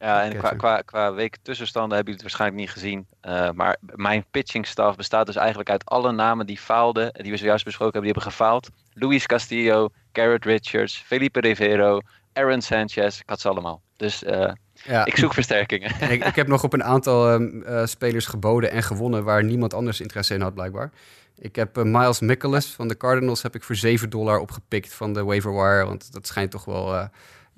[0.00, 3.06] Ja, en qua, qua, qua week tussenstanden hebben jullie het waarschijnlijk niet gezien.
[3.20, 7.12] Eh, maar mijn pitching staff bestaat dus eigenlijk uit alle namen die faalden.
[7.12, 8.70] Die we zojuist besproken hebben, die hebben gefaald.
[8.94, 12.00] Luis Castillo, Garrett Richards, Felipe Rivero,
[12.32, 13.20] Aaron Sanchez.
[13.20, 13.82] Ik had ze allemaal.
[13.96, 15.90] Dus eh, Ja, ik zoek versterkingen.
[16.00, 19.44] en ik, ik heb nog op een aantal ehm, eh, spelers geboden en gewonnen waar
[19.44, 20.90] niemand anders interesse in had, blijkbaar.
[21.38, 25.24] Ik heb Miles Mikolas van de Cardinals heb ik voor 7 dollar opgepikt van de
[25.24, 25.84] waiver wire.
[25.84, 27.08] Want dat schijnt toch wel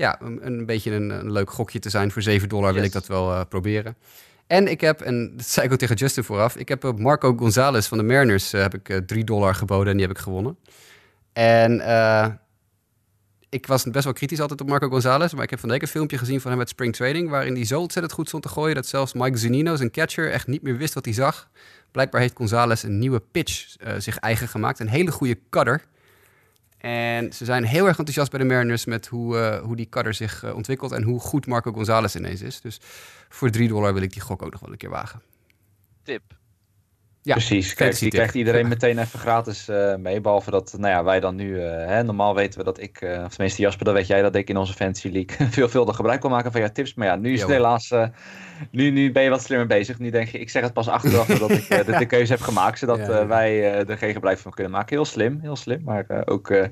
[0.02, 2.10] ja, een, een beetje een, een leuk gokje te zijn.
[2.10, 3.96] Voor 7 dollar wil ik dat wel eh, proberen.
[4.46, 7.36] En ik heb, en dat zei ik ook tegen Justin vooraf, ik heb op Marco
[7.36, 10.22] Gonzalez van de Mariners eh, heb ik eh, 3 dollar geboden en die heb ik
[10.22, 10.56] gewonnen.
[11.32, 12.28] En eh,
[13.48, 15.82] ik was best wel kritisch altijd op Marco Gonzalez, maar ik heb van de week
[15.82, 18.48] een filmpje gezien van hem met Spring Training, waarin hij zo ontzettend goed stond te
[18.48, 21.50] gooien dat zelfs Mike Zunino, zijn catcher, echt niet meer wist wat hij zag.
[21.90, 25.84] Blijkbaar heeft Gonzalez een nieuwe pitch eh, zich eigen gemaakt, een hele goede cutter.
[26.82, 30.14] En ze zijn heel erg enthousiast bij de Mariners met hoe, eh, hoe die cutter
[30.14, 32.60] zich eh, ontwikkelt en hoe goed Marco Gonzalez ineens is.
[32.60, 32.78] Dus
[33.28, 35.22] voor 3 dollar wil ik die gok ook nog wel een keer wagen.
[36.02, 36.22] Tip.
[37.24, 38.10] Ja, Precies, kijk, die tip.
[38.10, 40.20] krijgt iedereen meteen even gratis eh, mee.
[40.20, 43.22] Behalve dat, nou ja, wij dan nu, eh, hè, normaal weten we dat ik, eh,
[43.24, 46.30] of tenminste Jasper, dat weet jij, dat ik in onze Fantasy League veelvuldig gebruik kan
[46.30, 46.94] maken van jouw tips.
[46.94, 48.08] Maar ja, nu is Ja, het helaas, eh,
[48.70, 49.98] nu, nu ben je wat slimmer bezig.
[49.98, 52.40] Nu denk je, ik zeg het pas achteraf dat ik eh, de, de keuze heb
[52.40, 54.96] gemaakt, zodat eh, wij eh, er geen gebruik van kunnen maken.
[54.96, 56.68] Heel slim, heel slim, maar eh, ook eh,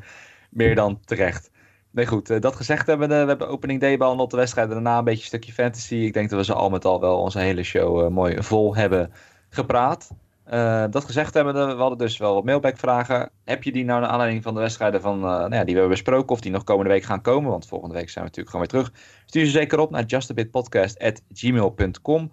[0.50, 1.50] meer dan terecht.
[1.92, 4.98] Nee goed, eh, dat gezegd hebben we, we hebben opening day behandeld, de wedstrijden daarna
[4.98, 5.94] een beetje een stukje fantasy.
[5.94, 8.76] Ik denk dat we ze al met al wel onze hele show eh, mooi vol
[8.76, 9.12] hebben
[9.48, 10.10] gepraat.
[10.50, 13.30] Eh, dat gezegd hebben we, hadden dus wel wat mailback vragen.
[13.44, 15.80] Heb je die nou naar aanleiding van de wedstrijden van, eh, nou ja, die we
[15.80, 17.50] hebben besproken of die nog komende week gaan komen?
[17.50, 18.92] Want volgende week zijn we natuurlijk gewoon weer terug.
[19.26, 22.30] Stuur ze zeker op naar justabitpodcast.gmail.com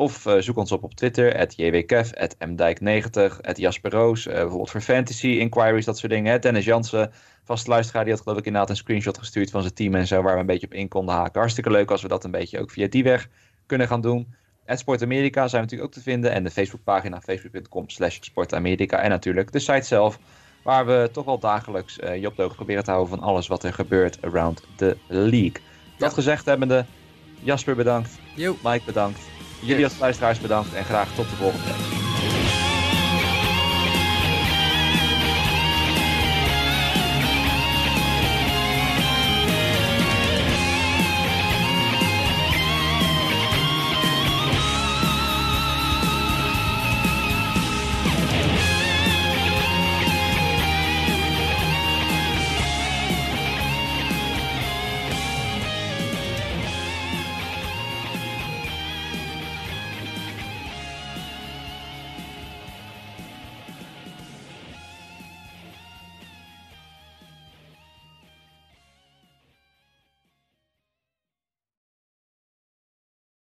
[0.00, 4.70] of eh, zoek ons op op Twitter, jwkev, at mdijk90, at Jasper Roos, eh, bijvoorbeeld
[4.70, 6.40] voor fantasy, inquiries, dat soort dingen.
[6.40, 7.12] Dennis Jansen,
[7.44, 10.22] vaste luisteraar, die had geloof ik inderdaad een screenshot gestuurd van zijn team en zo,
[10.22, 11.40] waar we een beetje op in konden haken.
[11.40, 13.28] Hartstikke leuk als we dat een beetje ook via die weg
[13.66, 14.34] kunnen gaan doen.
[14.70, 16.32] Het Sport Amerika zijn we natuurlijk ook te vinden.
[16.32, 18.98] En de Facebookpagina facebook.com slash sportamerika.
[18.98, 20.18] En natuurlijk de site zelf.
[20.62, 23.46] Waar we toch wel dagelijks eh, je op de hoogte proberen te houden van alles
[23.46, 25.56] wat er gebeurt around the league.
[25.98, 26.84] Dat gezegd hebbende,
[27.40, 28.18] Jasper bedankt.
[28.34, 28.56] Yo.
[28.62, 29.20] Mike bedankt.
[29.60, 29.90] Jullie Yes.
[29.90, 30.74] als luisteraars bedankt.
[30.74, 32.09] En graag tot de volgende week.